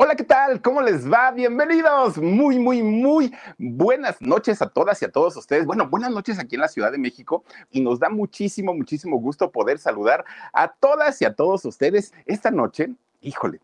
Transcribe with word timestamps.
Hola, 0.00 0.14
¿qué 0.14 0.22
tal? 0.22 0.62
¿Cómo 0.62 0.80
les 0.80 1.12
va? 1.12 1.32
Bienvenidos. 1.32 2.18
Muy, 2.18 2.56
muy, 2.56 2.84
muy 2.84 3.34
buenas 3.58 4.22
noches 4.22 4.62
a 4.62 4.68
todas 4.68 5.02
y 5.02 5.04
a 5.04 5.10
todos 5.10 5.36
ustedes. 5.36 5.66
Bueno, 5.66 5.88
buenas 5.88 6.12
noches 6.12 6.38
aquí 6.38 6.54
en 6.54 6.60
la 6.60 6.68
Ciudad 6.68 6.92
de 6.92 6.98
México 6.98 7.42
y 7.72 7.80
nos 7.80 7.98
da 7.98 8.08
muchísimo, 8.08 8.72
muchísimo 8.72 9.18
gusto 9.18 9.50
poder 9.50 9.80
saludar 9.80 10.24
a 10.52 10.68
todas 10.68 11.20
y 11.20 11.24
a 11.24 11.34
todos 11.34 11.64
ustedes 11.64 12.14
esta 12.26 12.52
noche. 12.52 12.90
Híjole, 13.22 13.58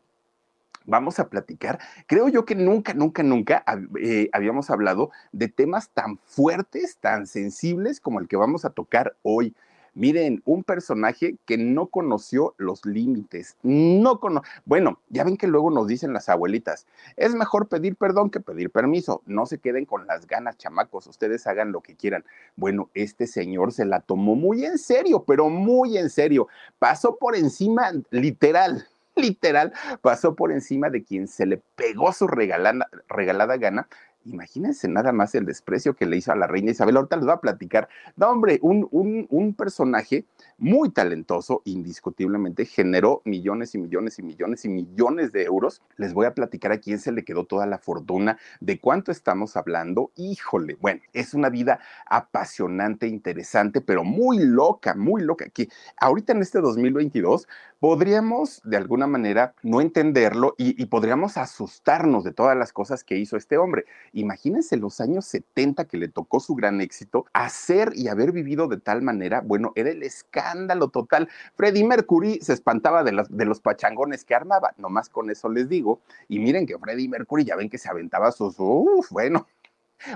vamos 0.84 1.20
a 1.20 1.28
platicar. 1.28 1.78
Creo 2.08 2.28
yo 2.28 2.44
que 2.44 2.56
nunca, 2.56 2.94
nunca, 2.94 3.22
nunca 3.22 3.64
eh, 4.02 4.28
habíamos 4.32 4.70
hablado 4.70 5.12
de 5.30 5.46
temas 5.46 5.90
tan 5.90 6.18
fuertes, 6.18 6.96
tan 6.96 7.28
sensibles 7.28 8.00
como 8.00 8.18
el 8.18 8.26
que 8.26 8.36
vamos 8.36 8.64
a 8.64 8.70
tocar 8.70 9.14
hoy. 9.22 9.54
Miren, 9.94 10.42
un 10.44 10.64
personaje 10.64 11.36
que 11.44 11.56
no 11.56 11.86
conoció 11.86 12.54
los 12.58 12.84
límites, 12.84 13.56
no 13.62 14.20
bueno, 14.64 14.98
ya 15.08 15.22
ven 15.22 15.36
que 15.36 15.46
luego 15.46 15.70
nos 15.70 15.86
dicen 15.86 16.12
las 16.12 16.28
abuelitas, 16.28 16.86
es 17.16 17.34
mejor 17.34 17.68
pedir 17.68 17.94
perdón 17.94 18.30
que 18.30 18.40
pedir 18.40 18.70
permiso, 18.70 19.22
no 19.26 19.46
se 19.46 19.58
queden 19.58 19.84
con 19.84 20.06
las 20.08 20.26
ganas, 20.26 20.58
chamacos, 20.58 21.06
ustedes 21.06 21.46
hagan 21.46 21.70
lo 21.70 21.80
que 21.80 21.94
quieran. 21.94 22.24
Bueno, 22.56 22.90
este 22.94 23.28
señor 23.28 23.72
se 23.72 23.84
la 23.84 24.00
tomó 24.00 24.34
muy 24.34 24.64
en 24.64 24.78
serio, 24.78 25.22
pero 25.24 25.48
muy 25.48 25.96
en 25.96 26.10
serio, 26.10 26.48
pasó 26.80 27.16
por 27.16 27.36
encima, 27.36 27.92
literal, 28.10 28.88
literal, 29.14 29.72
pasó 30.02 30.34
por 30.34 30.50
encima 30.50 30.90
de 30.90 31.04
quien 31.04 31.28
se 31.28 31.46
le 31.46 31.62
pegó 31.76 32.12
su 32.12 32.26
regalada, 32.26 32.88
regalada 33.08 33.56
gana 33.58 33.88
Imagínense 34.26 34.88
nada 34.88 35.12
más 35.12 35.34
el 35.34 35.44
desprecio 35.44 35.94
que 35.94 36.06
le 36.06 36.16
hizo 36.16 36.32
a 36.32 36.36
la 36.36 36.46
reina 36.46 36.70
Isabel. 36.70 36.96
Ahorita 36.96 37.16
les 37.16 37.26
voy 37.26 37.34
a 37.34 37.40
platicar. 37.40 37.88
No, 38.16 38.30
hombre, 38.30 38.58
un, 38.62 38.88
un, 38.90 39.26
un, 39.28 39.54
personaje 39.54 40.24
muy 40.56 40.90
talentoso, 40.90 41.60
indiscutiblemente, 41.64 42.64
generó 42.64 43.20
millones 43.24 43.74
y 43.74 43.78
millones 43.78 44.18
y 44.18 44.22
millones 44.22 44.64
y 44.64 44.68
millones 44.70 45.32
de 45.32 45.44
euros. 45.44 45.82
Les 45.96 46.14
voy 46.14 46.26
a 46.26 46.34
platicar 46.34 46.72
a 46.72 46.78
quién 46.78 46.98
se 46.98 47.12
le 47.12 47.24
quedó 47.24 47.44
toda 47.44 47.66
la 47.66 47.78
fortuna, 47.78 48.38
de 48.60 48.80
cuánto 48.80 49.12
estamos 49.12 49.56
hablando. 49.56 50.10
Híjole, 50.16 50.76
bueno, 50.80 51.02
es 51.12 51.34
una 51.34 51.50
vida 51.50 51.80
apasionante, 52.06 53.06
interesante, 53.06 53.82
pero 53.82 54.04
muy 54.04 54.38
loca, 54.38 54.94
muy 54.94 55.22
loca, 55.22 55.48
que 55.50 55.68
ahorita 55.98 56.32
en 56.32 56.40
este 56.40 56.60
2022 56.60 57.46
podríamos 57.78 58.62
de 58.64 58.78
alguna 58.78 59.06
manera 59.06 59.54
no 59.62 59.82
entenderlo 59.82 60.54
y 60.56 60.86
podríamos 60.86 61.36
asustarnos 61.36 62.24
de 62.24 62.32
todas 62.32 62.56
las 62.56 62.72
cosas 62.72 63.04
que 63.04 63.18
hizo 63.18 63.36
este 63.36 63.58
hombre 63.58 63.84
Imagínense 64.14 64.76
los 64.76 65.00
años 65.00 65.24
70 65.24 65.86
que 65.86 65.96
le 65.96 66.06
tocó 66.06 66.38
su 66.38 66.54
gran 66.54 66.80
éxito, 66.80 67.26
hacer 67.32 67.90
y 67.96 68.06
haber 68.06 68.30
vivido 68.30 68.68
de 68.68 68.76
tal 68.76 69.02
manera, 69.02 69.40
bueno, 69.40 69.72
era 69.74 69.90
el 69.90 70.04
escándalo 70.04 70.88
total. 70.88 71.28
Freddie 71.56 71.84
Mercury 71.84 72.38
se 72.40 72.52
espantaba 72.52 73.02
de, 73.02 73.10
los 73.12 73.60
pachangones 73.60 74.24
que 74.24 74.36
armaba, 74.36 74.72
nomás 74.78 75.08
con 75.08 75.30
eso 75.30 75.48
les 75.48 75.68
digo. 75.68 76.00
Y 76.28 76.38
miren 76.38 76.64
que 76.64 76.78
Freddie 76.78 77.08
Mercury 77.08 77.44
ya 77.44 77.56
ven 77.56 77.68
que 77.68 77.78
se 77.78 77.90
aventaba 77.90 78.30
sus, 78.30 78.54
uff, 78.58 79.10
bueno, 79.10 79.48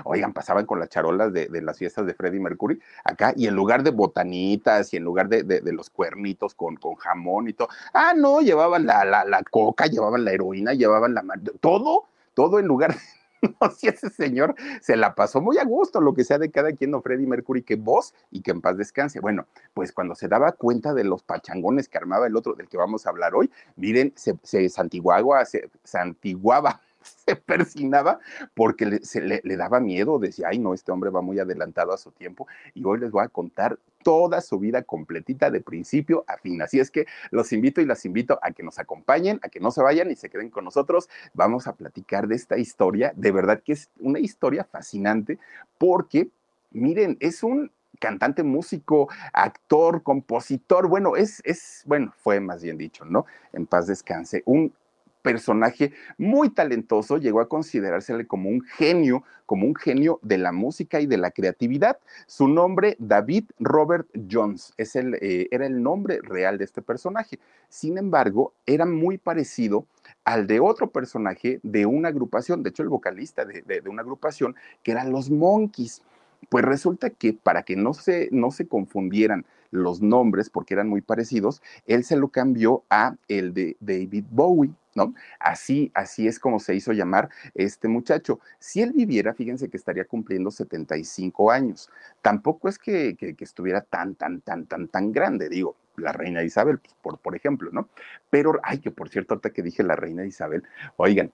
Oigan, 0.03 0.33
pasaban 0.33 0.65
con 0.65 0.79
las 0.79 0.89
charolas 0.89 1.33
de, 1.33 1.49
las 1.61 1.77
fiestas 1.77 2.05
de 2.05 2.13
Freddie 2.13 2.39
Mercury 2.39 2.79
acá, 3.03 3.33
y 3.35 3.47
en 3.47 3.55
lugar 3.55 3.81
de 3.81 3.89
botanitas 3.89 4.93
y 4.93 4.97
en 4.97 5.03
lugar 5.03 5.29
de, 5.29 5.61
los 5.73 5.89
cuernitos 5.89 6.53
con, 6.53 6.77
jamón 6.95 7.49
y 7.49 7.53
todo, 7.53 7.69
ah, 7.93 8.13
no, 8.15 8.41
llevaban 8.41 8.85
la 8.85 9.43
coca, 9.49 9.87
llevaban 9.87 10.25
la 10.25 10.31
heroína, 10.31 10.73
llevaban 10.73 11.15
la. 11.15 11.23
todo, 11.59 12.05
todo 12.35 12.59
en 12.59 12.67
lugar 12.67 12.95
no, 13.61 13.71
si 13.71 13.87
ese 13.87 14.09
señor 14.09 14.55
se 14.81 14.95
la 14.97 15.15
pasó 15.15 15.41
muy 15.41 15.57
a 15.57 15.63
gusto, 15.63 16.01
lo 16.01 16.13
que 16.13 16.23
sea 16.23 16.37
de 16.37 16.51
cada 16.51 16.73
quien, 16.73 16.91
no 16.91 17.01
Freddie 17.01 17.27
Mercury, 17.27 17.63
que 17.63 17.75
vos 17.75 18.13
y 18.31 18.41
que 18.41 18.51
en 18.51 18.61
paz 18.61 18.77
descanse. 18.77 19.19
Bueno, 19.19 19.47
pues 19.73 19.91
cuando 19.91 20.15
se 20.15 20.27
daba 20.27 20.51
cuenta 20.51 20.93
de 20.93 21.03
los 21.03 21.23
pachangones 21.23 21.87
que 21.87 21.97
armaba 21.97 22.27
el 22.27 22.35
otro 22.35 22.53
del 22.53 22.67
que 22.67 22.77
vamos 22.77 23.05
a 23.05 23.09
hablar 23.09 23.35
hoy, 23.35 23.49
miren, 23.75 24.13
se, 24.15 24.37
se 24.43 24.67
santiguaba, 24.69 25.43
se 25.45 25.69
santiguaba 25.83 26.81
se 27.25 27.35
persinaba 27.35 28.19
porque 28.53 28.99
se, 29.03 29.21
le, 29.21 29.41
le, 29.43 29.57
daba 29.57 29.79
miedo, 29.79 30.19
decía, 30.19 30.47
ay 30.49 30.59
no, 30.59 30.73
este 30.73 30.91
hombre 30.91 31.09
va 31.09 31.21
muy 31.21 31.39
adelantado 31.39 31.93
a 31.93 31.97
su 31.97 32.11
tiempo 32.11 32.47
y 32.73 32.83
hoy 32.83 32.99
les 32.99 33.11
voy 33.11 33.23
a 33.23 33.29
contar 33.29 33.79
toda 34.03 34.41
su 34.41 34.59
vida 34.59 34.83
completita 34.83 35.51
de 35.51 35.61
principio 35.61 36.23
a 36.27 36.37
fin. 36.37 36.61
Así 36.61 36.79
es 36.79 36.91
que 36.91 37.05
los 37.31 37.51
invito 37.53 37.81
y 37.81 37.85
las 37.85 38.05
invito 38.05 38.39
a 38.41 38.51
que 38.51 38.63
nos 38.63 38.79
acompañen, 38.79 39.39
a 39.43 39.49
que 39.49 39.59
no 39.59 39.71
se 39.71 39.81
vayan 39.81 40.11
y 40.11 40.15
se 40.15 40.29
queden 40.29 40.49
con 40.49 40.65
nosotros. 40.65 41.09
Vamos 41.33 41.67
a 41.67 41.73
platicar 41.73 42.27
de 42.27 42.35
esta 42.35 42.57
historia, 42.57 43.13
de 43.15 43.31
verdad 43.31 43.61
que 43.63 43.73
es 43.73 43.89
una 43.99 44.19
historia 44.19 44.63
fascinante 44.63 45.39
porque, 45.77 46.29
miren, 46.71 47.17
es 47.19 47.43
un 47.43 47.71
cantante, 47.99 48.43
músico, 48.43 49.09
actor, 49.33 50.03
compositor, 50.03 50.87
bueno, 50.87 51.15
es, 51.15 51.41
es, 51.43 51.83
bueno, 51.85 52.13
fue 52.17 52.39
más 52.39 52.63
bien 52.63 52.77
dicho, 52.77 53.03
¿no? 53.05 53.25
En 53.51 53.65
paz 53.65 53.87
descanse, 53.87 54.41
un 54.45 54.73
personaje 55.21 55.91
muy 56.17 56.49
talentoso, 56.49 57.17
llegó 57.17 57.41
a 57.41 57.49
considerársele 57.49 58.25
como 58.27 58.49
un 58.49 58.61
genio, 58.61 59.23
como 59.45 59.65
un 59.65 59.75
genio 59.75 60.19
de 60.21 60.37
la 60.37 60.51
música 60.51 61.01
y 61.01 61.05
de 61.05 61.17
la 61.17 61.31
creatividad. 61.31 61.97
Su 62.27 62.47
nombre, 62.47 62.95
David 62.99 63.45
Robert 63.59 64.07
Jones, 64.29 64.73
es 64.77 64.95
el, 64.95 65.15
eh, 65.15 65.47
era 65.51 65.65
el 65.65 65.81
nombre 65.81 66.19
real 66.21 66.57
de 66.57 66.65
este 66.65 66.81
personaje. 66.81 67.39
Sin 67.67 67.97
embargo, 67.97 68.53
era 68.65 68.85
muy 68.85 69.17
parecido 69.17 69.85
al 70.23 70.47
de 70.47 70.59
otro 70.59 70.89
personaje 70.89 71.59
de 71.63 71.85
una 71.85 72.09
agrupación, 72.09 72.63
de 72.63 72.69
hecho 72.69 72.83
el 72.83 72.89
vocalista 72.89 73.45
de, 73.45 73.61
de, 73.61 73.81
de 73.81 73.89
una 73.89 74.01
agrupación, 74.01 74.55
que 74.83 74.91
eran 74.91 75.11
los 75.11 75.29
Monkeys. 75.29 76.01
Pues 76.47 76.63
resulta 76.63 77.09
que 77.09 77.33
para 77.33 77.63
que 77.63 77.75
no 77.75 77.93
se, 77.93 78.29
no 78.31 78.51
se 78.51 78.67
confundieran 78.67 79.45
los 79.71 80.01
nombres, 80.01 80.49
porque 80.49 80.73
eran 80.73 80.87
muy 80.87 81.01
parecidos, 81.01 81.61
él 81.85 82.03
se 82.03 82.15
lo 82.15 82.29
cambió 82.29 82.83
a 82.89 83.15
el 83.27 83.53
de 83.53 83.77
David 83.79 84.25
Bowie. 84.31 84.73
¿No? 84.95 85.13
Así, 85.39 85.91
así 85.93 86.27
es 86.27 86.39
como 86.39 86.59
se 86.59 86.73
hizo 86.75 86.91
llamar 86.93 87.29
este 87.53 87.87
muchacho. 87.87 88.39
Si 88.57 88.81
él 88.81 88.91
viviera, 88.91 89.35
fíjense 89.35 89.69
que 89.69 89.77
estaría 89.77 90.03
cumpliendo 90.03 90.49
75 90.49 91.51
años. 91.51 91.91
Tampoco 92.23 92.67
es 92.67 92.79
que, 92.79 93.15
que, 93.15 93.35
estuviera 93.39 93.81
tan, 93.81 94.15
tan, 94.15 94.41
tan, 94.41 94.65
tan, 94.65 94.87
tan 94.87 95.11
grande, 95.11 95.47
digo, 95.47 95.75
la 95.95 96.11
reina 96.11 96.43
Isabel, 96.43 96.79
pues, 96.79 96.95
por, 97.01 97.19
por 97.19 97.35
ejemplo, 97.35 97.69
¿no? 97.71 97.87
Pero, 98.31 98.59
ay, 98.63 98.79
que 98.79 98.89
por 98.89 99.09
cierto, 99.09 99.35
ahorita 99.35 99.51
que 99.51 99.61
dije 99.61 99.83
la 99.83 99.95
reina 99.95 100.25
Isabel, 100.25 100.63
oigan, 100.97 101.31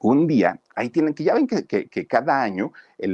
un 0.00 0.26
día, 0.26 0.58
ahí 0.80 0.88
tienen 0.88 1.14
que, 1.14 1.24
ya 1.24 1.34
ven 1.34 1.46
que, 1.46 2.06
cada 2.06 2.42
año 2.42 2.72
en 2.98 3.12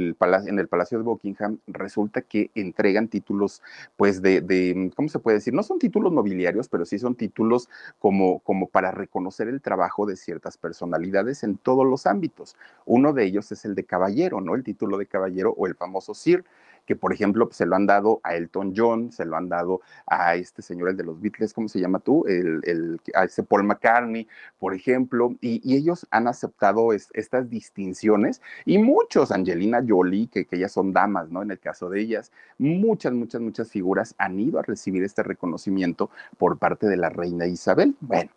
el 0.59 0.67
Palacio 0.67 0.97
de 0.97 1.03
Buckingham 1.03 1.59
resulta 1.67 2.21
que 2.21 2.49
entregan 2.55 3.07
títulos, 3.09 3.61
pues 3.97 4.21
de, 4.21 4.41
de, 4.41 4.91
¿cómo 4.95 5.09
se 5.09 5.19
puede 5.19 5.37
decir? 5.37 5.53
No 5.53 5.63
son 5.63 5.77
títulos 5.77 6.13
nobiliarios, 6.13 6.69
pero 6.69 6.85
sí 6.85 6.97
son 6.97 7.15
títulos 7.15 7.69
como, 7.99 8.39
como 8.39 8.67
para 8.67 8.91
reconocer 8.91 9.49
el 9.49 9.61
trabajo 9.61 10.05
de 10.05 10.15
ciertas 10.15 10.57
personalidades 10.57 11.43
en 11.43 11.57
todos 11.57 11.85
los 11.85 12.05
ámbitos. 12.05 12.55
Uno 12.85 13.13
de 13.13 13.25
ellos 13.25 13.51
es 13.51 13.65
el 13.65 13.75
de 13.75 13.83
caballero, 13.83 14.39
¿no? 14.41 14.55
El 14.55 14.63
título 14.63 14.97
de 14.97 15.05
caballero 15.05 15.53
o 15.57 15.67
el 15.67 15.75
famoso 15.75 16.13
Sir 16.13 16.45
que 16.87 16.95
por 16.95 17.13
ejemplo 17.13 17.49
se 17.51 17.65
lo 17.65 17.75
han 17.75 17.85
dado 17.85 18.21
a 18.23 18.35
Elton 18.35 18.73
John, 18.75 19.11
se 19.11 19.25
lo 19.25 19.35
han 19.35 19.49
dado 19.49 19.81
a 20.07 20.35
este 20.35 20.61
señor, 20.61 20.89
el 20.89 20.97
de 20.97 21.03
los 21.03 21.19
Beatles, 21.19 21.53
¿cómo 21.53 21.67
se 21.67 21.79
llama 21.79 21.99
tú? 21.99 22.25
El, 22.25 22.99
a 23.13 23.25
ese 23.25 23.43
Paul 23.43 23.65
McCartney, 23.65 24.25
por 24.57 24.73
ejemplo, 24.73 25.35
y, 25.41 25.61
y 25.69 25.75
ellos 25.75 26.07
han 26.11 26.27
aceptado 26.27 26.93
es, 26.93 27.09
estas 27.13 27.49
distinciones 27.57 28.41
y 28.65 28.77
muchos, 28.77 29.31
Angelina 29.31 29.83
Jolie, 29.85 30.27
que, 30.27 30.45
que 30.45 30.57
ellas 30.57 30.71
son 30.71 30.93
damas, 30.93 31.29
¿no? 31.29 31.41
En 31.41 31.51
el 31.51 31.59
caso 31.59 31.89
de 31.89 32.01
ellas, 32.01 32.31
muchas, 32.57 33.13
muchas, 33.13 33.41
muchas 33.41 33.69
figuras 33.69 34.13
han 34.17 34.39
ido 34.39 34.59
a 34.59 34.63
recibir 34.63 35.03
este 35.03 35.23
reconocimiento 35.23 36.09
por 36.37 36.57
parte 36.57 36.87
de 36.87 36.97
la 36.97 37.09
reina 37.09 37.47
Isabel. 37.47 37.95
Bueno, 37.99 38.29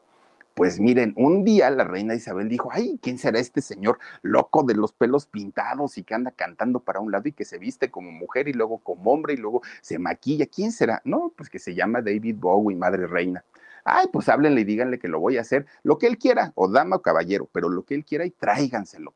pues 0.54 0.80
miren, 0.80 1.14
un 1.16 1.44
día 1.44 1.70
la 1.70 1.84
reina 1.84 2.14
Isabel 2.14 2.48
dijo, 2.48 2.70
ay, 2.72 2.98
¿quién 3.02 3.18
será 3.18 3.38
este 3.38 3.60
señor 3.60 3.98
loco 4.22 4.62
de 4.62 4.74
los 4.74 4.92
pelos 4.92 5.26
pintados 5.26 5.96
y 5.96 6.02
que 6.02 6.14
anda 6.14 6.32
cantando 6.32 6.80
para 6.80 7.00
un 7.00 7.12
lado 7.12 7.28
y 7.28 7.32
que 7.32 7.44
se 7.44 7.58
viste 7.58 7.90
como 7.90 8.10
mujer 8.10 8.48
y 8.48 8.52
luego 8.52 8.78
como 8.78 9.12
hombre 9.12 9.34
y 9.34 9.36
luego 9.36 9.62
se 9.80 9.98
maquilla? 9.98 10.46
¿Quién 10.46 10.72
será? 10.72 11.00
No, 11.04 11.32
pues 11.36 11.48
que 11.48 11.58
se 11.58 11.74
llama 11.74 12.02
David 12.02 12.36
Bowie, 12.38 12.76
madre 12.76 13.06
reina. 13.06 13.44
Ay, 13.84 14.06
pues 14.12 14.28
háblenle 14.28 14.62
y 14.62 14.64
díganle 14.64 14.98
que 14.98 15.08
lo 15.08 15.20
voy 15.20 15.38
a 15.38 15.42
hacer, 15.42 15.66
lo 15.82 15.98
que 15.98 16.06
él 16.06 16.18
quiera, 16.18 16.52
o 16.54 16.68
dama 16.68 16.96
o 16.96 17.02
caballero, 17.02 17.48
pero 17.52 17.68
lo 17.68 17.84
que 17.84 17.94
él 17.94 18.04
quiera 18.04 18.24
y 18.24 18.30
tráiganselo. 18.30 19.14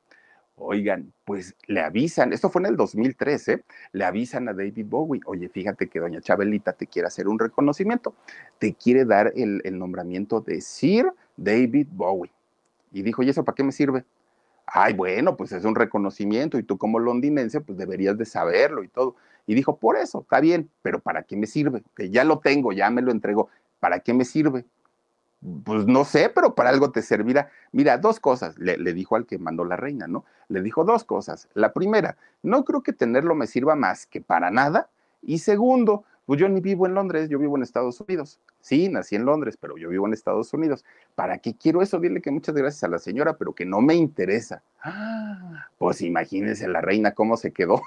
Oigan, 0.57 1.13
pues 1.25 1.57
le 1.67 1.81
avisan, 1.81 2.33
esto 2.33 2.49
fue 2.49 2.63
en 2.63 2.67
el 2.67 2.77
2013, 2.77 3.65
le 3.93 4.05
avisan 4.05 4.49
a 4.49 4.53
David 4.53 4.87
Bowie, 4.89 5.21
oye, 5.27 5.49
fíjate 5.49 5.89
que 5.89 5.99
doña 5.99 6.21
Chabelita 6.21 6.73
te 6.75 6.87
quiere 6.87 7.09
hacer 7.09 7.27
un 7.27 7.41
reconocimiento, 7.41 8.15
te 8.59 8.75
quiere 8.75 9.05
dar 9.05 9.33
el, 9.35 9.61
el 9.65 9.79
nombramiento 9.79 10.41
de 10.41 10.61
Sir 10.61 11.13
David 11.37 11.89
Bowie. 11.91 12.31
Y 12.93 13.03
dijo, 13.03 13.25
¿y 13.25 13.31
eso 13.31 13.45
para 13.45 13.57
qué 13.57 13.65
me 13.65 13.73
sirve? 13.73 14.05
Ay, 14.67 14.95
bueno, 14.95 15.37
pues 15.37 15.51
es 15.51 15.65
un 15.65 15.75
reconocimiento 15.75 16.57
y 16.57 16.63
tú 16.63 16.79
como 16.79 17.01
londinense, 17.01 17.61
pues 17.61 17.77
deberías 17.77 18.17
de 18.17 18.25
saberlo 18.25 18.85
y 18.85 18.89
todo. 18.89 19.17
Y 19.47 19.55
dijo, 19.55 19.77
por 19.77 19.97
eso, 19.97 20.21
está 20.23 20.41
bien, 20.41 20.71
pero 20.83 21.01
¿para 21.01 21.25
qué 21.25 21.37
me 21.37 21.47
sirve? 21.47 21.83
Que 21.97 22.11
ya 22.11 22.25
lo 22.25 22.39
tengo, 22.39 22.73
ya 22.73 22.89
me 22.91 23.03
lo 23.03 23.11
entregó, 23.11 23.51
¿para 23.85 24.01
qué 24.01 24.15
me 24.15 24.25
sirve? 24.25 24.65
Pues 25.63 25.87
no 25.87 26.07
sé, 26.07 26.31
pero 26.35 26.55
para 26.55 26.71
algo 26.71 26.91
te 26.91 27.03
servirá. 27.03 27.51
Mira, 27.71 27.99
dos 27.99 28.19
cosas, 28.19 28.59
le, 28.59 28.79
dijo 28.95 29.15
al 29.15 29.27
que 29.27 29.37
mandó 29.37 29.63
la 29.67 29.77
reina, 29.77 30.07
¿no? 30.07 30.25
Le 30.49 30.63
dijo 30.63 30.85
dos 30.85 31.05
cosas. 31.05 31.51
La 31.53 31.75
primera, 31.75 32.17
no 32.43 32.65
creo 32.65 32.83
que 32.83 32.95
tenerlo 32.95 33.35
me 33.35 33.47
sirva 33.47 33.75
más 33.75 34.07
que 34.07 34.23
para 34.23 34.51
nada. 34.51 34.89
Y 35.21 35.41
segundo, 35.41 36.05
pues 36.25 36.41
yo 36.41 36.49
ni 36.49 36.63
vivo 36.63 36.87
en 36.87 36.95
Londres, 36.95 37.29
yo 37.29 37.39
vivo 37.39 37.59
en 37.59 37.63
Estados 37.63 38.01
Unidos. 38.01 38.41
Sí, 38.63 38.89
nací 38.89 39.17
en 39.17 39.27
Londres, 39.27 39.59
pero 39.61 39.77
yo 39.77 39.91
vivo 39.91 40.07
en 40.07 40.15
Estados 40.15 40.55
Unidos. 40.55 40.83
¿Para 41.15 41.37
qué 41.37 41.55
quiero 41.55 41.83
eso? 41.83 42.01
Dile 42.01 42.23
que 42.23 42.31
muchas 42.31 42.55
gracias 42.55 42.85
a 42.85 42.89
la 42.89 42.99
señora, 42.99 43.37
pero 43.37 43.53
que 43.53 43.67
no 43.67 43.83
me 43.83 43.97
interesa. 43.97 44.63
Ah, 44.83 45.69
pues 45.77 46.01
imagínense 46.01 46.67
la 46.69 46.81
reina 46.81 47.13
cómo 47.13 47.37
se 47.37 47.53
quedó. 47.53 47.83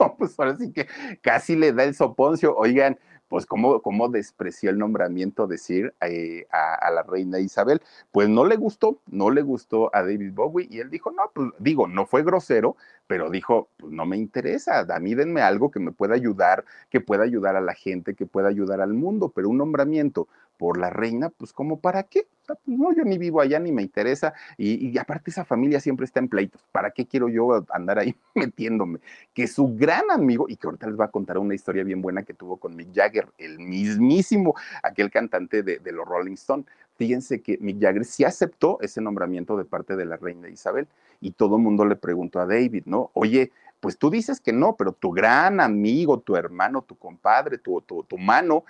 pues 0.18 0.34
ahora 0.40 0.56
sí 0.56 0.72
que 0.72 0.88
casi 1.22 1.54
le 1.54 1.72
da 1.72 1.84
el 1.84 1.94
soponcio. 1.94 2.56
Oigan, 2.56 2.98
pues 3.30 3.46
cómo, 3.46 4.08
despreció 4.08 4.70
el 4.70 4.78
nombramiento 4.78 5.46
de 5.46 5.56
Sir 5.56 5.94
eh, 6.00 6.48
a, 6.50 6.90
la 6.90 7.04
reina 7.04 7.38
Isabel. 7.38 7.80
Pues 8.10 8.28
no 8.28 8.44
le 8.44 8.56
gustó, 8.56 8.98
no 9.06 9.30
le 9.30 9.42
gustó 9.42 9.88
a 9.94 10.02
David 10.02 10.32
Bowie 10.34 10.66
y 10.68 10.80
él 10.80 10.90
dijo, 10.90 11.12
no, 11.12 11.30
pues 11.32 11.50
digo, 11.60 11.86
no 11.86 12.06
fue 12.06 12.24
grosero, 12.24 12.76
pero 13.06 13.30
dijo, 13.30 13.68
pues 13.76 13.92
no 13.92 14.04
me 14.04 14.16
interesa, 14.16 14.80
a 14.80 14.98
mí 14.98 15.14
denme 15.14 15.42
algo 15.42 15.70
que 15.70 15.78
me 15.78 15.92
pueda 15.92 16.16
ayudar, 16.16 16.64
que 16.90 17.00
pueda 17.00 17.22
ayudar 17.22 17.54
a 17.54 17.60
la 17.60 17.74
gente, 17.74 18.16
que 18.16 18.26
pueda 18.26 18.48
ayudar 18.48 18.80
al 18.80 18.94
mundo, 18.94 19.30
pero 19.32 19.48
un 19.48 19.58
nombramiento 19.58 20.26
por 20.60 20.76
la 20.76 20.90
reina, 20.90 21.30
pues 21.30 21.54
como 21.54 21.80
para 21.80 22.02
qué? 22.02 22.26
pues 22.46 22.58
no, 22.66 22.92
yo 22.92 23.02
ni 23.02 23.16
vivo 23.16 23.40
allá 23.40 23.58
ni 23.58 23.72
me 23.72 23.80
interesa 23.80 24.34
y, 24.58 24.98
aparte 24.98 25.30
esa 25.30 25.46
familia 25.46 25.80
siempre 25.80 26.04
está 26.04 26.20
en 26.20 26.28
pleitos. 26.28 26.60
¿Para 26.70 26.90
qué 26.90 27.06
quiero 27.06 27.30
yo 27.30 27.64
andar 27.70 27.98
ahí 27.98 28.14
metiéndome? 28.34 28.98
Que 29.32 29.46
su 29.46 29.74
gran 29.74 30.10
amigo, 30.10 30.44
y 30.50 30.56
que 30.56 30.66
ahorita 30.66 30.86
les 30.88 31.00
va 31.00 31.06
a 31.06 31.10
contar 31.10 31.38
una 31.38 31.54
historia 31.54 31.82
bien 31.82 32.02
buena 32.02 32.24
que 32.24 32.34
tuvo 32.34 32.58
con 32.58 32.76
Mick 32.76 32.94
Jagger, 32.94 33.26
el 33.38 33.58
mismísimo, 33.58 34.54
aquel 34.82 35.10
cantante 35.10 35.62
de, 35.62 35.80
los 35.92 36.06
Rolling 36.06 36.34
Stones. 36.34 36.66
Fíjense 36.96 37.40
que 37.40 37.56
Mick 37.58 37.80
Jagger 37.80 38.04
sí 38.04 38.24
aceptó 38.24 38.76
ese 38.82 39.00
nombramiento 39.00 39.56
de 39.56 39.64
parte 39.64 39.96
de 39.96 40.04
la 40.04 40.18
reina 40.18 40.50
Isabel 40.50 40.88
y 41.22 41.30
todo 41.30 41.56
el 41.56 41.62
mundo 41.62 41.86
le 41.86 41.96
preguntó 41.96 42.38
a 42.38 42.46
David, 42.46 42.82
¿no? 42.84 43.10
Oye, 43.14 43.50
pues 43.80 43.96
tú 43.96 44.10
dices 44.10 44.40
que 44.40 44.52
no, 44.52 44.76
pero 44.76 44.92
tu 44.92 45.10
gran 45.10 45.58
amigo, 45.58 46.20
tu 46.20 46.36
hermano, 46.36 46.82
tu 46.82 46.96
compadre, 46.96 47.56
tu, 47.56 47.80
tu, 47.80 48.04
tu 48.04 48.18
mano, 48.18 48.64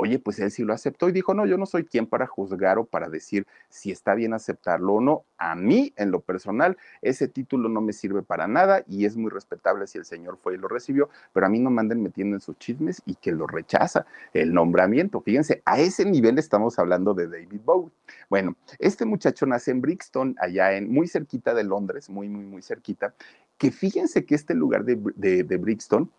Oye, 0.00 0.20
pues 0.20 0.38
él 0.38 0.52
sí 0.52 0.62
lo 0.62 0.72
aceptó 0.72 1.08
y 1.08 1.12
dijo, 1.12 1.34
no, 1.34 1.44
yo 1.44 1.58
no 1.58 1.66
soy 1.66 1.84
quien 1.84 2.06
para 2.06 2.28
juzgar 2.28 2.78
o 2.78 2.84
para 2.84 3.08
decir 3.08 3.48
si 3.68 3.90
está 3.90 4.14
bien 4.14 4.32
aceptarlo 4.32 4.94
o 4.94 5.00
no. 5.00 5.24
A 5.38 5.56
mí, 5.56 5.92
en 5.96 6.12
lo 6.12 6.20
personal, 6.20 6.76
ese 7.02 7.26
título 7.26 7.68
no 7.68 7.80
me 7.80 7.92
sirve 7.92 8.22
para 8.22 8.46
nada 8.46 8.84
y 8.86 9.06
es 9.06 9.16
muy 9.16 9.28
respetable 9.28 9.88
si 9.88 9.98
el 9.98 10.04
señor 10.04 10.38
fue 10.40 10.54
y 10.54 10.56
lo 10.56 10.68
recibió, 10.68 11.08
pero 11.32 11.46
a 11.46 11.48
mí 11.48 11.58
no 11.58 11.70
manden 11.70 12.00
metiendo 12.00 12.36
en 12.36 12.40
sus 12.40 12.56
chismes 12.58 13.02
y 13.06 13.16
que 13.16 13.32
lo 13.32 13.48
rechaza 13.48 14.06
el 14.32 14.54
nombramiento. 14.54 15.20
Fíjense, 15.20 15.62
a 15.64 15.80
ese 15.80 16.04
nivel 16.04 16.38
estamos 16.38 16.78
hablando 16.78 17.12
de 17.12 17.26
David 17.26 17.60
Bowie. 17.64 17.90
Bueno, 18.30 18.56
este 18.78 19.04
muchacho 19.04 19.46
nace 19.46 19.72
en 19.72 19.80
Brixton, 19.80 20.36
allá 20.40 20.74
en 20.74 20.92
muy 20.92 21.08
cerquita 21.08 21.54
de 21.54 21.64
Londres, 21.64 22.08
muy, 22.08 22.28
muy, 22.28 22.44
muy 22.44 22.62
cerquita, 22.62 23.14
que 23.58 23.72
fíjense 23.72 24.24
que 24.24 24.36
este 24.36 24.54
lugar 24.54 24.84
de, 24.84 25.58
Brixton, 25.58 26.10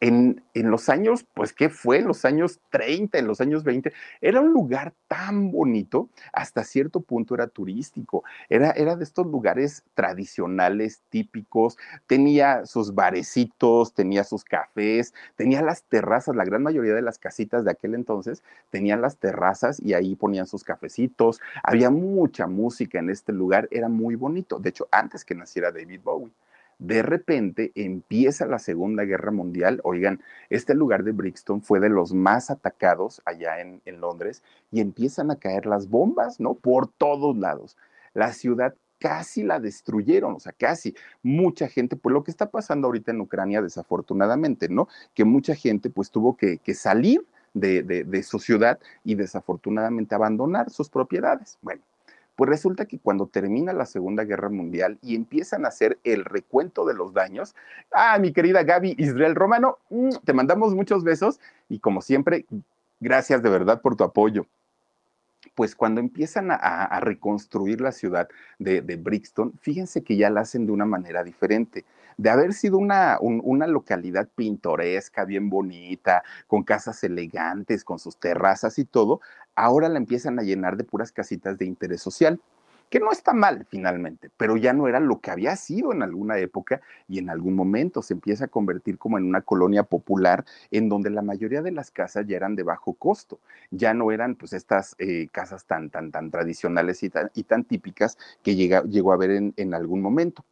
en, 0.00 0.42
los 0.54 0.88
años, 0.88 1.26
pues, 1.34 1.52
¿qué 1.52 1.68
fue? 1.68 1.98
En 1.98 2.08
los 2.08 2.24
años 2.24 2.58
30, 2.70 3.18
en 3.18 3.26
los 3.26 3.40
años 3.40 3.64
20, 3.64 3.92
era 4.22 4.40
un 4.40 4.52
lugar 4.52 4.94
tan 5.08 5.50
bonito, 5.50 6.08
hasta 6.32 6.64
cierto 6.64 7.00
punto 7.00 7.34
era 7.34 7.46
turístico, 7.46 8.24
era, 8.48 8.70
era 8.70 8.96
de 8.96 9.04
estos 9.04 9.26
lugares 9.26 9.84
tradicionales, 9.94 11.02
típicos, 11.10 11.76
tenía 12.06 12.64
sus 12.64 12.94
barecitos, 12.94 13.92
tenía 13.92 14.24
sus 14.24 14.44
cafés, 14.44 15.12
tenía 15.36 15.60
las 15.60 15.82
terrazas, 15.84 16.34
la 16.34 16.44
gran 16.44 16.62
mayoría 16.62 16.94
de 16.94 17.02
las 17.02 17.18
casitas 17.18 17.64
de 17.64 17.72
aquel 17.72 17.94
entonces 17.94 18.42
tenían 18.70 19.02
las 19.02 19.18
terrazas 19.18 19.80
y 19.80 19.92
ahí 19.92 20.14
ponían 20.16 20.46
sus 20.46 20.64
cafecitos, 20.64 21.40
había 21.62 21.90
mucha 21.90 22.46
música 22.46 22.98
en 22.98 23.10
este 23.10 23.32
lugar, 23.32 23.68
era 23.70 23.88
muy 23.88 24.14
bonito, 24.14 24.58
de 24.58 24.70
hecho, 24.70 24.88
antes 24.90 25.24
que 25.24 25.34
naciera 25.34 25.70
David 25.70 26.00
Bowie 26.02 26.32
de 26.80 27.02
repente 27.02 27.72
empieza 27.74 28.46
la 28.46 28.58
Segunda 28.58 29.04
Guerra 29.04 29.30
Mundial. 29.30 29.80
Oigan, 29.84 30.20
este 30.48 30.74
lugar 30.74 31.04
de 31.04 31.12
Brixton 31.12 31.62
fue 31.62 31.78
de 31.78 31.90
los 31.90 32.14
más 32.14 32.50
atacados 32.50 33.22
allá 33.26 33.60
en, 33.60 33.80
Londres 34.00 34.42
y 34.72 34.80
empiezan 34.80 35.30
a 35.30 35.36
caer 35.36 35.66
las 35.66 35.88
bombas, 35.88 36.40
¿no? 36.40 36.54
Por 36.54 36.88
todos 36.88 37.36
lados. 37.36 37.76
La 38.14 38.32
ciudad 38.32 38.74
casi 38.98 39.42
la 39.42 39.60
destruyeron, 39.60 40.34
o 40.34 40.40
sea, 40.40 40.52
casi 40.52 40.94
mucha 41.22 41.68
gente, 41.68 41.96
pues 41.96 42.12
lo 42.14 42.24
que 42.24 42.30
está 42.30 42.50
pasando 42.50 42.86
ahorita 42.86 43.10
en 43.10 43.20
Ucrania, 43.20 43.60
desafortunadamente, 43.60 44.68
¿no? 44.68 44.88
Que 45.14 45.24
mucha 45.24 45.54
gente 45.54 45.90
pues 45.90 46.10
tuvo 46.10 46.36
que, 46.36 46.60
salir 46.74 47.26
de, 47.52 47.82
de, 47.82 48.22
su 48.22 48.38
ciudad 48.38 48.78
y 49.04 49.16
desafortunadamente 49.16 50.14
abandonar 50.14 50.70
sus 50.70 50.88
propiedades. 50.88 51.58
Bueno, 51.60 51.82
pues 52.40 52.48
resulta 52.48 52.86
que 52.86 52.98
cuando 52.98 53.26
termina 53.26 53.74
la 53.74 53.84
Segunda 53.84 54.24
Guerra 54.24 54.48
Mundial 54.48 54.96
y 55.02 55.14
empiezan 55.14 55.66
a 55.66 55.68
hacer 55.68 55.98
el 56.04 56.24
recuento 56.24 56.86
de 56.86 56.94
los 56.94 57.12
daños, 57.12 57.54
ah, 57.92 58.18
mi 58.18 58.32
querida 58.32 58.62
Gaby 58.62 58.94
Israel 58.96 59.34
Romano, 59.34 59.76
mm, 59.90 60.08
te 60.24 60.32
mandamos 60.32 60.74
muchos 60.74 61.04
besos 61.04 61.38
y 61.68 61.80
como 61.80 62.00
siempre, 62.00 62.46
gracias 62.98 63.42
de 63.42 63.50
verdad 63.50 63.82
por 63.82 63.94
tu 63.94 64.04
apoyo 64.04 64.46
pues 65.54 65.74
cuando 65.74 66.00
empiezan 66.00 66.48
a, 66.50 66.98
reconstruir 67.00 67.82
la 67.82 67.92
ciudad 67.92 68.28
de, 68.58 68.80
Brixton, 68.80 69.52
fíjense 69.60 70.02
que 70.02 70.16
ya 70.16 70.30
la 70.30 70.40
hacen 70.42 70.64
de 70.64 70.72
una 70.72 70.86
manera 70.86 71.22
diferente. 71.24 71.84
De 72.16 72.30
haber 72.30 72.52
sido 72.54 72.78
una, 72.78 73.18
una, 73.20 73.66
localidad 73.66 74.28
pintoresca, 74.34 75.24
bien 75.24 75.50
bonita, 75.50 76.22
con 76.46 76.62
casas 76.62 77.02
elegantes, 77.04 77.84
con 77.84 77.98
sus 77.98 78.16
terrazas 78.16 78.78
y 78.78 78.84
todo, 78.84 79.20
ahora 79.64 79.88
la 79.88 79.98
empiezan 79.98 80.38
a 80.38 80.42
llenar 80.42 80.76
de 80.76 80.84
puras 80.84 81.12
casitas 81.12 81.58
de 81.58 81.66
interés 81.66 82.00
social 82.00 82.40
que 82.90 82.98
no 82.98 83.12
está 83.12 83.32
mal 83.32 83.66
finalmente, 83.70 84.30
pero 84.36 84.56
ya 84.56 84.72
no 84.72 84.88
era 84.88 84.98
lo 84.98 85.20
que 85.20 85.30
había 85.30 85.54
sido 85.54 85.92
en 85.92 86.02
alguna 86.02 86.38
época 86.38 86.80
y 87.08 87.20
en 87.20 87.30
algún 87.30 87.54
momento 87.54 88.02
se 88.02 88.14
empieza 88.14 88.46
a 88.46 88.48
convertir 88.48 88.98
como 88.98 89.16
en 89.16 89.24
una 89.24 89.42
colonia 89.42 89.84
popular 89.84 90.44
en 90.72 90.88
donde 90.88 91.08
la 91.08 91.22
mayoría 91.22 91.62
de 91.62 91.70
las 91.70 91.92
casas 91.92 92.26
ya 92.26 92.36
eran 92.36 92.56
de 92.56 92.64
bajo 92.64 92.94
costo, 92.94 93.38
ya 93.70 93.94
no 93.94 94.10
eran 94.10 94.34
pues 94.34 94.52
estas 94.52 94.96
eh, 94.98 95.28
casas 95.30 95.64
tan, 95.66 95.88
tan, 95.90 96.10
tan 96.10 96.32
tradicionales 96.32 97.04
y 97.04 97.10
tan, 97.10 97.30
y 97.32 97.44
tan 97.44 97.62
típicas 97.62 98.18
que 98.42 98.56
llegó 98.56 99.12
a 99.12 99.24
en, 99.24 99.54
en 99.56 99.72
algún 99.72 100.02
momento. 100.02 100.44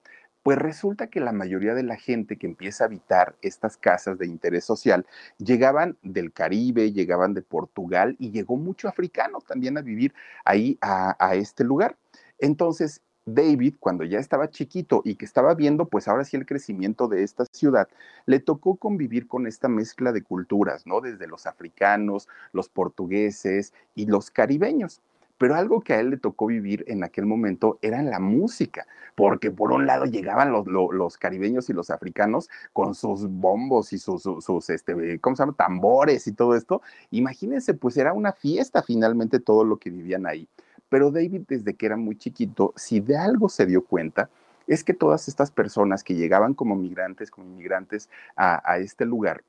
Pues 0.48 0.56
resulta 0.56 1.08
que 1.08 1.20
la 1.20 1.32
mayoría 1.32 1.74
de 1.74 1.82
la 1.82 1.96
gente 1.96 2.38
que 2.38 2.46
empieza 2.46 2.82
a 2.82 2.86
habitar 2.86 3.36
estas 3.42 3.76
casas 3.76 4.16
de 4.16 4.26
interés 4.26 4.64
social 4.64 5.04
llegaban 5.36 5.98
del 6.00 6.32
Caribe, 6.32 6.90
llegaban 6.90 7.34
de 7.34 7.42
Portugal 7.42 8.16
y 8.18 8.30
llegó 8.30 8.56
mucho 8.56 8.88
africano 8.88 9.40
también 9.46 9.76
a 9.76 9.82
vivir 9.82 10.14
ahí 10.46 10.78
a, 10.80 11.34
este 11.34 11.64
lugar. 11.64 11.98
Entonces, 12.38 13.02
David, 13.26 13.74
cuando 13.78 14.04
ya 14.04 14.20
estaba 14.20 14.48
chiquito 14.48 15.02
y 15.04 15.16
que 15.16 15.26
estaba 15.26 15.54
viendo, 15.54 15.84
pues 15.84 16.08
ahora 16.08 16.24
sí 16.24 16.38
el 16.38 16.46
crecimiento 16.46 17.08
de 17.08 17.24
esta 17.24 17.44
ciudad, 17.52 17.86
le 18.24 18.40
tocó 18.40 18.76
convivir 18.76 19.28
con 19.28 19.46
esta 19.46 19.68
mezcla 19.68 20.12
de 20.12 20.22
culturas, 20.22 20.86
¿no? 20.86 21.02
Desde 21.02 21.26
los 21.26 21.44
africanos, 21.44 22.26
los 22.54 22.70
portugueses 22.70 23.74
y 23.94 24.06
los 24.06 24.30
caribeños. 24.30 25.02
Pero 25.38 25.54
algo 25.54 25.80
que 25.80 25.94
a 25.94 26.00
él 26.00 26.10
le 26.10 26.16
tocó 26.16 26.46
vivir 26.46 26.84
en 26.88 27.04
aquel 27.04 27.24
momento 27.24 27.78
era 27.80 28.02
la 28.02 28.18
música, 28.18 28.86
porque 29.14 29.50
por 29.50 29.72
un 29.72 29.86
lado 29.86 30.04
llegaban 30.04 30.52
los, 30.52 31.16
caribeños 31.16 31.70
y 31.70 31.72
los 31.72 31.90
africanos 31.90 32.50
con 32.72 32.94
sus 32.94 33.28
bombos 33.28 33.92
y 33.92 33.98
sus, 33.98 34.22
sus, 34.22 34.70
este, 34.70 35.18
¿cómo 35.20 35.36
se 35.36 35.42
llama? 35.42 35.54
Tambores 35.54 36.26
y 36.26 36.32
todo 36.32 36.54
esto. 36.54 36.82
Imagínense, 37.10 37.74
pues 37.74 37.96
era 37.96 38.12
una 38.12 38.32
fiesta 38.32 38.82
finalmente 38.82 39.40
todo 39.40 39.64
lo 39.64 39.76
que 39.76 39.90
vivían 39.90 40.26
ahí. 40.26 40.48
Pero 40.88 41.10
David, 41.10 41.42
desde 41.48 41.74
que 41.74 41.86
era 41.86 41.96
muy 41.96 42.16
chiquito, 42.16 42.72
si 42.76 43.00
de 43.00 43.16
algo 43.16 43.48
se 43.48 43.66
dio 43.66 43.84
cuenta, 43.84 44.30
es 44.66 44.84
que 44.84 44.94
todas 44.94 45.28
estas 45.28 45.50
personas 45.50 46.04
que 46.04 46.14
llegaban 46.14 46.54
como 46.54 46.76
migrantes, 46.76 47.30
como 47.30 47.46
inmigrantes 47.46 48.08
a, 48.36 48.78
este 48.78 49.06
lugar, 49.06 49.42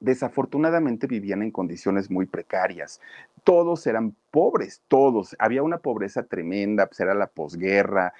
desafortunadamente 0.00 1.06
vivían 1.06 1.42
en 1.42 1.50
condiciones 1.50 2.10
muy 2.10 2.26
precarias. 2.26 3.00
Todos 3.44 3.86
eran 3.86 4.14
pobres, 4.30 4.82
todos. 4.88 5.36
Había 5.38 5.62
una 5.62 5.78
pobreza 5.78 6.22
tremenda, 6.22 6.86
pues 6.86 7.00
era 7.00 7.14
la 7.14 7.26
posguerra, 7.26 8.12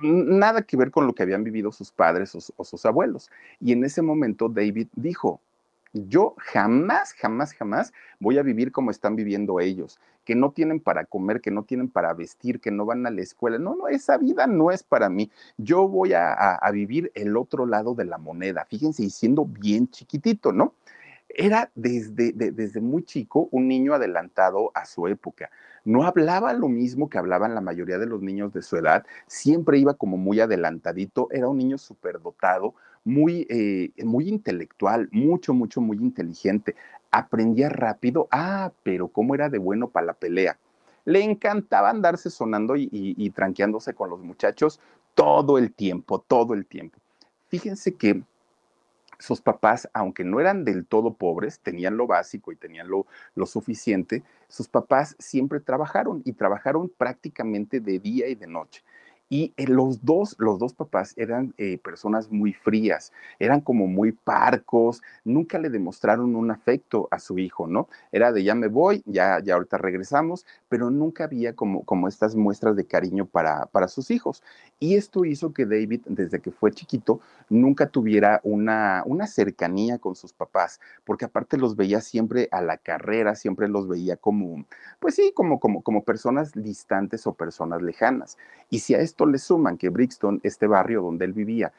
nada 0.00 0.62
que 0.62 0.76
ver 0.76 0.90
con 0.90 1.06
lo 1.06 1.14
que 1.14 1.22
habían 1.22 1.44
vivido 1.44 1.72
sus 1.72 1.90
padres 1.92 2.34
o, 2.34 2.64
sus 2.64 2.86
abuelos. 2.86 3.30
Y 3.60 3.72
en 3.72 3.84
ese 3.84 4.02
momento 4.02 4.48
David 4.48 4.88
dijo, 4.94 5.40
yo 5.92 6.34
jamás, 6.38 7.12
jamás, 7.12 7.52
jamás 7.52 7.92
voy 8.18 8.38
a 8.38 8.42
vivir 8.42 8.72
como 8.72 8.90
están 8.90 9.14
viviendo 9.14 9.60
ellos, 9.60 10.00
que 10.24 10.34
no 10.34 10.52
tienen 10.52 10.80
para 10.80 11.04
comer, 11.04 11.40
que 11.40 11.50
no 11.50 11.64
tienen 11.64 11.88
para 11.88 12.12
vestir, 12.14 12.60
que 12.60 12.70
no 12.70 12.86
van 12.86 13.06
a 13.06 13.10
la 13.10 13.22
escuela. 13.22 13.58
No, 13.58 13.74
no, 13.76 13.88
esa 13.88 14.16
vida 14.16 14.46
no 14.46 14.70
es 14.70 14.82
para 14.82 15.08
mí. 15.08 15.30
Yo 15.56 15.88
voy 15.88 16.12
a, 16.14 16.60
vivir 16.72 17.12
el 17.14 17.36
otro 17.36 17.66
lado 17.66 17.94
de 17.94 18.04
la 18.04 18.18
moneda. 18.18 18.64
Fíjense, 18.68 19.04
y 19.04 19.10
siendo 19.10 19.44
bien 19.44 19.88
chiquitito, 19.88 20.52
¿no? 20.52 20.74
Era 21.28 21.70
desde, 21.74 22.32
desde 22.32 22.80
muy 22.80 23.04
chico 23.04 23.48
un 23.50 23.68
niño 23.68 23.94
adelantado 23.94 24.70
a 24.74 24.84
su 24.86 25.08
época 25.08 25.50
no 25.84 26.04
hablaba 26.04 26.52
lo 26.54 26.68
mismo 26.68 27.08
que 27.08 27.18
hablaban 27.18 27.54
la 27.54 27.60
mayoría 27.60 27.98
de 27.98 28.06
los 28.06 28.22
niños 28.22 28.52
de 28.52 28.62
su 28.62 28.76
edad, 28.76 29.04
siempre 29.26 29.78
iba 29.78 29.94
como 29.94 30.16
muy 30.16 30.40
adelantadito, 30.40 31.28
era 31.30 31.48
un 31.48 31.58
niño 31.58 31.78
superdotado, 31.78 32.74
muy, 33.04 33.46
eh, 33.50 33.92
muy 34.04 34.28
intelectual, 34.28 35.08
mucho, 35.12 35.54
mucho, 35.54 35.80
muy 35.80 35.98
inteligente. 35.98 36.74
Aprendía 37.10 37.68
rápido, 37.68 38.28
ah, 38.30 38.72
pero 38.82 39.08
cómo 39.08 39.34
era 39.34 39.48
de 39.48 39.58
bueno 39.58 39.88
para 39.88 40.06
la 40.06 40.14
pelea. 40.14 40.58
Le 41.04 41.22
encantaba 41.22 41.90
andarse 41.90 42.30
sonando 42.30 42.76
y, 42.76 42.88
y 42.90 43.30
tranqueándose 43.30 43.94
con 43.94 44.10
los 44.10 44.20
muchachos 44.20 44.80
todo 45.14 45.58
el 45.58 45.72
tiempo, 45.72 46.18
todo 46.20 46.54
el 46.54 46.66
tiempo. 46.66 46.98
Fíjense 47.48 47.94
que 47.94 48.22
sus 49.18 49.40
papás, 49.40 49.88
aunque 49.92 50.24
no 50.24 50.40
eran 50.40 50.64
del 50.64 50.86
todo 50.86 51.14
pobres, 51.14 51.60
tenían 51.60 51.96
lo 51.96 52.06
básico 52.06 52.52
y 52.52 52.56
tenían 52.56 52.88
lo, 52.88 53.06
lo, 53.34 53.46
suficiente, 53.46 54.22
sus 54.48 54.68
papás 54.68 55.16
siempre 55.18 55.60
trabajaron 55.60 56.22
y 56.24 56.32
trabajaron 56.32 56.88
prácticamente 56.88 57.80
de 57.80 57.98
día 57.98 58.28
y 58.28 58.34
de 58.34 58.46
noche. 58.46 58.82
Y 59.30 59.54
eh, 59.56 59.66
los 59.66 60.04
dos, 60.04 60.36
los 60.38 60.58
dos 60.58 60.74
papás 60.74 61.14
eran 61.16 61.54
eh, 61.56 61.78
personas 61.78 62.30
muy 62.30 62.52
frías, 62.52 63.12
eran 63.38 63.62
como 63.62 63.86
muy 63.86 64.12
parcos, 64.12 65.02
nunca 65.24 65.58
le 65.58 65.70
demostraron 65.70 66.36
un 66.36 66.50
afecto 66.50 67.08
a 67.10 67.18
su 67.18 67.38
hijo, 67.38 67.66
¿no? 67.66 67.88
Era 68.12 68.32
de 68.32 68.44
ya 68.44 68.54
me 68.54 68.68
voy, 68.68 69.02
ya, 69.06 69.40
ya 69.42 69.54
ahorita 69.54 69.78
regresamos, 69.78 70.46
pero 70.68 70.90
nunca 70.90 71.24
había 71.24 71.54
como, 71.54 71.84
como 71.84 72.06
estas 72.06 72.36
muestras 72.36 72.76
de 72.76 72.86
cariño 72.86 73.24
para, 73.26 73.66
para 73.66 73.88
sus 73.88 74.10
hijos. 74.10 74.42
Y 74.78 74.96
esto 74.96 75.24
hizo 75.24 75.52
que 75.54 75.64
David, 75.64 76.02
desde 76.06 76.40
que 76.40 76.50
fue 76.50 76.72
chiquito, 76.72 77.20
nunca 77.48 77.88
tuviera 77.88 78.40
una, 78.44 79.02
una 79.06 79.26
cercanía 79.26 79.98
con 79.98 80.14
sus 80.16 80.32
papás, 80.32 80.80
porque 81.04 81.24
aparte 81.24 81.56
los 81.56 81.76
veía 81.76 82.00
siempre 82.00 82.48
a 82.50 82.60
la 82.60 82.76
carrera, 82.76 83.34
siempre 83.34 83.68
los 83.68 83.88
veía 83.88 84.16
como, 84.16 84.66
pues 85.00 85.14
sí, 85.14 85.32
como, 85.34 85.60
como, 85.60 85.82
como 85.82 86.04
personas 86.04 86.52
distantes 86.52 87.26
o 87.26 87.34
personas 87.34 87.82
lejanas. 87.82 88.36
Y 88.70 88.80
si 88.80 88.94
a 88.94 89.00
esto 89.00 89.13
esto 89.14 89.26
le 89.26 89.38
suman 89.38 89.78
que 89.78 89.90
Brixton, 89.90 90.40
este 90.42 90.66
barrio 90.66 91.00
donde 91.00 91.24
él 91.24 91.32
vivía, 91.32 91.72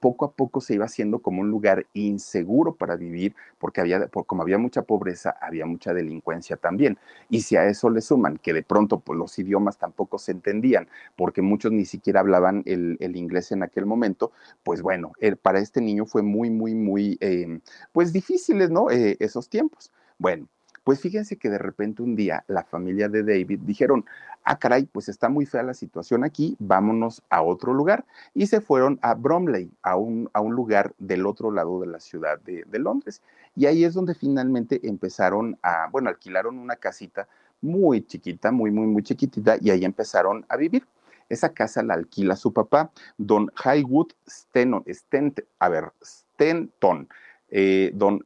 poco 0.00 0.24
a 0.24 0.32
poco 0.32 0.62
se 0.62 0.74
iba 0.74 0.86
haciendo 0.86 1.18
como 1.18 1.42
un 1.42 1.50
lugar 1.50 1.86
inseguro 1.92 2.74
para 2.74 2.96
vivir, 2.96 3.34
porque 3.58 3.82
había, 3.82 4.08
como 4.08 4.40
había 4.40 4.56
mucha 4.56 4.80
pobreza, 4.80 5.36
había 5.42 5.66
mucha 5.66 5.92
delincuencia 5.92 6.56
también. 6.56 6.96
Y 7.28 7.42
si 7.42 7.56
a 7.56 7.66
eso 7.66 7.90
le 7.90 8.00
suman 8.00 8.38
que 8.38 8.54
de 8.54 8.62
pronto 8.62 8.98
pues, 8.98 9.18
los 9.18 9.38
idiomas 9.38 9.76
tampoco 9.76 10.18
se 10.18 10.32
entendían, 10.32 10.88
porque 11.16 11.42
muchos 11.42 11.70
ni 11.70 11.84
siquiera 11.84 12.20
hablaban 12.20 12.62
el, 12.64 12.96
inglés 13.14 13.52
en 13.52 13.62
aquel 13.62 13.84
momento, 13.84 14.32
pues 14.62 14.80
bueno, 14.80 15.12
eh, 15.20 15.36
para 15.36 15.58
este 15.58 15.82
niño 15.82 16.06
fue 16.06 16.22
muy, 16.22 16.48
muy, 16.48 16.74
muy, 16.74 17.18
eh, 17.20 17.60
pues 17.92 18.10
difíciles, 18.14 18.70
¿no? 18.70 18.90
Eh, 18.90 19.18
esos 19.20 19.50
tiempos. 19.50 19.92
Bueno, 20.18 20.48
pues 20.90 20.98
fíjense 20.98 21.36
que 21.36 21.48
de 21.48 21.58
repente 21.58 22.02
un 22.02 22.16
día 22.16 22.42
la 22.48 22.64
familia 22.64 23.08
de 23.08 23.22
David 23.22 23.60
dijeron, 23.62 24.04
ah, 24.42 24.58
caray, 24.58 24.86
pues 24.86 25.08
está 25.08 25.28
muy 25.28 25.46
fea 25.46 25.62
la 25.62 25.72
situación 25.72 26.24
aquí, 26.24 26.56
vámonos 26.58 27.22
a 27.30 27.42
otro 27.42 27.72
lugar. 27.72 28.04
Y 28.34 28.48
se 28.48 28.60
fueron 28.60 28.98
a 29.00 29.14
Bromley, 29.14 29.70
a 29.84 29.96
un, 29.96 30.28
a 30.32 30.40
un 30.40 30.56
lugar 30.56 30.92
del 30.98 31.26
otro 31.26 31.52
lado 31.52 31.80
de 31.80 31.86
la 31.86 32.00
ciudad 32.00 32.40
de, 32.40 32.66
Londres. 32.80 33.22
Y 33.54 33.66
ahí 33.66 33.84
es 33.84 33.94
donde 33.94 34.16
finalmente 34.16 34.80
empezaron 34.82 35.56
a, 35.62 35.88
bueno, 35.92 36.08
alquilaron 36.08 36.58
una 36.58 36.74
casita 36.74 37.28
muy 37.60 38.04
chiquita, 38.04 38.50
muy, 38.50 38.72
muy, 38.72 38.88
muy 38.88 39.04
chiquitita, 39.04 39.58
y 39.60 39.70
ahí 39.70 39.84
empezaron 39.84 40.44
a 40.48 40.56
vivir. 40.56 40.84
Esa 41.28 41.50
casa 41.50 41.84
la 41.84 41.94
alquila 41.94 42.34
su 42.34 42.52
papá, 42.52 42.90
don 43.16 43.48
Highwood 43.64 44.08
Stenton, 44.28 44.82
Stent, 44.92 45.38
a 45.60 45.68
ver, 45.68 45.92
Stenton. 46.02 47.06
Eh, 47.50 47.90
don 47.94 48.24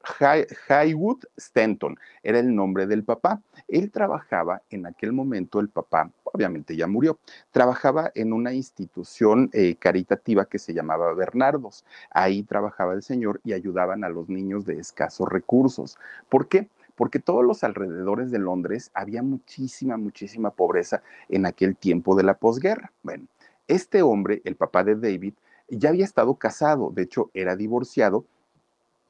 Highwood 0.69 1.25
Stanton, 1.37 1.97
era 2.23 2.38
el 2.38 2.54
nombre 2.54 2.87
del 2.87 3.04
papá. 3.04 3.40
Él 3.69 3.90
trabajaba 3.90 4.62
en 4.71 4.87
aquel 4.87 5.12
momento, 5.12 5.61
el 5.61 5.69
papá 5.69 6.11
obviamente 6.35 6.76
ya 6.76 6.87
murió, 6.87 7.19
trabajaba 7.52 8.11
en 8.14 8.33
una 8.33 8.52
institución 8.52 9.50
eh, 9.52 9.76
caritativa 9.76 10.47
que 10.47 10.59
se 10.59 10.75
llamaba 10.75 11.14
Bernardos. 11.14 11.85
Ahí 12.11 12.43
trabajaba 12.43 12.93
el 12.93 13.02
señor 13.02 13.40
y 13.45 13.52
ayudaban 13.52 14.04
a 14.04 14.09
los 14.09 14.28
niños 14.28 14.66
de 14.66 14.78
escasos 14.78 15.28
recursos. 15.28 15.97
¿Por 16.28 16.49
qué? 16.49 16.69
Porque 16.97 17.21
todos 17.21 17.45
los 17.45 17.64
alrededores 17.64 18.31
de 18.31 18.38
Londres 18.38 18.90
había 18.95 19.23
muchísima, 19.23 19.97
muchísima 19.97 20.50
pobreza 20.50 21.02
en 21.28 21.47
aquel 21.47 21.76
tiempo 21.76 22.16
de 22.16 22.25
la 22.25 22.35
posguerra. 22.35 22.93
Bueno, 23.02 23.26
este 23.69 24.02
hombre, 24.02 24.43
el 24.45 24.57
papá 24.57 24.85
de 24.85 24.97
David, 24.97 25.35
ya 25.69 25.88
había 25.88 26.04
estado 26.04 26.35
casado, 26.35 26.90
de 26.93 27.02
hecho 27.02 27.31
era 27.33 27.57
divorciado 27.57 28.26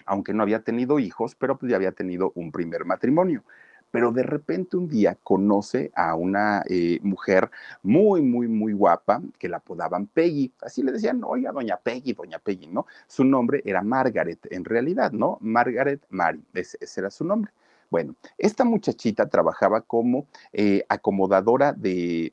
aunque 0.06 0.34
no 0.34 0.42
había 0.42 0.60
tenido 0.62 0.98
hijos, 0.98 1.34
pero 1.34 1.56
pues 1.56 1.70
ya 1.70 1.76
había 1.76 1.92
tenido 1.92 2.32
un 2.34 2.52
primer 2.52 2.84
matrimonio. 2.84 3.42
Pero 3.90 4.10
de 4.10 4.24
repente 4.24 4.76
un 4.76 4.88
día 4.88 5.16
conoce 5.22 5.92
a 5.94 6.16
una 6.16 6.64
eh, 6.68 6.98
mujer 7.02 7.50
muy, 7.82 8.22
muy, 8.22 8.48
muy 8.48 8.72
guapa 8.72 9.22
que 9.38 9.48
la 9.48 9.58
apodaban 9.58 10.06
Peggy. 10.08 10.52
Así 10.62 10.82
le 10.82 10.90
decían, 10.90 11.22
oiga, 11.24 11.52
doña 11.52 11.76
Peggy, 11.76 12.12
doña 12.12 12.40
Peggy, 12.40 12.66
¿no? 12.66 12.86
Su 13.06 13.24
nombre 13.24 13.62
era 13.64 13.82
Margaret, 13.82 14.48
en 14.50 14.64
realidad, 14.64 15.12
¿no? 15.12 15.38
Margaret 15.40 16.02
Mary, 16.08 16.42
ese 16.54 17.00
era 17.00 17.10
su 17.10 17.24
nombre. 17.24 17.52
Bueno, 17.94 18.16
esta 18.38 18.64
muchachita 18.64 19.28
trabajaba 19.28 19.82
como 19.82 20.26
eh, 20.52 20.84
acomodadora 20.88 21.72
de, 21.72 22.32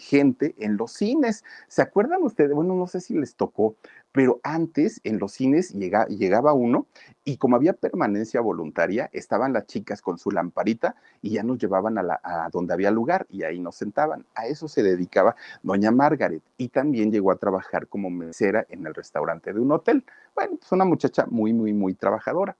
gente 0.00 0.54
en 0.56 0.76
los 0.76 0.92
cines. 0.92 1.42
¿Se 1.66 1.82
acuerdan 1.82 2.22
ustedes? 2.22 2.52
Bueno, 2.52 2.76
no 2.76 2.86
sé 2.86 3.00
si 3.00 3.14
les 3.14 3.34
tocó, 3.34 3.74
pero 4.12 4.38
antes 4.44 5.00
en 5.02 5.18
los 5.18 5.32
cines 5.32 5.74
llegaba 5.74 6.52
uno 6.52 6.86
y 7.24 7.38
como 7.38 7.56
había 7.56 7.72
permanencia 7.72 8.40
voluntaria, 8.40 9.10
estaban 9.12 9.52
las 9.52 9.66
chicas 9.66 10.00
con 10.00 10.16
su 10.16 10.30
lamparita 10.30 10.94
y 11.22 11.30
ya 11.30 11.42
nos 11.42 11.58
llevaban 11.58 11.98
a, 11.98 12.20
a 12.22 12.48
donde 12.52 12.72
había 12.72 12.92
lugar 12.92 13.26
y 13.28 13.42
ahí 13.42 13.58
nos 13.58 13.74
sentaban. 13.74 14.24
A 14.36 14.46
eso 14.46 14.68
se 14.68 14.84
dedicaba 14.84 15.34
doña 15.64 15.90
Margaret 15.90 16.44
y 16.56 16.68
también 16.68 17.10
llegó 17.10 17.32
a 17.32 17.36
trabajar 17.36 17.88
como 17.88 18.10
mesera 18.10 18.64
en 18.68 18.86
el 18.86 18.94
restaurante 18.94 19.52
de 19.52 19.58
un 19.58 19.72
hotel. 19.72 20.04
Bueno, 20.36 20.58
pues 20.60 20.70
una 20.70 20.84
muchacha 20.84 21.26
muy, 21.28 21.52
muy, 21.52 21.72
muy 21.72 21.94
trabajadora 21.94 22.56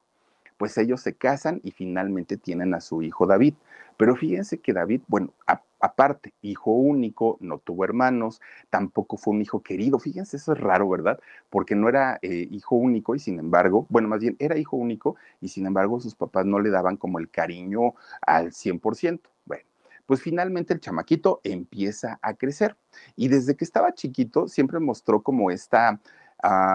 pues 0.60 0.76
ellos 0.76 1.00
se 1.00 1.14
casan 1.14 1.62
y 1.64 1.70
finalmente 1.70 2.36
tienen 2.36 2.74
a 2.74 2.82
su 2.82 3.00
hijo 3.00 3.26
David. 3.26 3.54
Pero 3.96 4.14
fíjense 4.14 4.58
que 4.58 4.74
David, 4.74 5.00
bueno, 5.08 5.32
aparte, 5.80 6.34
hijo 6.42 6.70
único, 6.72 7.38
no 7.40 7.56
tuvo 7.56 7.84
hermanos, 7.84 8.42
tampoco 8.68 9.16
fue 9.16 9.32
un 9.32 9.40
hijo 9.40 9.62
querido. 9.62 9.98
Fíjense, 9.98 10.36
eso 10.36 10.52
es 10.52 10.60
raro, 10.60 10.86
¿verdad? 10.90 11.18
Porque 11.48 11.74
no 11.74 11.88
era 11.88 12.18
eh, 12.20 12.46
hijo 12.50 12.76
único 12.76 13.14
y 13.14 13.20
sin 13.20 13.38
embargo, 13.38 13.86
bueno, 13.88 14.08
más 14.08 14.20
bien 14.20 14.36
era 14.38 14.58
hijo 14.58 14.76
único 14.76 15.16
y 15.40 15.48
sin 15.48 15.64
embargo 15.64 15.98
sus 15.98 16.14
papás 16.14 16.44
no 16.44 16.60
le 16.60 16.68
daban 16.68 16.98
como 16.98 17.18
el 17.18 17.30
cariño 17.30 17.94
al 18.20 18.52
100%. 18.52 19.20
Bueno, 19.46 19.64
pues 20.04 20.20
finalmente 20.20 20.74
el 20.74 20.80
chamaquito 20.80 21.40
empieza 21.42 22.18
a 22.20 22.34
crecer 22.34 22.76
y 23.16 23.28
desde 23.28 23.56
que 23.56 23.64
estaba 23.64 23.94
chiquito 23.94 24.46
siempre 24.46 24.78
mostró 24.78 25.22
como 25.22 25.50
esta 25.50 26.00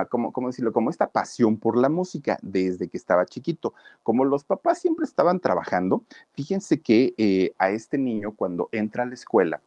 como, 0.09 0.31
¿cómo 0.31 0.47
decirlo? 0.47 0.73
Como 0.73 0.89
esta 0.89 1.07
pasión 1.07 1.57
por 1.57 1.77
la 1.77 1.89
música 1.89 2.37
desde 2.41 2.87
que 2.87 2.97
estaba 2.97 3.25
chiquito. 3.25 3.73
Como 4.03 4.25
los 4.25 4.43
papás 4.43 4.79
siempre 4.79 5.05
estaban 5.05 5.39
trabajando, 5.39 6.03
fíjense 6.33 6.81
que 6.81 7.13
eh, 7.17 7.53
a 7.57 7.69
este 7.69 7.97
niño 7.97 8.33
cuando 8.35 8.69
entra 8.71 9.03
a 9.03 9.05
la 9.07 9.13
escuela, 9.13 9.61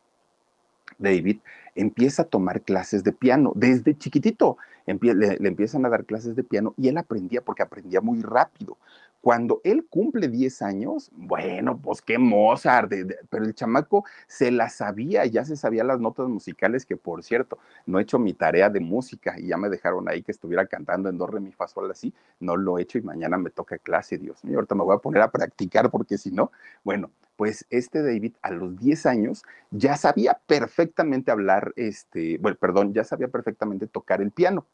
David 0.99 1.39
empieza 1.75 2.23
a 2.23 2.27
tomar 2.27 2.63
clases 2.63 3.05
de 3.05 3.13
piano 3.13 3.53
desde 3.55 3.97
chiquitito. 3.97 4.57
le, 4.87 5.37
empiezan 5.47 5.85
a 5.85 5.89
dar 5.89 6.05
clases 6.05 6.35
de 6.35 6.45
piano 6.45 6.75
y 6.77 6.89
él 6.89 6.97
aprendía 6.97 7.43
porque 7.43 7.63
aprendía 7.63 8.01
muy 8.01 8.23
rápido. 8.23 8.77
Cuando 9.21 9.61
él 9.65 9.87
cumple 9.89 10.29
10 10.29 10.63
años, 10.63 11.11
bueno, 11.13 11.79
pues 11.81 12.01
qué 12.03 12.19
Mozart, 12.19 12.93
pero 13.29 13.45
el 13.45 13.55
chamaco 13.55 14.05
se 14.27 14.51
la 14.51 14.69
sabía, 14.69 15.27
ya 15.27 15.45
se 15.45 15.57
sabía 15.57 15.83
las 15.83 15.99
notas 15.99 16.29
musicales, 16.29 16.87
que 16.87 16.97
por 16.97 17.25
cierto, 17.25 17.59
no 17.87 17.99
he 17.99 18.03
hecho 18.03 18.19
mi 18.19 18.33
tarea 18.33 18.71
de 18.71 18.81
música 18.81 19.35
y 19.39 19.49
ya 19.49 19.57
me 19.57 19.69
dejaron 19.69 20.09
ahí 20.09 20.23
que 20.23 20.33
estuviera 20.33 20.67
cantando 20.67 21.09
en 21.09 21.19
do, 21.19 21.27
re, 21.27 21.41
mi, 21.41 21.51
fa, 21.51 21.67
sol, 21.67 21.91
así, 21.91 22.15
no 22.41 22.57
lo 22.57 22.79
he 22.79 22.83
hecho 22.83 22.99
y 22.99 23.03
mañana 23.03 23.39
me 23.39 23.51
toca 23.51 23.79
clase, 23.79 24.19
Dios 24.19 24.45
mío, 24.45 24.57
ahorita 24.59 24.75
me 24.75 24.85
voy 24.85 24.95
a 24.97 25.01
poner 25.01 25.23
a 25.23 25.31
practicar 25.31 25.91
porque 25.91 26.17
si 26.17 26.31
no, 26.31 26.53
bueno, 26.85 27.11
pues 27.37 27.67
este 27.71 28.03
David 28.03 28.35
a 28.43 28.51
los 28.51 28.77
10 28.79 29.07
años 29.07 29.45
ya 29.71 29.97
sabía 29.97 30.41
perfectamente 30.47 31.31
hablar, 31.31 31.73
este, 31.77 32.37
bueno, 32.39 32.57
perdón, 32.61 32.93
ya 32.93 33.05
sabía 33.05 33.29
perfectamente 33.29 33.87
tocar 33.87 34.21
el 34.21 34.33
piano. 34.33 34.67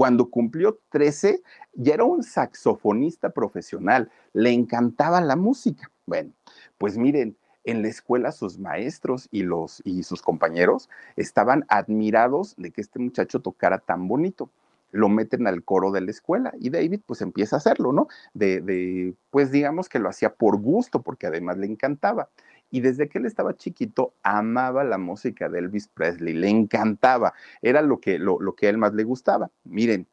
Cuando 0.00 0.30
cumplió 0.30 0.78
13, 0.92 1.42
ya 1.74 1.92
era 1.92 2.04
un 2.04 2.22
saxofonista 2.22 3.28
profesional, 3.28 4.10
le 4.32 4.50
encantaba 4.50 5.20
la 5.20 5.36
música. 5.36 5.90
Bueno, 6.06 6.32
pues 6.78 6.96
miren, 6.96 7.36
en 7.64 7.82
la 7.82 7.88
escuela 7.88 8.32
sus 8.32 8.58
maestros 8.58 9.28
y, 9.30 9.42
los, 9.42 9.82
y 9.84 10.02
sus 10.04 10.22
compañeros 10.22 10.88
estaban 11.16 11.66
admirados 11.68 12.56
de 12.56 12.70
que 12.70 12.80
este 12.80 12.98
muchacho 12.98 13.40
tocara 13.40 13.76
tan 13.76 14.08
bonito. 14.08 14.48
Lo 14.90 15.10
meten 15.10 15.46
al 15.46 15.64
coro 15.64 15.90
de 15.90 16.00
la 16.00 16.12
escuela 16.12 16.54
y 16.58 16.70
David 16.70 17.00
pues 17.04 17.20
empieza 17.20 17.56
a 17.56 17.58
hacerlo, 17.58 17.92
¿no? 17.92 18.08
De, 18.32 18.62
de 18.62 19.12
pues 19.28 19.50
digamos 19.50 19.90
que 19.90 19.98
lo 19.98 20.08
hacía 20.08 20.32
por 20.32 20.56
gusto 20.56 21.02
porque 21.02 21.26
además 21.26 21.58
le 21.58 21.66
encantaba. 21.66 22.30
Y 22.70 22.80
desde 22.80 23.08
que 23.08 23.18
él 23.18 23.26
estaba 23.26 23.56
chiquito, 23.56 24.14
amaba 24.22 24.84
la 24.84 24.96
música 24.96 25.48
de 25.48 25.58
Elvis 25.58 25.88
Presley, 25.88 26.34
le 26.34 26.48
encantaba, 26.48 27.34
era 27.62 27.82
lo 27.82 27.98
que, 27.98 28.18
lo, 28.18 28.38
que 28.54 28.66
a 28.66 28.70
él 28.70 28.78
más 28.78 28.94
le 28.94 29.02
gustaba. 29.02 29.50
Miren, 29.64 30.06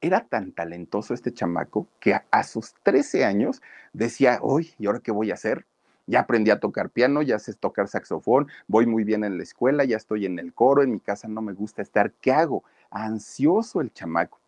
era 0.00 0.26
tan 0.26 0.52
talentoso 0.52 1.14
este 1.14 1.32
chamaco 1.32 1.88
que 1.98 2.14
a, 2.30 2.42
sus 2.44 2.74
13 2.82 3.24
años 3.24 3.62
decía, 3.92 4.38
uy, 4.42 4.74
¿y 4.78 4.86
ahora 4.86 5.00
qué 5.00 5.10
voy 5.10 5.30
a 5.30 5.34
hacer? 5.34 5.64
Ya 6.06 6.20
aprendí 6.20 6.50
a 6.50 6.60
tocar 6.60 6.90
piano, 6.90 7.22
ya 7.22 7.38
sé 7.38 7.54
tocar 7.54 7.88
saxofón, 7.88 8.48
voy 8.66 8.86
muy 8.86 9.04
bien 9.04 9.24
en 9.24 9.36
la 9.36 9.42
escuela, 9.42 9.84
ya 9.84 9.96
estoy 9.96 10.26
en 10.26 10.38
el 10.38 10.54
coro, 10.54 10.82
en 10.82 10.92
mi 10.92 11.00
casa 11.00 11.26
no 11.28 11.42
me 11.42 11.52
gusta 11.52 11.82
estar, 11.82 12.12
¿qué 12.20 12.32
hago? 12.32 12.64
Ansioso 12.90 13.80
el 13.80 13.92
chamaco. 13.92 14.38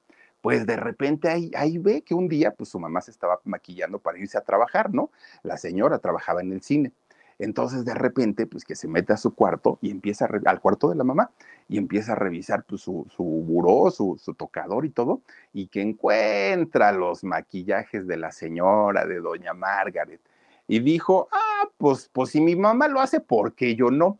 Pues 0.41 0.67
de 0.67 0.77
repente 0.77 1.29
ahí, 1.29 1.51
ahí 1.55 1.77
ve 1.77 2.01
que 2.01 2.15
un 2.15 2.29
día, 2.29 2.53
pues 2.53 2.71
su 2.71 2.79
mamá 2.79 3.03
se 3.03 3.11
estaba 3.11 3.41
maquillando 3.45 3.99
para 3.99 4.19
irse 4.19 4.39
a 4.39 4.43
trabajar, 4.43 4.95
¿no? 4.95 5.11
La 5.43 5.59
señora 5.59 5.99
trabajaba 5.99 6.41
en 6.41 6.53
el 6.53 6.63
cine 6.63 6.93
Entonces 7.41 7.87
de 7.87 7.95
repente, 7.95 8.47
pues 8.47 8.65
que 8.65 8.77
se 8.77 8.87
mete 8.87 9.15
a 9.15 9.17
su 9.17 9.35
cuarto 9.35 9.79
y 9.81 9.91
empieza 9.91 10.29
al 10.45 10.61
cuarto 10.61 10.91
de 10.91 10.95
la 10.95 11.05
mamá 11.05 11.31
y 11.69 11.79
empieza 11.79 12.13
a 12.13 12.15
revisar 12.15 12.65
pues, 12.65 12.83
su, 12.83 13.07
su 13.17 13.25
buró, 13.25 13.91
su, 13.91 14.21
su, 14.23 14.35
tocador 14.35 14.85
y 14.85 14.91
todo, 14.91 15.23
y 15.55 15.69
que 15.69 15.81
encuentra 15.81 16.93
los 16.93 17.25
maquillajes 17.25 18.07
de 18.07 18.19
la 18.19 18.31
señora, 18.31 19.07
de 19.07 19.21
doña 19.21 19.55
Margaret. 19.55 20.21
Y 20.69 20.81
dijo, 20.81 21.29
ah, 21.33 21.69
pues, 21.79 22.11
pues 22.13 22.31
si 22.31 22.43
mi 22.43 22.57
mamá 22.57 22.89
lo 22.89 23.01
hace, 23.01 23.21
¿por 23.21 23.55
qué 23.55 23.75
yo 23.75 23.91
no? 23.91 24.19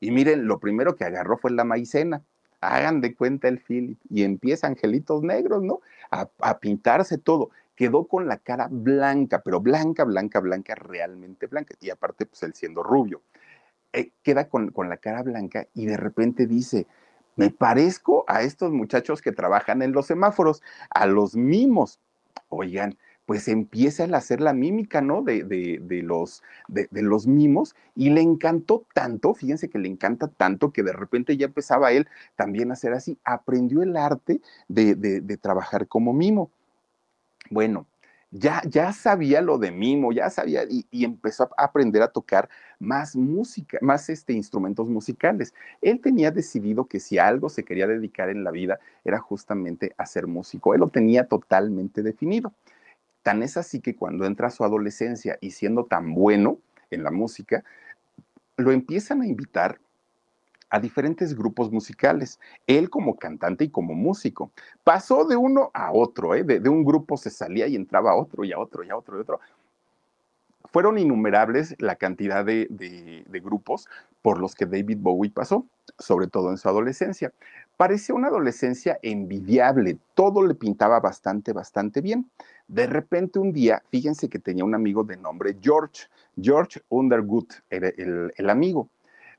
Y 0.00 0.10
miren, 0.10 0.46
lo 0.46 0.58
primero 0.58 0.96
que 0.96 1.04
agarró 1.04 1.36
fue 1.36 1.50
la 1.50 1.64
maicena. 1.64 2.22
Hagan 2.62 3.00
de 3.02 3.14
cuenta 3.14 3.48
el 3.48 3.58
Philip. 3.60 3.98
Y 4.08 4.22
empieza 4.22 4.66
Angelitos 4.66 5.22
Negros, 5.22 5.62
¿no? 5.62 5.80
A, 6.10 6.28
a 6.40 6.58
pintarse 6.58 7.18
todo 7.18 7.50
quedó 7.74 8.06
con 8.06 8.28
la 8.28 8.38
cara 8.38 8.68
blanca, 8.70 9.42
pero 9.42 9.60
blanca, 9.60 10.04
blanca, 10.04 10.40
blanca, 10.40 10.74
realmente 10.74 11.46
blanca. 11.46 11.74
Y 11.80 11.90
aparte, 11.90 12.26
pues 12.26 12.42
él 12.42 12.54
siendo 12.54 12.82
rubio. 12.82 13.22
Eh, 13.92 14.10
queda 14.22 14.48
con, 14.48 14.70
con 14.70 14.88
la 14.88 14.96
cara 14.96 15.22
blanca 15.22 15.66
y 15.74 15.86
de 15.86 15.98
repente 15.98 16.46
dice, 16.46 16.86
me 17.36 17.50
parezco 17.50 18.24
a 18.26 18.42
estos 18.42 18.72
muchachos 18.72 19.20
que 19.20 19.32
trabajan 19.32 19.82
en 19.82 19.92
los 19.92 20.06
semáforos, 20.06 20.62
a 20.90 21.06
los 21.06 21.36
mimos. 21.36 21.98
Oigan, 22.48 22.96
pues 23.26 23.48
empieza 23.48 24.04
a 24.04 24.16
hacer 24.16 24.40
la 24.40 24.52
mímica, 24.52 25.00
¿no? 25.00 25.22
De, 25.22 25.44
de, 25.44 25.80
de 25.82 26.02
los, 26.02 26.42
de, 26.68 26.88
de, 26.90 27.02
los 27.02 27.26
mimos 27.26 27.74
y 27.94 28.10
le 28.10 28.20
encantó 28.20 28.84
tanto, 28.94 29.34
fíjense 29.34 29.70
que 29.70 29.78
le 29.78 29.88
encanta 29.88 30.28
tanto 30.28 30.72
que 30.72 30.82
de 30.82 30.92
repente 30.92 31.36
ya 31.36 31.46
empezaba 31.46 31.92
él 31.92 32.08
también 32.36 32.70
a 32.70 32.74
hacer 32.74 32.92
así, 32.92 33.18
aprendió 33.24 33.82
el 33.82 33.96
arte 33.96 34.40
de, 34.68 35.38
trabajar 35.40 35.88
como 35.88 36.12
mimo. 36.12 36.50
Bueno, 37.52 37.86
ya, 38.30 38.62
ya 38.66 38.94
sabía 38.94 39.42
lo 39.42 39.58
de 39.58 39.70
mimo, 39.70 40.10
ya 40.10 40.30
sabía 40.30 40.62
y, 40.68 40.86
empezó 41.04 41.50
a 41.58 41.64
aprender 41.64 42.00
a 42.00 42.08
tocar 42.08 42.48
más 42.78 43.14
música, 43.14 43.76
más 43.82 44.08
este, 44.08 44.32
instrumentos 44.32 44.88
musicales. 44.88 45.52
Él 45.82 46.00
tenía 46.00 46.30
decidido 46.30 46.86
que 46.86 46.98
si 46.98 47.18
algo 47.18 47.50
se 47.50 47.62
quería 47.62 47.86
dedicar 47.86 48.30
en 48.30 48.42
la 48.42 48.50
vida 48.50 48.80
era 49.04 49.18
justamente 49.18 49.94
a 49.98 50.06
ser 50.06 50.26
músico. 50.26 50.72
Él 50.72 50.80
lo 50.80 50.88
tenía 50.88 51.28
totalmente 51.28 52.02
definido. 52.02 52.54
Tan 53.22 53.42
es 53.42 53.58
así 53.58 53.80
que 53.80 53.96
cuando 53.96 54.24
entra 54.24 54.46
a 54.46 54.50
su 54.50 54.64
adolescencia 54.64 55.36
y 55.42 55.50
siendo 55.50 55.84
tan 55.84 56.14
bueno 56.14 56.58
en 56.90 57.04
la 57.04 57.10
música, 57.10 57.64
lo 58.56 58.72
empiezan 58.72 59.20
a 59.20 59.26
invitar 59.26 59.78
a 60.72 60.80
diferentes 60.80 61.36
grupos 61.36 61.70
musicales, 61.70 62.40
él 62.66 62.88
como 62.88 63.16
cantante 63.16 63.64
y 63.64 63.68
como 63.68 63.92
músico. 63.94 64.50
Pasó 64.82 65.26
de 65.26 65.36
uno 65.36 65.70
a 65.74 65.92
otro, 65.92 66.34
¿eh? 66.34 66.44
de, 66.44 66.60
de, 66.60 66.68
un 66.70 66.82
grupo 66.82 67.18
se 67.18 67.28
salía 67.28 67.66
y 67.66 67.76
entraba 67.76 68.12
a 68.12 68.16
otro 68.16 68.42
y 68.42 68.52
a 68.52 68.58
otro 68.58 68.82
y 68.82 68.88
a 68.88 68.96
otro 68.96 69.16
y 69.16 69.18
a 69.18 69.22
otro. 69.22 69.40
Fueron 70.72 70.96
innumerables 70.96 71.76
la 71.78 71.96
cantidad 71.96 72.42
de, 72.42 72.68
de, 72.70 73.40
grupos 73.40 73.86
por 74.22 74.40
los 74.40 74.54
que 74.54 74.64
David 74.64 74.96
Bowie 74.98 75.30
pasó, 75.30 75.66
sobre 75.98 76.26
todo 76.26 76.50
en 76.50 76.56
su 76.56 76.66
adolescencia. 76.70 77.34
Parecía 77.76 78.14
una 78.14 78.28
adolescencia 78.28 78.98
envidiable, 79.02 79.98
todo 80.14 80.42
le 80.46 80.54
pintaba 80.54 81.00
bastante, 81.00 81.52
bastante 81.52 82.00
bien. 82.00 82.30
De 82.66 82.86
repente 82.86 83.38
un 83.38 83.52
día, 83.52 83.82
fíjense 83.90 84.30
que 84.30 84.38
tenía 84.38 84.64
un 84.64 84.74
amigo 84.74 85.04
de 85.04 85.18
nombre 85.18 85.58
George, 85.60 86.06
George 86.40 86.80
Underwood 86.88 87.48
era 87.68 87.88
el, 87.88 88.32
el 88.34 88.48
amigo 88.48 88.88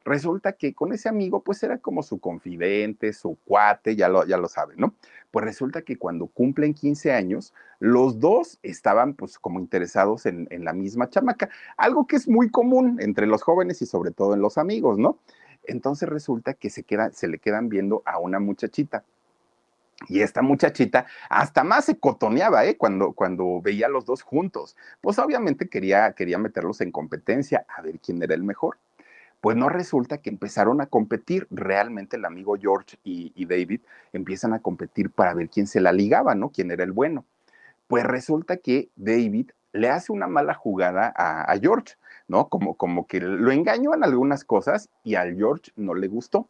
resulta 0.06 0.54
que 0.54 0.74
con 0.74 0.94
ese 0.94 1.10
amigo, 1.10 1.42
pues 1.44 1.64
era 1.64 1.78
como 1.78 2.04
su 2.04 2.20
confidente, 2.20 3.14
su 3.14 3.38
cuate, 3.46 3.96
ya 3.96 4.10
lo, 4.10 4.26
ya 4.26 4.38
lo 4.38 4.48
saben, 4.48 4.78
¿no? 4.78 4.94
Pues 5.32 5.46
resulta 5.46 5.82
que 5.82 5.98
cuando 5.98 6.28
cumplen 6.28 6.74
15 6.74 7.12
años, 7.12 7.54
los 7.80 8.20
dos 8.20 8.60
estaban 8.62 9.14
pues 9.14 9.40
como 9.40 9.60
interesados 9.60 10.26
en, 10.26 10.48
la 10.64 10.74
misma 10.74 11.10
chamaca, 11.10 11.50
algo 11.78 12.06
que 12.06 12.18
es 12.18 12.28
muy 12.28 12.50
común 12.50 12.98
entre 13.02 13.28
los 13.28 13.42
jóvenes 13.42 13.82
y 13.82 13.86
sobre 13.86 14.12
todo 14.12 14.34
en 14.34 14.42
los 14.42 14.58
amigos, 14.58 14.98
¿no? 14.98 15.18
Entonces 15.64 16.08
resulta 16.08 16.54
que 16.54 16.70
se, 16.70 16.84
queda, 16.84 17.12
se 17.12 17.28
le 17.28 17.40
quedan 17.40 17.70
viendo 17.70 18.04
a 18.06 18.20
una 18.20 18.40
muchachita. 18.40 19.04
Y 20.10 20.20
esta 20.22 20.42
muchachita 20.42 21.06
hasta 21.30 21.64
más 21.64 21.86
se 21.86 21.98
cotoneaba, 21.98 22.66
¿eh? 22.66 22.78
Cuando, 22.78 23.14
cuando 23.14 23.62
veía 23.62 23.88
a 23.88 23.90
los 23.90 24.06
dos 24.06 24.22
juntos. 24.22 24.76
Pues 25.02 25.18
obviamente 25.18 25.70
quería, 25.70 26.12
quería 26.14 26.38
meterlos 26.38 26.82
en 26.82 26.92
competencia 26.92 27.66
a 27.76 27.82
ver 27.82 28.00
quién 28.00 28.22
era 28.22 28.36
el 28.36 28.44
mejor. 28.44 28.78
Pues 29.44 29.58
no 29.58 29.68
resulta 29.68 30.20
que 30.20 30.30
empezaron 30.30 30.80
a 30.80 30.86
competir, 30.86 31.48
realmente 31.52 32.16
el 32.16 32.24
amigo 32.24 32.56
George 32.58 32.96
y, 33.04 33.46
David 33.46 33.82
empiezan 34.14 34.54
a 34.54 34.60
competir 34.60 35.10
para 35.10 35.34
ver 35.34 35.50
quién 35.50 35.68
se 35.68 35.82
la 35.82 35.92
ligaba, 35.92 36.34
¿no? 36.34 36.48
Quién 36.48 36.72
era 36.72 36.86
el 36.86 36.94
bueno. 36.94 37.26
Pues 37.88 38.06
resulta 38.06 38.56
que 38.56 38.88
David 38.96 39.50
le 39.74 39.90
hace 39.90 40.14
una 40.14 40.28
mala 40.28 40.54
jugada 40.54 41.12
a, 41.14 41.42
a 41.52 41.60
George, 41.60 41.96
¿no? 42.30 42.48
Como, 42.48 42.76
como 42.76 43.06
que 43.06 43.20
lo 43.20 43.52
engañó 43.52 43.94
en 43.94 44.06
algunas 44.06 44.46
cosas 44.46 44.88
y 45.04 45.16
al 45.16 45.36
George 45.36 45.74
no 45.76 45.94
le 45.94 46.08
gustó. 46.08 46.48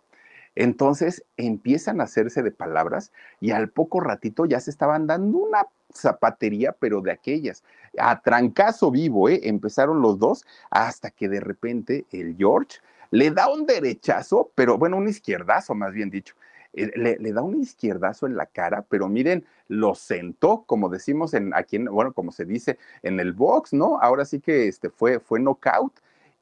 Entonces 0.56 1.24
empiezan 1.38 2.00
a 2.00 2.06
hacerse 2.06 2.44
de 2.44 2.52
palabras 2.52 3.12
y 3.40 3.52
al 3.52 3.70
poco 3.70 4.00
ratito 4.00 4.46
ya 4.46 4.60
se 4.60 4.70
estaban 4.72 5.08
dando 5.08 5.38
una 5.40 5.66
zapatería, 5.92 6.74
pero 6.74 7.02
de 7.02 7.12
aquellas. 7.12 7.64
A 7.98 8.22
trancazo 8.22 8.92
vivo, 8.92 9.30
¿eh? 9.30 9.42
Empezaron 9.44 10.02
los 10.02 10.20
dos 10.20 10.46
hasta 10.70 11.12
que 11.12 11.30
de 11.30 11.40
repente 11.40 12.06
el 12.12 12.36
George 12.38 12.80
le 13.12 13.32
da 13.32 13.48
un 13.48 13.66
derechazo, 13.66 14.52
pero 14.56 14.78
bueno, 14.78 14.98
un 14.98 15.08
izquierdazo 15.08 15.76
más 15.76 15.94
bien 15.94 16.10
dicho. 16.10 16.36
Eh, 16.74 16.92
le, 16.96 17.18
le, 17.18 17.32
da 17.32 17.44
un 17.44 17.62
izquierdazo 17.62 18.26
en 18.26 18.36
la 18.36 18.48
cara, 18.48 18.84
pero 18.90 19.08
miren, 19.08 19.46
lo 19.68 19.94
sentó, 19.94 20.64
como 20.66 20.90
decimos 20.90 21.36
en 21.36 21.54
aquí, 21.54 21.76
en, 21.76 21.86
bueno, 21.86 22.14
como 22.14 22.32
se 22.32 22.46
dice 22.46 22.80
en 23.04 23.20
el 23.20 23.34
box, 23.34 23.74
¿no? 23.74 24.00
Ahora 24.02 24.26
sí 24.26 24.40
que 24.40 24.68
este 24.68 24.90
fue, 24.90 25.20
fue 25.20 25.40
knockout. 25.40 25.94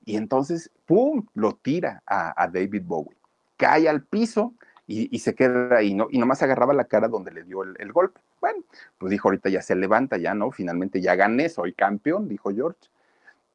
Y 0.06 0.16
entonces, 0.16 0.72
¡pum! 0.86 1.26
lo 1.36 1.54
tira 1.56 2.02
a, 2.06 2.42
a 2.42 2.48
David 2.48 2.84
Bowie. 2.86 3.21
Cae 3.62 3.88
al 3.88 4.04
piso, 4.04 4.56
y, 4.88 5.20
se 5.20 5.36
queda 5.36 5.78
ahí, 5.78 5.94
¿no? 5.94 6.08
Y 6.12 6.18
nomás 6.18 6.42
agarraba 6.44 6.74
la 6.74 6.86
cara 6.86 7.08
donde 7.08 7.32
le 7.32 7.44
dio 7.44 7.64
el, 7.64 7.76
el, 7.80 7.94
golpe. 7.94 8.20
Bueno, 8.42 8.64
pues 8.98 9.12
dijo, 9.12 9.30
ahorita 9.30 9.50
ya 9.50 9.62
se 9.62 9.76
levanta, 9.76 10.18
ya, 10.18 10.34
¿no? 10.34 10.52
Finalmente 10.52 11.02
ya 11.02 11.16
gané, 11.16 11.48
soy 11.48 11.74
campeón, 11.74 12.28
dijo 12.28 12.52
George. 12.54 12.90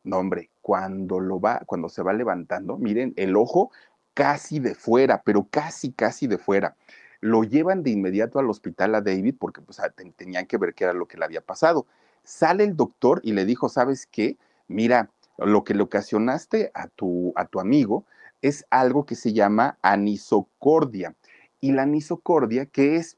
No, 0.04 0.18
hombre, 0.18 0.50
cuando 0.62 1.20
lo 1.20 1.40
va, 1.40 1.62
cuando 1.66 1.88
se 1.88 2.02
va 2.02 2.12
levantando, 2.12 2.78
miren, 2.78 3.12
el 3.16 3.36
ojo 3.36 3.70
casi 4.14 4.60
de 4.60 4.74
fuera, 4.74 5.22
pero 5.24 5.46
casi, 5.50 5.92
casi 5.92 6.26
de 6.26 6.38
fuera. 6.38 6.76
Lo 7.20 7.42
llevan 7.42 7.82
de 7.82 7.90
inmediato 7.90 8.38
al 8.38 8.48
hospital 8.48 8.94
a 8.94 9.00
David 9.00 9.34
porque 9.38 9.60
pues 9.60 9.80
tenían 10.16 10.46
que 10.46 10.58
ver 10.58 10.74
qué 10.74 10.84
era 10.84 10.92
lo 10.92 11.06
que 11.06 11.18
le 11.18 11.24
había 11.24 11.40
pasado. 11.40 11.86
Sale 12.22 12.64
el 12.64 12.76
doctor 12.76 13.20
y 13.24 13.32
le 13.32 13.44
dijo, 13.44 13.68
¿sabes 13.68 14.06
qué? 14.06 14.36
Mira, 14.68 15.10
lo 15.38 15.64
que 15.64 15.74
le 15.74 15.82
ocasionaste 15.82 16.70
a 16.72 16.88
tu, 16.88 17.32
a 17.36 17.46
tu 17.46 17.60
amigo 17.60 18.04
es 18.42 18.66
algo 18.70 19.06
que 19.06 19.14
se 19.14 19.32
llama 19.32 19.78
anisocordia. 19.82 21.14
Y 21.60 21.72
la 21.72 21.82
anisocordia, 21.82 22.66
que 22.66 22.96
es 22.96 23.16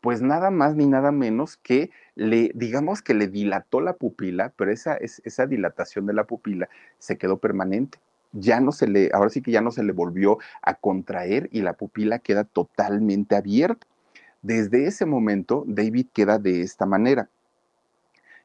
pues 0.00 0.22
nada 0.22 0.50
más 0.50 0.76
ni 0.76 0.86
nada 0.86 1.10
menos 1.10 1.56
que 1.56 1.90
le, 2.14 2.52
digamos 2.54 3.02
que 3.02 3.14
le 3.14 3.26
dilató 3.26 3.80
la 3.80 3.94
pupila, 3.94 4.52
pero 4.56 4.70
esa, 4.70 4.96
esa 4.96 5.46
dilatación 5.46 6.06
de 6.06 6.12
la 6.12 6.24
pupila 6.24 6.68
se 6.98 7.18
quedó 7.18 7.38
permanente. 7.38 7.98
Ya 8.32 8.60
no 8.60 8.72
se 8.72 8.86
le, 8.86 9.10
ahora 9.12 9.30
sí 9.30 9.42
que 9.42 9.50
ya 9.50 9.60
no 9.60 9.70
se 9.70 9.82
le 9.82 9.92
volvió 9.92 10.38
a 10.62 10.74
contraer 10.74 11.48
y 11.50 11.62
la 11.62 11.72
pupila 11.72 12.18
queda 12.18 12.44
totalmente 12.44 13.34
abierta. 13.34 13.86
Desde 14.42 14.86
ese 14.86 15.04
momento, 15.04 15.64
David 15.66 16.06
queda 16.12 16.38
de 16.38 16.62
esta 16.62 16.86
manera. 16.86 17.28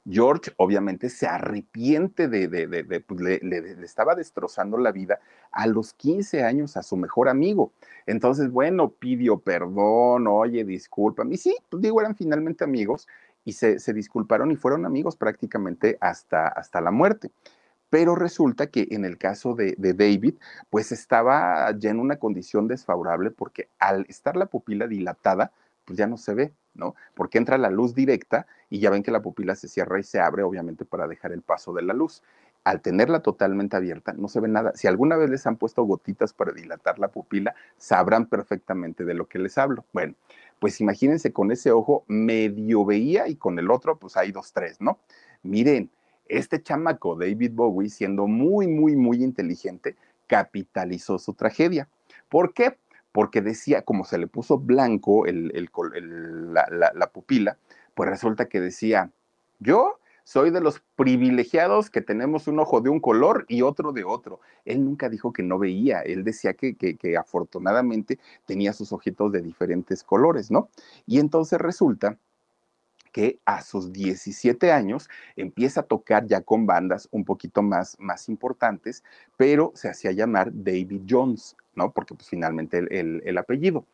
George 0.10 0.52
obviamente 0.58 1.10
se 1.10 1.28
arrepiente 1.28 2.28
de, 2.28 2.48
de, 2.48 3.00
pues 3.02 3.22
le, 3.22 3.40
estaba 3.84 4.16
destrozando 4.16 4.78
la 4.78 4.92
vida 4.92 5.20
a 5.52 5.66
los 5.68 5.94
15 5.94 6.44
años 6.44 6.76
a 6.76 6.84
su 6.84 6.98
mejor 6.98 7.30
amigo. 7.30 7.72
Entonces, 8.06 8.52
bueno, 8.52 8.90
pidió 8.90 9.40
perdón, 9.40 10.28
oye, 10.28 10.66
discúlpame. 10.66 11.36
Y 11.36 11.38
sí, 11.38 11.56
pues 11.70 11.82
digo, 11.82 12.02
eran 12.02 12.16
finalmente 12.16 12.64
amigos 12.64 13.08
y 13.46 13.54
se, 13.54 13.80
se 13.80 13.94
disculparon 13.94 14.52
y 14.52 14.56
fueron 14.56 14.86
amigos 14.86 15.16
prácticamente 15.16 15.98
hasta, 16.02 16.48
hasta 16.48 16.82
la 16.82 16.92
muerte. 16.92 17.32
Pero 17.90 18.16
resulta 18.16 18.68
que 18.68 18.88
en 18.92 19.06
el 19.06 19.18
caso 19.18 19.54
de, 19.54 19.76
de, 19.78 19.94
David, 19.94 20.36
pues 20.70 20.92
estaba 20.92 21.72
ya 21.78 21.92
en 21.92 22.00
una 22.00 22.18
condición 22.18 22.68
desfavorable 22.68 23.32
porque 23.32 23.70
al 23.80 24.06
estar 24.10 24.36
la 24.36 24.48
pupila 24.48 24.88
dilatada, 24.88 25.52
pues 25.86 25.98
ya 25.98 26.08
no 26.08 26.18
se 26.18 26.34
ve, 26.34 26.54
¿no? 26.74 26.96
Porque 27.14 27.38
entra 27.38 27.58
la 27.58 27.70
luz 27.70 27.94
directa 27.94 28.48
y 28.70 28.80
ya 28.80 28.90
ven 28.90 29.04
que 29.04 29.12
la 29.12 29.22
pupila 29.22 29.56
se 29.56 29.68
cierra 29.68 30.00
y 30.00 30.04
se 30.04 30.20
abre, 30.20 30.44
obviamente, 30.44 30.86
para 30.86 31.08
dejar 31.08 31.32
el 31.32 31.42
paso 31.42 31.74
de 31.74 31.84
la 31.84 31.94
luz. 31.94 32.24
Al 32.64 32.82
tenerla 32.82 33.22
totalmente 33.22 33.76
abierta, 33.76 34.14
no 34.14 34.30
se 34.30 34.40
ve 34.40 34.48
nada. 34.48 34.72
Si 34.76 34.88
alguna 34.88 35.18
vez 35.18 35.30
les 35.30 35.46
han 35.46 35.58
puesto 35.58 35.84
gotitas 35.84 36.34
para 36.34 36.54
dilatar 36.54 36.98
la 36.98 37.10
pupila, 37.10 37.56
sabrán 37.78 38.26
perfectamente 38.28 39.04
de 39.04 39.14
lo 39.14 39.28
que 39.28 39.40
les 39.40 39.58
hablo. 39.58 39.84
Bueno, 39.92 40.16
pues 40.60 40.80
imagínense 40.80 41.34
con 41.34 41.52
ese 41.52 41.72
ojo 41.72 42.06
medio 42.08 42.86
veía 42.86 43.28
y 43.28 43.36
con 43.36 43.60
el 43.60 43.70
otro, 43.70 43.98
pues 43.98 44.16
hay 44.16 44.32
dos, 44.32 44.54
tres, 44.54 44.80
¿no? 44.80 44.98
Miren, 45.42 45.92
este 46.28 46.64
chamaco, 46.64 47.16
David 47.16 47.52
Bowie, 47.54 47.90
siendo 47.90 48.28
muy, 48.28 48.68
muy, 48.68 48.96
muy 48.96 49.24
inteligente, 49.24 49.98
capitalizó 50.28 51.20
su 51.20 51.34
tragedia. 51.34 51.90
¿Por 52.30 52.54
qué? 52.54 52.78
Porque 53.14 53.42
decía, 53.42 53.84
como 53.84 54.04
se 54.04 54.18
le 54.18 54.28
puso 54.28 54.58
blanco 54.58 55.26
el, 55.28 55.70
la, 56.52 57.12
pupila, 57.14 57.58
pues 57.94 58.10
resulta 58.10 58.50
que 58.50 58.60
decía, 58.60 59.12
yo 59.60 60.00
soy 60.24 60.50
de 60.50 60.62
los 60.62 60.82
privilegiados 60.96 61.92
que 61.92 62.02
tenemos 62.02 62.48
un 62.48 62.60
ojo 62.60 62.82
de 62.82 62.90
un 62.90 63.00
color 63.00 63.46
y 63.48 63.62
otro 63.62 63.92
de 63.92 64.04
otro. 64.04 64.40
Él 64.66 64.84
nunca 64.84 65.10
dijo 65.10 65.32
que 65.32 65.44
no 65.44 65.60
veía, 65.60 66.02
él 66.02 66.24
decía 66.24 66.56
que, 66.56 66.76
que, 66.76 67.18
afortunadamente 67.18 68.20
tenía 68.46 68.74
sus 68.74 68.92
ojitos 68.92 69.32
de 69.32 69.42
diferentes 69.42 70.04
colores, 70.04 70.50
¿no? 70.50 70.70
Y 71.06 71.20
entonces 71.20 71.60
resulta 71.62 72.18
que 73.14 73.40
a 73.46 73.62
sus 73.62 73.94
17 73.94 74.74
años 74.74 75.10
empieza 75.38 75.80
a 75.82 75.84
tocar 75.84 76.28
ya 76.28 76.42
con 76.42 76.66
bandas 76.66 77.08
un 77.12 77.24
poquito 77.24 77.62
más, 77.62 77.96
más 78.00 78.28
importantes, 78.28 79.06
pero 79.38 79.72
se 79.76 79.88
hacía 79.88 80.12
llamar 80.12 80.52
David 80.54 81.04
Jones, 81.10 81.56
¿no? 81.76 81.92
Porque 81.94 82.16
pues 82.16 82.28
finalmente 82.28 82.80
el, 82.80 83.22
el 83.24 83.38
apellido 83.38 83.86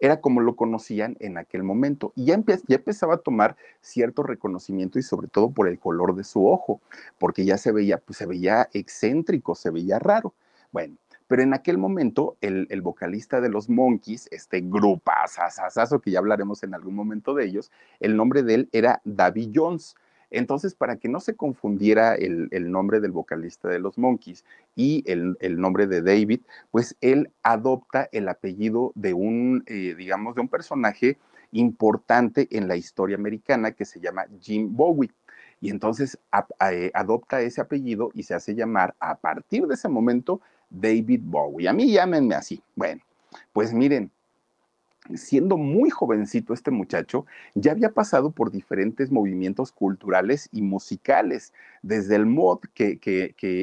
era 0.00 0.20
como 0.20 0.40
lo 0.40 0.56
conocían 0.56 1.16
en 1.20 1.38
aquel 1.38 1.62
momento. 1.62 2.12
Y 2.14 2.26
ya, 2.26 2.34
empezaba 2.34 3.14
a 3.14 3.18
tomar 3.18 3.56
cierto 3.80 4.22
reconocimiento 4.22 4.98
y 4.98 5.02
sobre 5.02 5.28
todo 5.28 5.50
por 5.50 5.68
el 5.68 5.78
color 5.78 6.14
de 6.14 6.24
su 6.24 6.46
ojo, 6.46 6.80
porque 7.18 7.44
ya 7.44 7.58
se 7.58 7.72
veía, 7.72 7.98
pues 7.98 8.18
se 8.18 8.26
veía 8.26 8.68
excéntrico, 8.72 9.54
se 9.54 9.70
veía 9.70 9.98
raro. 9.98 10.34
Bueno, 10.70 10.96
pero 11.28 11.42
en 11.42 11.54
aquel 11.54 11.78
momento 11.78 12.36
el, 12.40 12.66
vocalista 12.82 13.40
de 13.40 13.50
los 13.50 13.68
Monkeys, 13.68 14.28
este 14.32 14.62
grupazazazazo 14.62 16.00
que 16.00 16.10
ya 16.10 16.18
hablaremos 16.18 16.62
en 16.62 16.74
algún 16.74 16.94
momento 16.94 17.34
de 17.34 17.44
ellos, 17.44 17.70
el 18.00 18.16
nombre 18.16 18.42
de 18.42 18.54
él 18.54 18.68
era 18.72 19.00
David 19.04 19.50
Jones. 19.54 19.94
Entonces, 20.30 20.74
para 20.74 20.96
que 20.96 21.08
no 21.08 21.20
se 21.20 21.36
confundiera 21.36 22.14
el, 22.14 22.48
nombre 22.70 23.00
del 23.00 23.12
vocalista 23.12 23.68
de 23.68 23.78
los 23.78 23.98
Monkeys 23.98 24.44
y 24.74 25.04
el, 25.06 25.36
nombre 25.60 25.86
de 25.86 26.02
David, 26.02 26.40
pues 26.70 26.96
él 27.00 27.30
adopta 27.42 28.08
el 28.12 28.28
apellido 28.28 28.92
de 28.94 29.14
un, 29.14 29.64
eh, 29.66 29.94
digamos, 29.96 30.34
de 30.34 30.40
un 30.40 30.48
personaje 30.48 31.18
importante 31.52 32.48
en 32.50 32.68
la 32.68 32.76
historia 32.76 33.16
americana 33.16 33.72
que 33.72 33.84
se 33.84 34.00
llama 34.00 34.26
Jim 34.40 34.74
Bowie. 34.74 35.12
Y 35.60 35.70
entonces 35.70 36.18
eh, 36.70 36.90
adopta 36.94 37.40
ese 37.40 37.60
apellido 37.60 38.10
y 38.14 38.22
se 38.22 38.34
hace 38.34 38.54
llamar 38.54 38.94
a 39.00 39.16
partir 39.16 39.66
de 39.66 39.74
ese 39.74 39.88
momento 39.88 40.40
David 40.70 41.20
Bowie. 41.24 41.68
A 41.68 41.72
mí 41.72 41.90
llámenme 41.90 42.34
así. 42.34 42.62
Bueno, 42.74 43.02
pues 43.52 43.72
miren, 43.72 44.10
siendo 45.14 45.56
muy 45.56 45.90
jovencito 45.90 46.52
este 46.52 46.70
muchacho, 46.70 47.26
ya 47.54 47.72
había 47.72 47.90
pasado 47.90 48.30
por 48.30 48.50
diferentes 48.50 49.10
movimientos 49.10 49.72
culturales 49.72 50.48
y 50.52 50.62
musicales, 50.62 51.52
desde 51.82 52.16
el 52.16 52.26
mod, 52.26 52.60
que, 52.74 52.98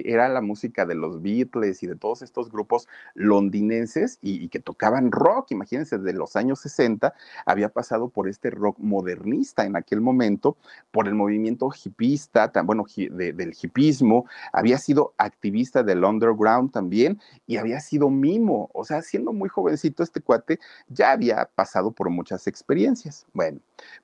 era 0.05 0.29
la 0.29 0.41
música 0.41 0.85
de 0.85 0.95
los 0.95 1.21
Beatles 1.21 1.83
y 1.83 1.87
de 1.87 1.95
todos 1.95 2.21
estos 2.21 2.51
grupos 2.51 2.87
londinenses 3.13 4.19
y, 4.21 4.47
que 4.49 4.59
tocaban 4.59 5.11
rock, 5.11 5.51
imagínense, 5.51 5.97
de 5.97 6.13
los 6.13 6.35
años 6.35 6.59
60, 6.59 7.13
había 7.45 7.69
pasado 7.69 8.09
por 8.09 8.27
este 8.27 8.49
rock 8.49 8.77
modernista 8.79 9.65
en 9.65 9.75
aquel 9.75 10.01
momento, 10.01 10.57
por 10.91 11.07
el 11.07 11.15
movimiento 11.15 11.69
hipista, 11.83 12.51
bueno, 12.63 12.85
del 12.95 13.55
hipismo, 13.61 14.25
había 14.51 14.77
sido 14.77 15.13
activista 15.17 15.83
del 15.83 16.03
underground 16.03 16.71
también 16.71 17.19
y 17.47 17.57
había 17.57 17.79
sido 17.79 18.09
mimo, 18.09 18.69
o 18.73 18.83
sea, 18.85 19.01
siendo 19.01 19.33
muy 19.33 19.49
jovencito 19.49 20.03
este 20.03 20.21
cuate, 20.21 20.59
ya 20.87 21.11
había 21.11 21.49
pasado 21.55 21.91
por 21.91 22.09
muchas 22.09 22.47
experiencias. 22.47 23.25
Bueno, 23.33 23.59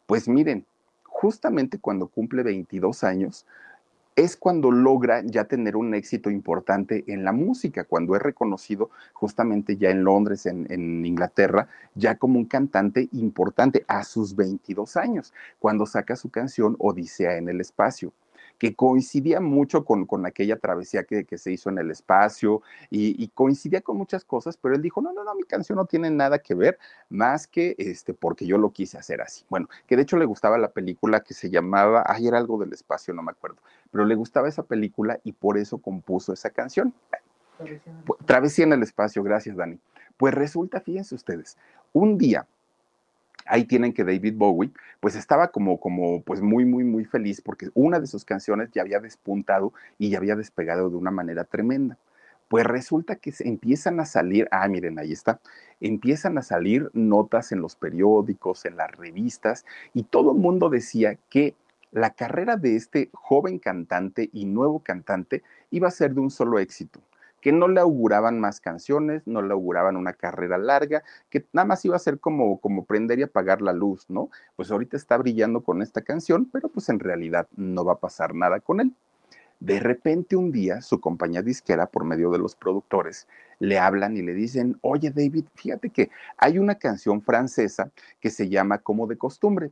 pues 0.05 0.27
miren, 0.27 0.65
justamente 1.03 1.79
cuando 1.79 2.07
cumple 2.07 2.43
22 2.43 3.03
años, 3.03 3.45
es 4.23 4.37
cuando 4.37 4.69
logra 4.69 5.23
ya 5.25 5.45
tener 5.45 5.75
un 5.75 5.95
éxito 5.95 6.29
importante 6.29 7.03
en 7.07 7.23
la 7.23 7.31
música, 7.31 7.85
cuando 7.85 8.15
es 8.15 8.21
reconocido 8.21 8.91
justamente 9.13 9.77
ya 9.77 9.89
en 9.89 10.03
Londres, 10.03 10.45
en, 10.45 11.05
Inglaterra, 11.05 11.67
ya 11.95 12.15
como 12.15 12.37
un 12.37 12.45
cantante 12.45 13.09
importante 13.13 13.83
a 13.87 14.03
sus 14.03 14.35
22 14.35 14.95
años, 14.97 15.33
cuando 15.59 15.85
saca 15.87 16.15
su 16.15 16.29
canción 16.29 16.75
Odisea 16.77 17.37
en 17.37 17.49
el 17.49 17.61
Espacio 17.61 18.13
que 18.61 18.75
coincidía 18.75 19.39
mucho 19.39 19.83
con, 19.83 20.05
con 20.05 20.27
aquella 20.27 20.55
travesía 20.55 21.03
que, 21.03 21.25
que, 21.25 21.39
se 21.39 21.51
hizo 21.51 21.71
en 21.71 21.79
el 21.79 21.89
espacio 21.89 22.61
y, 22.91 23.27
coincidía 23.29 23.81
con 23.81 23.97
muchas 23.97 24.23
cosas, 24.23 24.55
pero 24.55 24.75
él 24.75 24.83
dijo, 24.83 25.01
no, 25.01 25.11
no, 25.13 25.23
no, 25.23 25.33
mi 25.33 25.45
canción 25.45 25.77
no 25.77 25.85
tiene 25.85 26.11
nada 26.11 26.37
que 26.37 26.53
ver 26.53 26.77
más 27.09 27.47
que 27.47 27.73
este, 27.79 28.13
porque 28.13 28.45
yo 28.45 28.59
lo 28.59 28.69
quise 28.69 28.99
hacer 28.99 29.19
así. 29.19 29.43
Bueno, 29.49 29.67
que 29.87 29.95
de 29.95 30.03
hecho 30.03 30.15
le 30.15 30.25
gustaba 30.25 30.59
la 30.59 30.69
película 30.69 31.21
que 31.21 31.33
se 31.33 31.49
llamaba, 31.49 32.03
ay, 32.05 32.27
era 32.27 32.37
algo 32.37 32.59
del 32.59 32.71
espacio, 32.71 33.15
no 33.15 33.23
me 33.23 33.31
acuerdo, 33.31 33.57
pero 33.89 34.05
le 34.05 34.13
gustaba 34.13 34.47
esa 34.47 34.61
película 34.61 35.19
y 35.23 35.31
por 35.31 35.57
eso 35.57 35.79
compuso 35.79 36.31
esa 36.31 36.51
canción. 36.51 36.93
Travesía 38.27 38.65
en 38.65 38.73
el 38.73 38.83
espacio, 38.83 39.23
gracias 39.23 39.55
Dani. 39.55 39.79
Pues 40.17 40.35
resulta, 40.35 40.81
fíjense 40.81 41.15
ustedes, 41.15 41.57
un 41.93 42.19
día 42.19 42.45
ahí 43.45 43.65
tienen 43.65 43.93
que 43.93 44.03
David 44.03 44.35
Bowie, 44.35 44.71
pues 44.99 45.15
estaba 45.15 45.49
como, 45.49 45.79
como, 45.79 46.21
pues 46.23 46.41
muy, 46.41 46.65
muy, 46.65 46.83
muy 46.83 47.05
feliz 47.05 47.41
porque 47.41 47.69
una 47.73 47.99
de 47.99 48.07
sus 48.07 48.25
canciones 48.25 48.69
ya 48.71 48.81
había 48.81 48.99
despuntado 48.99 49.73
y 49.97 50.09
ya 50.09 50.17
había 50.17 50.35
despegado 50.35 50.89
de 50.89 50.97
una 50.97 51.11
manera 51.11 51.43
tremenda. 51.43 51.97
Pues 52.47 52.65
resulta 52.65 53.15
que 53.15 53.31
se 53.31 53.47
empiezan 53.47 53.99
a 53.99 54.05
salir, 54.05 54.47
ah, 54.51 54.67
miren, 54.67 54.99
ahí 54.99 55.13
está, 55.13 55.39
empiezan 55.79 56.37
a 56.37 56.41
salir 56.41 56.89
notas 56.93 57.51
en 57.53 57.61
los 57.61 57.75
periódicos, 57.75 58.65
en 58.65 58.75
las 58.75 58.91
revistas, 58.91 59.65
y 59.93 60.03
todo 60.03 60.33
el 60.33 60.37
mundo 60.37 60.69
decía 60.69 61.17
que 61.29 61.55
la 61.91 62.09
carrera 62.09 62.57
de 62.57 62.75
este 62.75 63.09
joven 63.13 63.57
cantante 63.59 64.29
y 64.33 64.45
nuevo 64.45 64.79
cantante 64.79 65.43
iba 65.71 65.87
a 65.87 65.91
ser 65.91 66.13
de 66.13 66.21
un 66.21 66.31
solo 66.31 66.59
éxito 66.59 67.01
que 67.41 67.51
no 67.51 67.67
le 67.67 67.79
auguraban 67.79 68.39
más 68.39 68.61
canciones, 68.61 69.23
no 69.25 69.41
le 69.41 69.53
auguraban 69.53 69.97
una 69.97 70.13
carrera 70.13 70.57
larga, 70.57 71.03
que 71.29 71.45
nada 71.53 71.65
más 71.65 71.83
iba 71.85 71.95
a 71.95 71.99
ser 71.99 72.19
como, 72.19 72.59
como 72.59 72.85
prender 72.85 73.19
y 73.19 73.23
apagar 73.23 73.61
la 73.61 73.73
luz, 73.73 74.05
¿no? 74.09 74.29
Pues 74.55 74.71
ahorita 74.71 74.97
está 74.97 75.17
brillando 75.17 75.61
con 75.61 75.81
esta 75.81 76.01
canción, 76.01 76.45
pero 76.51 76.69
pues 76.69 76.89
en 76.89 76.99
realidad 76.99 77.47
no 77.55 77.83
va 77.83 77.93
a 77.93 77.99
pasar 77.99 78.35
nada 78.35 78.59
con 78.59 78.79
él. 78.79 78.93
De 79.59 79.79
repente 79.79 80.35
un 80.35 80.51
día 80.51 80.81
su 80.81 80.99
compañía 80.99 81.41
disquera, 81.41 81.85
por 81.87 82.03
medio 82.03 82.31
de 82.31 82.39
los 82.39 82.55
productores, 82.55 83.27
le 83.59 83.77
hablan 83.77 84.17
y 84.17 84.21
le 84.21 84.33
dicen, 84.33 84.77
oye 84.81 85.11
David, 85.11 85.45
fíjate 85.55 85.89
que 85.89 86.09
hay 86.37 86.57
una 86.57 86.75
canción 86.75 87.21
francesa 87.21 87.91
que 88.19 88.29
se 88.29 88.49
llama 88.49 88.79
Como 88.79 89.05
de 89.05 89.17
costumbre 89.17 89.71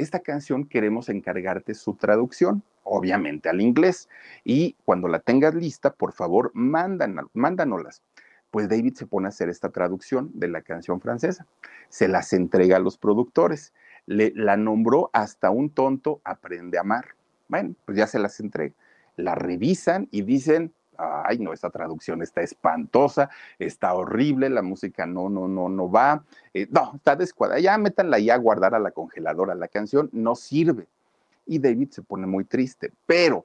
esta 0.00 0.20
canción 0.20 0.64
queremos 0.64 1.10
encargarte 1.10 1.74
su 1.74 1.94
traducción, 1.94 2.62
obviamente 2.90 3.48
al 3.48 3.60
inglés, 3.60 4.08
y 4.44 4.74
cuando 4.84 5.06
la 5.06 5.20
tengas 5.20 5.54
lista, 5.54 5.92
por 5.92 6.12
favor, 6.12 6.50
mándanoslas. 6.54 8.02
Pues 8.50 8.68
David 8.68 8.94
se 8.94 9.06
pone 9.06 9.26
a 9.26 9.28
hacer 9.28 9.48
esta 9.48 9.68
traducción 9.68 10.30
de 10.34 10.48
la 10.48 10.60
canción 10.62 11.00
francesa, 11.00 11.46
se 11.88 12.08
las 12.08 12.32
entrega 12.32 12.76
a 12.76 12.80
los 12.80 12.98
productores, 12.98 13.72
le, 14.06 14.32
la 14.34 14.56
nombró 14.56 15.08
hasta 15.12 15.50
un 15.50 15.70
tonto 15.70 16.20
aprende 16.24 16.78
a 16.78 16.80
amar. 16.80 17.14
Bueno, 17.46 17.74
pues 17.84 17.96
ya 17.96 18.08
se 18.08 18.18
las 18.18 18.40
entrega. 18.40 18.74
La 19.16 19.36
revisan 19.36 20.08
y 20.10 20.22
dicen, 20.22 20.72
ay 20.98 21.38
no, 21.38 21.52
esta 21.52 21.70
traducción 21.70 22.22
está 22.22 22.40
espantosa, 22.40 23.30
está 23.60 23.94
horrible, 23.94 24.50
la 24.50 24.62
música 24.62 25.06
no, 25.06 25.28
no, 25.28 25.46
no, 25.46 25.68
no 25.68 25.90
va, 25.90 26.24
eh, 26.54 26.66
no, 26.70 26.94
está 26.96 27.14
descuadrada, 27.14 27.60
ya 27.60 27.78
métanla 27.78 28.18
ya 28.18 28.34
a 28.34 28.38
guardar 28.38 28.74
a 28.74 28.80
la 28.80 28.90
congeladora, 28.90 29.54
la 29.54 29.68
canción 29.68 30.10
no 30.12 30.34
sirve. 30.34 30.88
Y 31.50 31.58
David 31.58 31.88
se 31.90 32.02
pone 32.02 32.28
muy 32.28 32.44
triste, 32.44 32.92
pero 33.06 33.44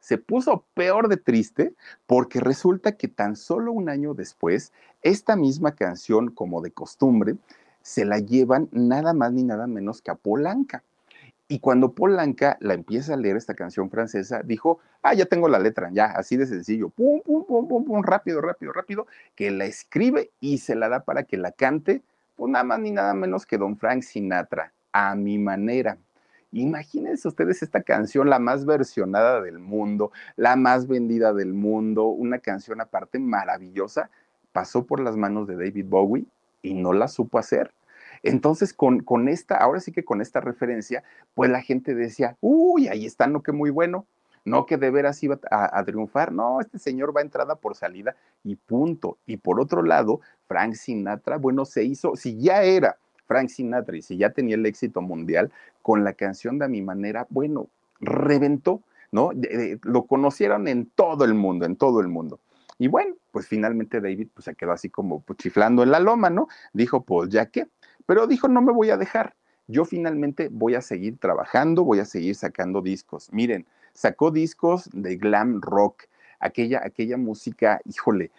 se 0.00 0.18
puso 0.18 0.64
peor 0.74 1.06
de 1.06 1.16
triste 1.16 1.74
porque 2.04 2.40
resulta 2.40 2.96
que 2.96 3.06
tan 3.06 3.36
solo 3.36 3.70
un 3.70 3.88
año 3.88 4.14
después, 4.14 4.72
esta 5.02 5.36
misma 5.36 5.76
canción, 5.76 6.32
como 6.32 6.60
de 6.60 6.72
costumbre, 6.72 7.36
se 7.82 8.04
la 8.04 8.18
llevan 8.18 8.68
nada 8.72 9.14
más 9.14 9.32
ni 9.32 9.44
nada 9.44 9.68
menos 9.68 10.02
que 10.02 10.10
a 10.10 10.16
Polanca. 10.16 10.82
Y 11.46 11.60
cuando 11.60 11.92
Polanca 11.92 12.56
la 12.58 12.74
empieza 12.74 13.14
a 13.14 13.16
leer 13.16 13.36
esta 13.36 13.54
canción 13.54 13.90
francesa, 13.90 14.42
dijo, 14.42 14.80
ah, 15.02 15.14
ya 15.14 15.26
tengo 15.26 15.48
la 15.48 15.60
letra, 15.60 15.90
ya, 15.92 16.06
así 16.06 16.36
de 16.36 16.46
sencillo, 16.46 16.88
pum, 16.88 17.20
pum, 17.24 17.44
pum, 17.46 17.68
pum, 17.68 17.84
pum, 17.84 18.02
rápido, 18.02 18.40
rápido, 18.40 18.72
rápido, 18.72 19.06
que 19.36 19.52
la 19.52 19.66
escribe 19.66 20.32
y 20.40 20.58
se 20.58 20.74
la 20.74 20.88
da 20.88 21.04
para 21.04 21.22
que 21.22 21.36
la 21.36 21.52
cante, 21.52 22.02
pues 22.34 22.50
nada 22.50 22.64
más 22.64 22.80
ni 22.80 22.90
nada 22.90 23.14
menos 23.14 23.46
que 23.46 23.56
don 23.56 23.76
Frank 23.76 24.02
Sinatra, 24.02 24.72
a 24.90 25.14
mi 25.14 25.38
manera. 25.38 25.96
Imagínense 26.52 27.28
ustedes 27.28 27.62
esta 27.62 27.82
canción, 27.82 28.30
la 28.30 28.38
más 28.38 28.64
versionada 28.64 29.42
del 29.42 29.58
mundo, 29.58 30.12
la 30.36 30.56
más 30.56 30.86
vendida 30.86 31.32
del 31.32 31.52
mundo, 31.52 32.06
una 32.06 32.38
canción 32.38 32.80
aparte 32.80 33.18
maravillosa, 33.18 34.10
pasó 34.52 34.86
por 34.86 35.00
las 35.00 35.16
manos 35.16 35.46
de 35.46 35.56
David 35.56 35.86
Bowie 35.88 36.24
y 36.62 36.74
no 36.74 36.92
la 36.92 37.08
supo 37.08 37.38
hacer. 37.38 37.72
Entonces, 38.22 38.72
con, 38.72 39.00
con 39.00 39.28
esta, 39.28 39.56
ahora 39.56 39.80
sí 39.80 39.92
que 39.92 40.04
con 40.04 40.20
esta 40.20 40.40
referencia, 40.40 41.04
pues 41.34 41.50
la 41.50 41.60
gente 41.60 41.94
decía, 41.94 42.36
uy, 42.40 42.88
ahí 42.88 43.04
está, 43.04 43.26
no 43.26 43.42
que 43.42 43.52
muy 43.52 43.70
bueno, 43.70 44.06
no 44.46 44.64
que 44.64 44.78
de 44.78 44.90
veras 44.90 45.22
iba 45.22 45.38
a, 45.50 45.84
triunfar, 45.84 46.32
no, 46.32 46.60
este 46.60 46.78
señor 46.78 47.14
va 47.14 47.20
entrada 47.20 47.56
por 47.56 47.74
salida 47.74 48.14
y 48.44 48.54
punto. 48.54 49.18
Y 49.26 49.38
por 49.38 49.60
otro 49.60 49.82
lado, 49.82 50.20
Frank 50.46 50.74
Sinatra, 50.74 51.36
bueno, 51.36 51.64
se 51.64 51.84
hizo, 51.84 52.14
si 52.16 52.38
ya 52.38 52.62
era 52.62 52.96
Frank 53.26 53.48
Sinatra 53.48 53.96
y 53.96 54.02
si 54.02 54.16
ya 54.16 54.30
tenía 54.30 54.54
el 54.54 54.66
éxito 54.66 55.02
mundial, 55.02 55.52
con 55.82 56.04
la 56.04 56.14
canción 56.14 56.58
de 56.58 56.64
A 56.64 56.68
Mi 56.68 56.82
Manera, 56.82 57.26
bueno, 57.30 57.68
reventó, 58.00 58.82
¿no? 59.12 59.30
lo 59.82 60.06
conocieron 60.06 60.68
en 60.68 60.86
todo 60.86 61.24
el 61.24 61.34
mundo, 61.34 61.66
en 61.66 61.76
todo 61.76 62.00
el 62.00 62.08
mundo. 62.08 62.40
Y 62.78 62.88
bueno, 62.88 63.14
pues 63.30 63.46
finalmente 63.46 64.00
David 64.00 64.28
pues, 64.34 64.44
se 64.44 64.54
quedó 64.54 64.72
así 64.72 64.90
como 64.90 65.20
pues, 65.20 65.38
chiflando 65.38 65.82
en 65.82 65.90
la 65.90 66.00
loma, 66.00 66.30
¿no? 66.30 66.48
Dijo, 66.72 67.02
pues 67.02 67.30
ya 67.30 67.46
que, 67.46 67.68
pero 68.04 68.26
dijo, 68.26 68.48
no 68.48 68.60
me 68.60 68.72
voy 68.72 68.90
a 68.90 68.96
dejar. 68.96 69.34
Yo 69.66 69.84
finalmente 69.84 70.48
voy 70.50 70.74
a 70.74 70.80
seguir 70.80 71.18
trabajando, 71.18 71.84
voy 71.84 71.98
a 71.98 72.04
seguir 72.04 72.34
sacando 72.34 72.82
discos. 72.82 73.32
Miren, 73.32 73.66
sacó 73.94 74.30
discos 74.30 74.88
de 74.92 75.16
glam 75.16 75.60
rock, 75.60 76.04
aquella, 76.40 76.80
aquella 76.84 77.16
música, 77.16 77.80
híjole, 77.84 78.30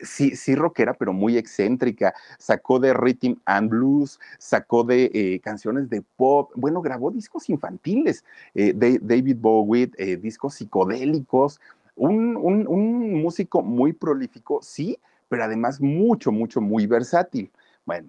sí, 0.00 0.36
sí 0.36 0.54
rockera, 0.54 0.94
pero 0.94 1.12
muy 1.12 1.36
excéntrica. 1.36 2.14
Sacó 2.38 2.78
de 2.78 2.94
Rhythm 2.94 3.34
and 3.44 3.70
Blues, 3.70 4.18
sacó 4.38 4.84
de 4.84 5.10
eh, 5.12 5.40
canciones 5.40 5.88
de 5.90 6.02
pop, 6.02 6.52
bueno, 6.54 6.80
grabó 6.82 7.10
discos 7.10 7.48
infantiles 7.48 8.24
eh, 8.54 8.72
de 8.74 8.98
David 9.00 9.36
Bowie, 9.38 9.90
eh, 9.98 10.16
discos 10.16 10.54
psicodélicos, 10.54 11.60
un, 11.96 12.36
un 12.36 13.22
músico 13.22 13.62
muy 13.62 13.92
prolífico, 13.92 14.60
sí, 14.62 14.98
pero 15.28 15.44
además 15.44 15.80
mucho, 15.80 16.32
mucho, 16.32 16.60
muy 16.60 16.86
versátil. 16.86 17.50
Bueno, 17.86 18.08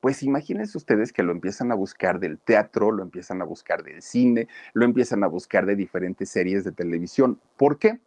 pues 0.00 0.22
imagínense 0.22 0.76
ustedes 0.76 1.12
que 1.12 1.22
lo 1.22 1.32
empiezan 1.32 1.72
a 1.72 1.74
buscar 1.74 2.20
del 2.20 2.38
teatro, 2.38 2.92
lo 2.92 3.02
empiezan 3.02 3.40
a 3.40 3.44
buscar 3.44 3.82
del 3.82 4.02
cine, 4.02 4.48
lo 4.74 4.84
empiezan 4.84 5.24
a 5.24 5.28
buscar 5.28 5.66
de 5.66 5.76
diferentes 5.76 6.28
series 6.28 6.62
de 6.62 6.72
televisión. 6.72 7.40
¿Por 7.56 7.78
qué? 7.78 8.00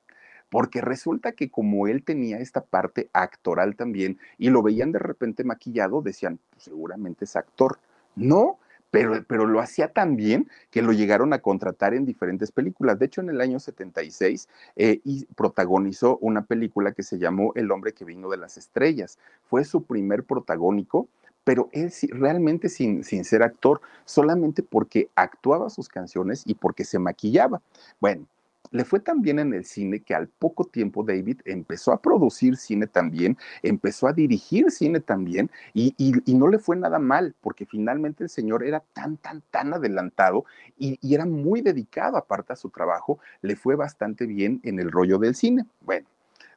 Porque 0.50 0.82
resulta 0.82 1.34
que 1.34 1.50
como 1.50 1.88
él 1.88 2.04
tenía 2.04 2.40
esta 2.40 2.62
parte 2.62 3.10
actoral 3.14 3.76
también 3.76 4.18
y 4.38 4.50
lo 4.50 4.62
veían 4.62 4.92
de 4.92 5.00
repente 5.00 5.44
maquillado, 5.44 6.02
decían, 6.02 6.40
pues 6.52 6.64
seguramente 6.64 7.26
es 7.26 7.36
actor. 7.36 7.80
No, 8.16 8.58
pero, 8.90 9.24
pero, 9.28 9.46
lo 9.46 9.60
hacía 9.60 9.92
tan 9.92 10.16
bien 10.16 10.50
que 10.72 10.82
lo 10.82 10.94
llegaron 10.94 11.34
a 11.34 11.40
contratar 11.40 11.94
en 11.94 12.06
diferentes 12.06 12.52
películas. 12.52 12.98
De 12.98 13.06
hecho, 13.06 13.22
en 13.22 13.30
el 13.30 13.42
año 13.42 13.60
76 13.60 14.48
eh, 14.78 15.02
y 15.04 15.26
protagonizó 15.36 16.18
una 16.20 16.46
película 16.46 16.94
que 16.94 17.04
se 17.04 17.20
llamó 17.20 17.52
El 17.56 17.72
hombre 17.72 17.94
que 17.94 18.06
vino 18.06 18.30
de 18.30 18.38
las 18.38 18.58
estrellas. 18.58 19.20
Fue 19.44 19.66
su 19.66 19.84
primer 19.84 20.24
protagónico, 20.24 21.10
pero 21.44 21.70
él 21.74 21.92
realmente 22.12 22.70
sin, 22.70 23.04
sin 23.04 23.24
ser 23.26 23.44
actor, 23.44 23.82
solamente 24.06 24.64
porque 24.64 25.10
actuaba 25.16 25.70
sus 25.70 25.90
canciones 25.90 26.44
y 26.46 26.56
porque 26.56 26.86
se 26.86 26.98
maquillaba. 26.98 27.62
Bueno, 28.00 28.26
le 28.72 28.86
fue 28.86 29.00
tan 29.00 29.22
bien 29.22 29.40
en 29.40 29.54
el 29.54 29.66
cine 29.66 30.02
que 30.02 30.16
al 30.16 30.28
poco 30.28 30.66
tiempo 30.66 31.04
David 31.04 31.42
empezó 31.46 31.92
a 31.92 32.02
producir 32.02 32.58
cine 32.58 32.88
también, 32.88 33.38
empezó 33.62 34.08
a 34.08 34.14
dirigir 34.14 34.72
cine 34.72 35.00
también 35.00 35.50
y, 35.74 35.96
no 36.28 36.48
le 36.48 36.60
fue 36.60 36.76
nada 36.76 37.00
mal 37.00 37.36
porque 37.42 37.66
finalmente 37.66 38.24
el 38.24 38.30
señor 38.30 38.64
era 38.64 38.84
tan, 38.94 39.18
tan, 39.18 39.42
tan 39.50 39.74
adelantado 39.74 40.46
y, 40.78 41.00
y, 41.02 41.16
era 41.16 41.26
muy 41.26 41.62
dedicado 41.62 42.18
aparte 42.18 42.54
a 42.54 42.56
su 42.56 42.70
trabajo, 42.70 43.20
le 43.42 43.56
fue 43.56 43.76
bastante 43.76 44.26
bien 44.26 44.60
en 44.64 44.80
el 44.80 44.92
rollo 44.92 45.18
del 45.18 45.34
cine. 45.34 45.66
Bueno, 45.82 46.08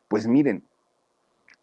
pues 0.09 0.27
miren, 0.27 0.63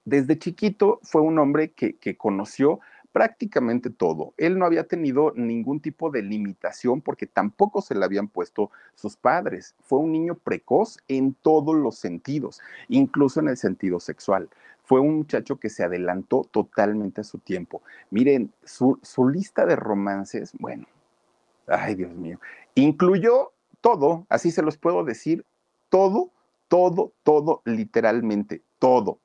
desde 0.07 0.39
chiquito 0.39 1.01
fue 1.03 1.21
un 1.21 1.37
hombre 1.37 1.71
que, 1.71 1.97
que 1.97 2.15
conoció 2.15 2.79
prácticamente 3.17 3.89
todo. 3.89 4.35
Él 4.37 4.59
no 4.59 4.65
había 4.67 4.87
tenido 4.87 5.33
ningún 5.35 5.79
tipo 5.79 6.11
de 6.11 6.21
limitación 6.21 7.01
porque 7.01 7.25
tampoco 7.25 7.81
se 7.81 7.95
le 7.95 8.05
habían 8.05 8.27
puesto 8.27 8.69
sus 8.93 9.17
padres. 9.17 9.73
Fue 9.81 9.97
un 9.97 10.11
niño 10.11 10.35
precoz 10.35 10.99
en 11.07 11.33
todos 11.33 11.75
los 11.75 11.97
sentidos, 11.97 12.61
incluso 12.89 13.39
en 13.39 13.47
el 13.47 13.57
sentido 13.57 13.99
sexual. 13.99 14.49
Fue 14.83 14.99
un 14.99 15.15
muchacho 15.15 15.55
que 15.55 15.71
se 15.71 15.83
adelantó 15.83 16.47
totalmente 16.51 17.21
a 17.21 17.23
su 17.23 17.39
tiempo. 17.39 17.81
Miren, 18.11 18.53
su, 18.63 18.99
su 19.01 19.27
lista 19.27 19.65
de 19.65 19.75
romances, 19.77 20.51
bueno, 20.59 20.85
ay 21.65 21.95
Dios 21.95 22.13
mío, 22.13 22.39
incluyó 22.75 23.51
todo, 23.81 24.27
así 24.29 24.51
se 24.51 24.61
los 24.61 24.77
puedo 24.77 25.03
decir, 25.03 25.43
todo, 25.89 26.29
todo, 26.67 27.13
todo, 27.23 27.63
literalmente, 27.65 28.61
todo 28.77 29.17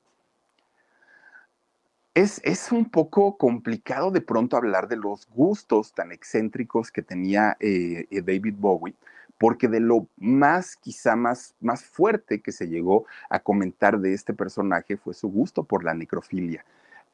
es, 2.13 2.71
un 2.71 2.89
poco 2.89 3.37
complicado 3.37 4.11
de 4.11 4.21
pronto 4.21 4.55
hablar 4.57 4.87
de 4.87 4.97
los 4.97 5.27
gustos 5.29 5.93
tan 5.93 6.11
excéntricos 6.11 6.91
que 6.91 7.01
tenía 7.01 7.57
eh, 7.59 8.07
eh, 8.11 8.21
David 8.21 8.55
Bowie, 8.57 8.95
porque 9.39 9.67
de 9.67 9.79
lo 9.79 10.07
más, 10.17 10.75
quizá 10.75 11.15
más, 11.15 11.55
más 11.59 11.83
fuerte 11.83 12.41
que 12.41 12.51
se 12.51 12.67
llegó 12.67 13.05
a 13.29 13.39
comentar 13.39 13.99
de 13.99 14.13
este 14.13 14.33
personaje 14.33 14.97
fue 14.97 15.13
su 15.13 15.29
gusto 15.29 15.63
por 15.63 15.83
la 15.83 15.93
necrofilia. 15.93 16.63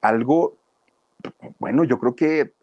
Algo, 0.01 0.57
bueno, 1.59 1.83
yo 1.85 1.97
creo 1.99 2.15
que 2.15 2.53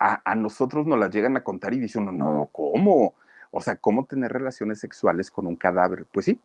a, 0.00 0.20
a 0.30 0.34
nosotros 0.34 0.86
nos 0.86 0.98
las 0.98 1.10
llegan 1.10 1.36
a 1.36 1.44
contar 1.44 1.74
y 1.74 1.78
dicen, 1.78 2.04
no, 2.04 2.12
no, 2.12 2.48
¿cómo? 2.52 3.14
O 3.50 3.60
sea, 3.60 3.76
¿cómo 3.76 4.04
tener 4.04 4.32
relaciones 4.32 4.80
sexuales 4.80 5.30
con 5.30 5.46
un 5.46 5.56
cadáver? 5.56 6.06
Pues 6.12 6.26
sí, 6.26 6.40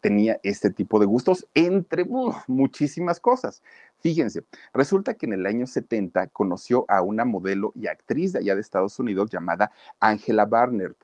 tenía 0.00 0.40
este 0.42 0.70
tipo 0.70 0.98
de 0.98 1.06
gustos, 1.06 1.46
entre 1.54 2.04
muchísimas 2.46 3.20
cosas. 3.20 3.62
Fíjense, 4.00 4.44
resulta 4.74 5.14
que 5.14 5.26
en 5.26 5.32
el 5.32 5.46
año 5.46 5.66
70 5.66 6.26
conoció 6.28 6.84
a 6.88 7.02
una 7.02 7.24
modelo 7.24 7.72
y 7.76 7.86
actriz 7.86 8.32
de 8.32 8.40
allá 8.40 8.54
de 8.54 8.60
Estados 8.60 8.98
Unidos 8.98 9.30
llamada 9.30 9.70
Angela 10.00 10.44
Barnard. 10.44 10.94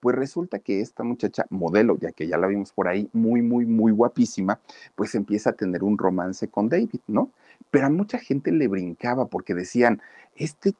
Pues 0.00 0.16
resulta 0.16 0.58
que 0.58 0.80
esta 0.80 1.02
muchacha 1.02 1.46
modelo, 1.50 1.98
ya 1.98 2.12
que 2.12 2.28
ya 2.28 2.36
la 2.36 2.46
vimos 2.46 2.72
por 2.72 2.88
ahí, 2.88 3.08
muy, 3.12 3.42
muy, 3.42 3.66
muy 3.66 3.92
guapísima, 3.92 4.60
pues 4.94 5.14
empieza 5.14 5.50
a 5.50 5.54
tener 5.54 5.82
un 5.82 5.98
romance 5.98 6.48
con 6.48 6.68
David, 6.68 7.00
¿no? 7.06 7.30
Pero 7.70 7.86
a 7.86 7.90
mucha 7.90 8.18
gente 8.18 8.52
le 8.52 8.68
brincaba 8.68 9.26
porque 9.26 9.54
decían, 9.54 10.00
este 10.36 10.74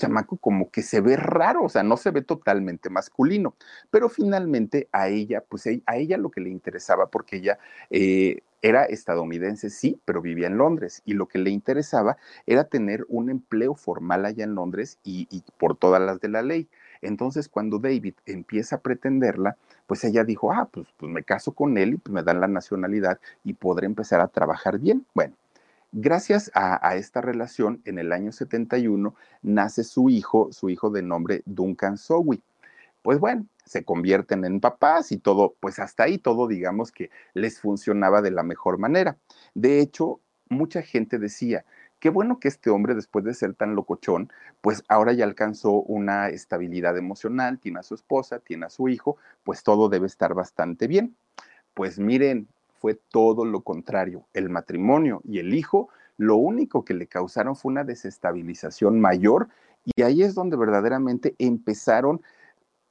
chamaco 0.00 0.36
como 0.38 0.70
que 0.70 0.82
se 0.82 1.00
ve 1.00 1.16
raro, 1.16 1.64
o 1.64 1.68
sea, 1.68 1.82
no 1.82 1.96
se 1.96 2.10
ve 2.10 2.22
totalmente 2.22 2.90
masculino, 2.90 3.54
pero 3.90 4.08
finalmente 4.08 4.88
a 4.92 5.08
ella, 5.08 5.44
pues 5.46 5.66
a 5.86 5.96
ella 5.96 6.16
lo 6.16 6.30
que 6.30 6.40
le 6.40 6.50
interesaba, 6.50 7.10
porque 7.10 7.36
ella 7.36 7.58
eh, 7.90 8.40
era 8.62 8.84
estadounidense, 8.84 9.70
sí, 9.70 10.00
pero 10.04 10.22
vivía 10.22 10.46
en 10.46 10.56
Londres, 10.56 11.02
y 11.04 11.14
lo 11.14 11.26
que 11.26 11.38
le 11.38 11.50
interesaba 11.50 12.16
era 12.46 12.64
tener 12.64 13.04
un 13.08 13.30
empleo 13.30 13.74
formal 13.74 14.24
allá 14.24 14.44
en 14.44 14.54
Londres 14.54 14.98
y, 15.04 15.28
y 15.30 15.44
por 15.58 15.76
todas 15.76 16.00
las 16.00 16.20
de 16.20 16.28
la 16.28 16.42
ley. 16.42 16.68
Entonces, 17.02 17.48
cuando 17.48 17.78
David 17.78 18.14
empieza 18.26 18.76
a 18.76 18.80
pretenderla, 18.80 19.56
pues 19.86 20.04
ella 20.04 20.24
dijo, 20.24 20.52
ah, 20.52 20.68
pues, 20.70 20.86
pues 20.96 21.10
me 21.10 21.22
caso 21.24 21.52
con 21.52 21.78
él 21.78 21.94
y 21.94 21.96
pues 21.98 22.12
me 22.12 22.22
dan 22.22 22.40
la 22.40 22.48
nacionalidad 22.48 23.18
y 23.44 23.54
podré 23.54 23.86
empezar 23.86 24.20
a 24.20 24.28
trabajar 24.28 24.78
bien. 24.78 25.06
Bueno, 25.14 25.34
Gracias 25.92 26.52
a, 26.54 26.94
esta 26.94 27.20
relación, 27.20 27.82
en 27.84 27.98
el 27.98 28.12
año 28.12 28.30
71 28.30 29.14
nace 29.42 29.82
su 29.82 30.08
hijo, 30.08 30.52
su 30.52 30.70
hijo 30.70 30.90
de 30.90 31.02
nombre 31.02 31.42
Duncan 31.46 31.98
Sowie. 31.98 32.40
Pues 33.02 33.18
bueno, 33.18 33.46
se 33.64 33.84
convierten 33.84 34.44
en 34.44 34.60
papás 34.60 35.10
y 35.10 35.18
todo, 35.18 35.56
pues 35.58 35.80
hasta 35.80 36.04
ahí 36.04 36.18
todo 36.18 36.46
digamos 36.46 36.92
que 36.92 37.10
les 37.34 37.60
funcionaba 37.60 38.22
de 38.22 38.30
la 38.30 38.44
mejor 38.44 38.78
manera. 38.78 39.16
De 39.54 39.80
hecho, 39.80 40.20
mucha 40.48 40.82
gente 40.82 41.18
decía, 41.18 41.64
qué 41.98 42.08
bueno 42.08 42.38
que 42.38 42.46
este 42.48 42.70
hombre, 42.70 42.94
después 42.94 43.24
de 43.24 43.34
ser 43.34 43.54
tan 43.54 43.74
locochón, 43.74 44.32
pues 44.60 44.84
ahora 44.88 45.12
ya 45.12 45.24
alcanzó 45.24 45.72
una 45.72 46.28
estabilidad 46.28 46.96
emocional, 46.98 47.58
tiene 47.58 47.80
a 47.80 47.82
su 47.82 47.96
esposa, 47.96 48.38
tiene 48.38 48.66
a 48.66 48.70
su 48.70 48.88
hijo, 48.88 49.16
pues 49.42 49.64
todo 49.64 49.88
debe 49.88 50.06
estar 50.06 50.34
bastante 50.34 50.86
bien. 50.86 51.16
Pues 51.74 51.98
miren, 51.98 52.48
fue 52.80 52.94
todo 52.94 53.44
lo 53.44 53.60
contrario. 53.60 54.24
El 54.32 54.48
matrimonio 54.48 55.20
y 55.24 55.38
el 55.38 55.54
hijo, 55.54 55.90
lo 56.16 56.36
único 56.36 56.84
que 56.84 56.94
le 56.94 57.06
causaron 57.06 57.54
fue 57.54 57.70
una 57.70 57.84
desestabilización 57.84 59.00
mayor 59.00 59.48
y 59.84 60.02
ahí 60.02 60.22
es 60.22 60.34
donde 60.34 60.56
verdaderamente 60.56 61.34
empezaron 61.38 62.22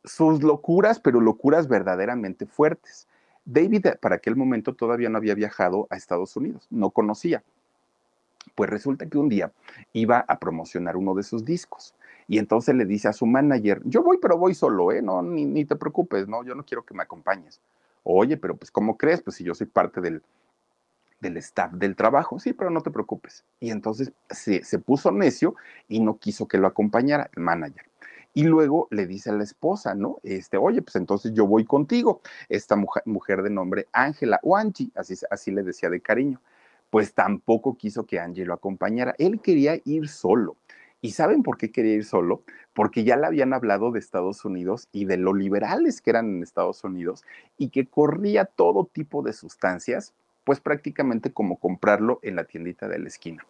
sus 0.04 0.44
locuras, 0.44 1.00
pero 1.00 1.20
locuras 1.20 1.68
verdaderamente 1.68 2.46
fuertes. 2.46 3.08
David 3.46 3.88
para 4.00 4.16
aquel 4.16 4.36
momento 4.36 4.76
todavía 4.76 5.10
no 5.10 5.18
había 5.18 5.34
viajado 5.34 5.88
a 5.90 5.96
Estados 5.96 6.36
Unidos, 6.38 6.68
no 6.70 6.92
conocía. 6.92 7.44
Pues 8.54 8.70
resulta 8.70 9.08
que 9.08 9.18
un 9.18 9.28
día 9.28 9.52
iba 9.94 10.24
a 10.28 10.40
promocionar 10.40 10.98
uno 10.98 11.16
de 11.16 11.24
sus 11.24 11.44
discos 11.44 11.96
y 12.28 12.38
entonces 12.38 12.76
le 12.76 12.86
dice 12.86 13.08
a 13.08 13.14
su 13.14 13.26
manager, 13.26 13.82
yo 13.86 14.04
voy, 14.04 14.20
pero 14.22 14.38
voy 14.38 14.54
solo, 14.54 14.92
¿eh? 14.92 15.02
No, 15.02 15.24
ni, 15.24 15.46
ni 15.46 15.66
te 15.66 15.76
preocupes, 15.76 16.28
no, 16.28 16.44
yo 16.44 16.54
no 16.54 16.64
quiero 16.64 16.86
que 16.86 16.94
me 16.94 17.02
acompañes. 17.02 17.60
Oye, 18.04 18.38
pero 18.38 18.56
pues 18.58 18.72
¿cómo 18.72 18.98
crees? 18.98 19.22
Pues 19.22 19.38
si 19.38 19.44
yo 19.44 19.54
soy 19.54 19.68
parte 19.68 20.02
del, 20.02 20.22
del 21.20 21.38
staff 21.38 21.74
del 21.74 21.96
trabajo, 21.96 22.40
sí, 22.40 22.54
pero 22.54 22.70
no 22.70 22.82
te 22.82 22.92
preocupes. 22.92 23.44
Y 23.60 23.72
entonces 23.72 24.12
se, 24.30 24.64
se 24.64 24.80
puso 24.80 25.12
necio 25.12 25.56
y 25.88 26.00
no 26.00 26.18
quiso 26.18 26.48
que 26.48 26.58
lo 26.58 26.68
acompañara 26.68 27.30
el 27.36 27.44
manager. 27.44 27.86
Y 28.34 28.44
luego 28.44 28.88
le 28.92 29.08
dice 29.08 29.32
a 29.32 29.34
la 29.34 29.44
esposa, 29.44 29.96
¿no? 29.96 30.20
Este, 30.24 30.58
oye, 30.58 30.82
pues 30.82 30.96
entonces 30.96 31.34
yo 31.34 31.48
voy 31.48 31.66
contigo. 31.66 32.22
Esta 32.48 32.76
mujer, 32.76 33.04
mujer 33.06 33.42
de 33.42 33.50
nombre 33.50 33.88
Ángela 33.92 34.40
o 34.44 34.56
Angie, 34.56 34.92
así, 34.96 35.16
así 35.32 35.52
le 35.52 35.64
decía 35.64 35.90
de 35.90 36.00
cariño. 36.00 36.40
Pues 36.90 37.14
tampoco 37.14 37.76
quiso 37.76 38.06
que 38.06 38.20
Angie 38.20 38.46
lo 38.46 38.54
acompañara. 38.54 39.16
Él 39.18 39.42
quería 39.42 39.80
ir 39.84 40.08
solo. 40.08 40.56
¿Y 41.02 41.12
saben 41.12 41.44
por 41.44 41.58
qué 41.58 41.72
quería 41.72 41.96
ir 41.96 42.06
solo? 42.06 42.44
Porque 42.74 43.04
ya 43.04 43.16
le 43.16 43.26
habían 43.26 43.54
hablado 43.54 43.92
de 43.92 44.00
Estados 44.00 44.44
Unidos 44.44 44.90
y 44.92 45.06
de 45.06 45.18
lo 45.18 45.34
liberales 45.34 46.02
que 46.02 46.10
eran 46.10 46.28
en 46.28 46.44
Estados 46.44 46.84
Unidos 46.84 47.24
y 47.58 47.70
que 47.70 47.88
corría 47.88 48.46
todo 48.46 48.86
tipo 48.86 49.22
de 49.22 49.32
sustancias, 49.32 50.14
pues 50.44 50.60
prácticamente 50.60 51.32
como 51.32 51.58
comprarlo 51.58 52.20
en 52.22 52.36
la 52.36 52.44
tiendita 52.44 52.88
de 52.90 53.00
la 53.00 53.08
esquina. 53.08 53.46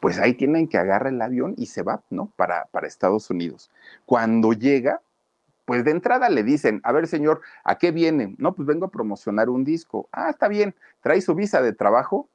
Pues 0.00 0.18
ahí 0.18 0.34
tienen 0.34 0.68
que 0.68 0.78
agarrar 0.78 1.12
el 1.12 1.22
avión 1.22 1.54
y 1.56 1.66
se 1.66 1.82
va, 1.82 2.02
¿no? 2.10 2.32
Para, 2.36 2.66
para 2.66 2.86
Estados 2.86 3.30
Unidos. 3.30 3.70
Cuando 4.04 4.52
llega, 4.52 5.00
pues 5.64 5.84
de 5.84 5.90
entrada 5.92 6.28
le 6.30 6.42
dicen, 6.42 6.80
a 6.82 6.92
ver 6.92 7.06
señor, 7.06 7.42
¿a 7.62 7.78
qué 7.78 7.92
viene? 7.92 8.34
No, 8.38 8.54
pues 8.54 8.66
vengo 8.66 8.86
a 8.86 8.90
promocionar 8.90 9.50
un 9.50 9.64
disco. 9.64 10.08
Ah, 10.12 10.30
está 10.30 10.48
bien, 10.48 10.74
¿trae 11.00 11.20
su 11.20 11.34
visa 11.34 11.62
de 11.62 11.72
trabajo? 11.72 12.28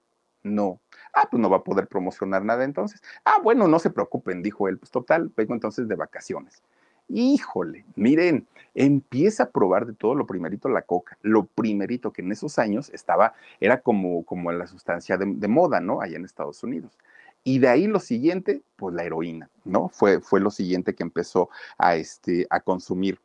No. 0.43 0.81
Ah, 1.13 1.27
pues 1.29 1.41
no 1.41 1.49
va 1.49 1.57
a 1.57 1.63
poder 1.63 1.87
promocionar 1.87 2.43
nada 2.43 2.63
entonces. 2.65 3.01
Ah, 3.23 3.37
bueno, 3.41 3.67
no 3.67 3.79
se 3.79 3.89
preocupen, 3.89 4.43
dijo 4.43 4.67
él. 4.67 4.77
Pues 4.77 4.91
total, 4.91 5.31
vengo 5.35 5.53
entonces 5.53 5.87
de 5.87 5.95
vacaciones. 5.95 6.61
Híjole, 7.09 7.85
miren, 7.95 8.47
empieza 8.73 9.43
a 9.43 9.49
probar 9.49 9.85
de 9.85 9.93
todo 9.93 10.15
lo 10.15 10.25
primerito 10.25 10.69
la 10.69 10.83
coca, 10.83 11.17
lo 11.21 11.45
primerito 11.45 12.11
que 12.13 12.21
en 12.21 12.31
esos 12.31 12.57
años 12.59 12.89
estaba, 12.91 13.33
era 13.59 13.81
como, 13.81 14.23
como 14.23 14.51
la 14.51 14.67
sustancia 14.67 15.17
de, 15.17 15.47
moda, 15.47 15.79
¿no? 15.79 16.01
Allá 16.01 16.15
en 16.15 16.25
Estados 16.25 16.63
Unidos. 16.63 16.97
Y 17.43 17.59
de 17.59 17.67
ahí 17.67 17.87
lo 17.87 17.99
siguiente, 17.99 18.63
pues 18.77 18.95
la 18.95 19.03
heroína, 19.03 19.49
¿no? 19.65 19.89
Fue, 19.89 20.21
fue 20.21 20.39
lo 20.39 20.49
siguiente 20.49 20.95
que 20.95 21.03
empezó 21.03 21.49
a, 21.77 21.95
este, 21.95 22.47
a 22.49 22.61
consumir. 22.61 23.19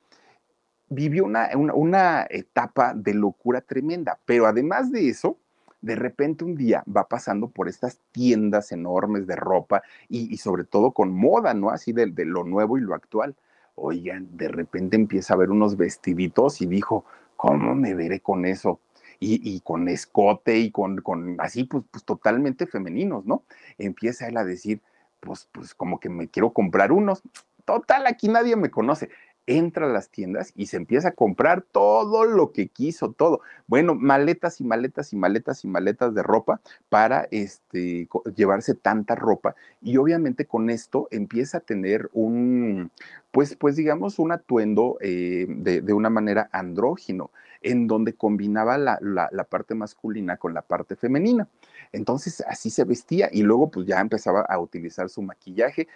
Vivió 0.89 1.25
una, 1.25 1.51
una 1.55 2.27
etapa 2.29 2.95
de 2.95 3.15
locura 3.15 3.61
tremenda, 3.61 4.19
pero 4.25 4.47
además 4.47 4.91
de 4.91 5.09
eso, 5.09 5.39
de 5.81 5.97
repente 5.97 6.45
un 6.45 6.57
día 6.57 6.83
va 6.95 7.09
pasando 7.09 7.49
por 7.49 7.69
estas 7.69 8.01
tiendas 8.13 8.73
enormes 8.73 9.27
de 9.27 9.37
ropa 9.37 9.83
y, 10.09 10.33
y 10.33 10.39
sobre 10.39 10.65
todo 10.65 10.93
con 10.93 11.13
moda, 11.13 11.55
¿no? 11.55 11.71
Así 11.71 11.93
de, 11.93 12.07
de, 12.07 12.25
lo 12.25 12.45
nuevo 12.45 12.79
y 12.79 12.81
lo 12.81 12.95
actual. 12.95 13.37
Oigan, 13.75 14.37
de 14.37 14.49
repente 14.49 14.97
empieza 14.97 15.35
a 15.35 15.37
ver 15.37 15.51
unos 15.51 15.77
vestiditos 15.77 16.61
y 16.61 16.67
dijo, 16.67 17.05
¿cómo 17.37 17.75
me 17.75 17.95
veré 17.95 18.21
con 18.21 18.45
eso? 18.45 18.81
Y, 19.21 19.41
y 19.49 19.61
con 19.61 19.89
escote 19.89 20.59
y 20.59 20.71
con, 20.71 20.99
con 20.99 21.41
así, 21.41 21.65
pues, 21.65 21.85
pues 21.91 22.05
totalmente 22.05 22.67
femeninos, 22.67 23.25
¿no? 23.25 23.45
Empieza 23.79 24.29
él 24.29 24.37
a 24.37 24.45
decir, 24.45 24.81
pues, 25.21 25.49
pues 25.53 25.75
como 25.75 26.01
que 26.01 26.09
me 26.09 26.29
quiero 26.29 26.53
comprar 26.53 26.93
unos. 26.93 27.23
Total, 27.65 28.07
aquí 28.07 28.29
nadie 28.29 28.57
me 28.57 28.71
conoce 28.71 29.11
entra 29.49 29.87
a 29.87 29.89
las 29.89 30.11
tiendas 30.11 30.53
y 30.55 30.67
se 30.67 30.77
empieza 30.77 31.09
a 31.09 31.13
comprar 31.13 31.63
todo 31.63 32.25
lo 32.25 32.53
que 32.53 32.69
quiso, 32.69 33.13
todo. 33.13 33.41
Bueno, 33.67 33.95
maletas 33.95 34.61
y 34.61 34.65
maletas 34.65 35.13
y 35.13 35.17
maletas 35.17 35.65
y 35.65 35.69
maletas 35.69 36.15
de 36.15 36.23
ropa 36.23 36.61
para 36.91 37.27
este, 37.31 38.09
llevarse 38.37 38.75
tanta 38.75 39.15
ropa. 39.15 39.57
Y 39.81 39.97
obviamente 39.97 40.45
con 40.45 40.69
esto 40.69 41.09
empieza 41.11 41.59
a 41.59 41.61
tener 41.63 42.11
un, 42.13 42.91
pues, 43.31 43.57
pues 43.57 43.77
digamos, 43.77 44.19
un 44.19 44.33
atuendo 44.33 44.99
eh, 45.01 45.47
de, 45.49 45.81
de, 45.81 45.93
una 45.95 46.11
manera 46.11 46.51
andrógino, 46.53 47.31
en 47.63 47.87
donde 47.87 48.13
combinaba 48.13 48.77
la, 48.77 48.99
la, 49.01 49.31
la 49.33 49.45
parte 49.45 49.75
masculina 49.75 50.37
con 50.37 50.53
la 50.53 50.63
parte 50.63 50.95
femenina. 50.95 51.49
Entonces 51.93 52.43
así 52.47 52.71
se 52.71 52.85
vestía 52.85 53.31
y 53.33 53.43
luego 53.43 53.71
pues 53.71 53.87
ya 53.87 54.01
empezaba 54.01 54.43
a 54.43 54.59
utilizar 54.59 55.09
su 55.09 55.23
maquillaje 55.23 55.89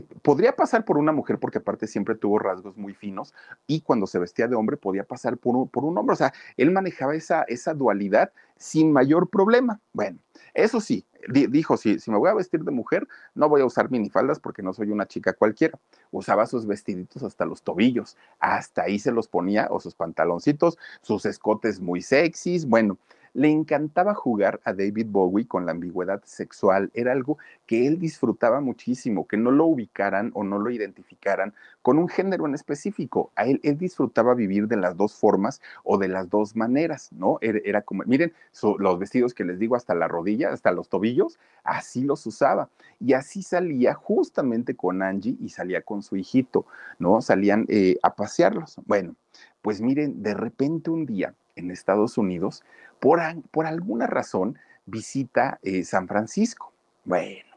podría 0.00 0.56
pasar 0.56 0.84
por 0.84 0.98
una 0.98 1.12
mujer 1.12 1.38
porque 1.38 1.58
aparte 1.58 1.86
siempre 1.86 2.14
tuvo 2.14 2.38
rasgos 2.38 2.76
muy 2.76 2.94
finos 2.94 3.34
y 3.66 3.80
cuando 3.80 4.06
se 4.06 4.18
vestía 4.18 4.48
de 4.48 4.56
hombre 4.56 4.76
podía 4.76 5.04
pasar 5.04 5.36
por 5.38 5.56
un, 5.56 5.68
por 5.68 5.84
un 5.84 5.96
hombre. 5.98 6.14
O 6.14 6.16
sea, 6.16 6.32
él 6.56 6.70
manejaba 6.70 7.14
esa, 7.14 7.42
esa 7.44 7.74
dualidad 7.74 8.32
sin 8.56 8.92
mayor 8.92 9.28
problema. 9.28 9.80
Bueno, 9.92 10.18
eso 10.54 10.80
sí, 10.80 11.04
di, 11.28 11.46
dijo, 11.46 11.76
si, 11.76 11.98
si 11.98 12.10
me 12.10 12.18
voy 12.18 12.30
a 12.30 12.34
vestir 12.34 12.62
de 12.62 12.70
mujer, 12.70 13.06
no 13.34 13.48
voy 13.48 13.60
a 13.60 13.66
usar 13.66 13.90
minifaldas 13.90 14.38
porque 14.40 14.62
no 14.62 14.72
soy 14.72 14.90
una 14.90 15.06
chica 15.06 15.32
cualquiera. 15.32 15.78
Usaba 16.10 16.46
sus 16.46 16.66
vestiditos 16.66 17.22
hasta 17.22 17.44
los 17.44 17.62
tobillos, 17.62 18.16
hasta 18.38 18.82
ahí 18.82 18.98
se 18.98 19.12
los 19.12 19.28
ponía, 19.28 19.68
o 19.70 19.80
sus 19.80 19.94
pantaloncitos, 19.94 20.78
sus 21.02 21.26
escotes 21.26 21.80
muy 21.80 22.02
sexys. 22.02 22.66
Bueno, 22.66 22.98
le 23.34 23.50
encantaba 23.50 24.14
jugar 24.14 24.60
a 24.64 24.72
David 24.72 25.08
Bowie 25.10 25.46
con 25.46 25.66
la 25.66 25.72
ambigüedad 25.72 26.22
sexual. 26.24 26.90
Era 26.94 27.12
algo 27.12 27.36
que 27.66 27.86
él 27.86 27.98
disfrutaba 27.98 28.60
muchísimo, 28.60 29.26
que 29.26 29.36
no 29.36 29.50
lo 29.50 29.66
ubicaran 29.66 30.30
o 30.34 30.44
no 30.44 30.58
lo 30.58 30.70
identificaran 30.70 31.52
con 31.82 31.98
un 31.98 32.08
género 32.08 32.46
en 32.46 32.54
específico. 32.54 33.32
A 33.34 33.46
él, 33.46 33.60
él 33.64 33.76
disfrutaba 33.76 34.34
vivir 34.34 34.68
de 34.68 34.76
las 34.76 34.96
dos 34.96 35.14
formas 35.14 35.60
o 35.82 35.98
de 35.98 36.08
las 36.08 36.30
dos 36.30 36.54
maneras, 36.54 37.12
¿no? 37.12 37.38
Era, 37.40 37.82
como, 37.82 38.04
miren, 38.06 38.32
los 38.78 38.98
vestidos 38.98 39.34
que 39.34 39.44
les 39.44 39.58
digo 39.58 39.74
hasta 39.74 39.94
la 39.94 40.06
rodilla, 40.06 40.50
hasta 40.50 40.70
los 40.70 40.88
tobillos, 40.88 41.38
así 41.64 42.04
los 42.04 42.24
usaba. 42.26 42.70
Y 43.00 43.14
así 43.14 43.42
salía 43.42 43.94
justamente 43.94 44.76
con 44.76 45.02
Angie 45.02 45.36
y 45.40 45.48
salía 45.48 45.82
con 45.82 46.02
su 46.02 46.16
hijito, 46.16 46.66
¿no? 47.00 47.20
Salían 47.20 47.66
eh, 47.68 47.98
a 48.02 48.14
pasearlos. 48.14 48.76
Bueno, 48.86 49.16
pues 49.60 49.80
miren, 49.80 50.22
de 50.22 50.34
repente 50.34 50.90
un 50.90 51.04
día 51.04 51.34
en 51.56 51.70
Estados 51.70 52.18
Unidos, 52.18 52.62
por, 53.00 53.20
por 53.50 53.66
alguna 53.66 54.06
razón 54.06 54.58
visita 54.86 55.58
eh, 55.62 55.84
San 55.84 56.08
Francisco. 56.08 56.72
Bueno, 57.04 57.54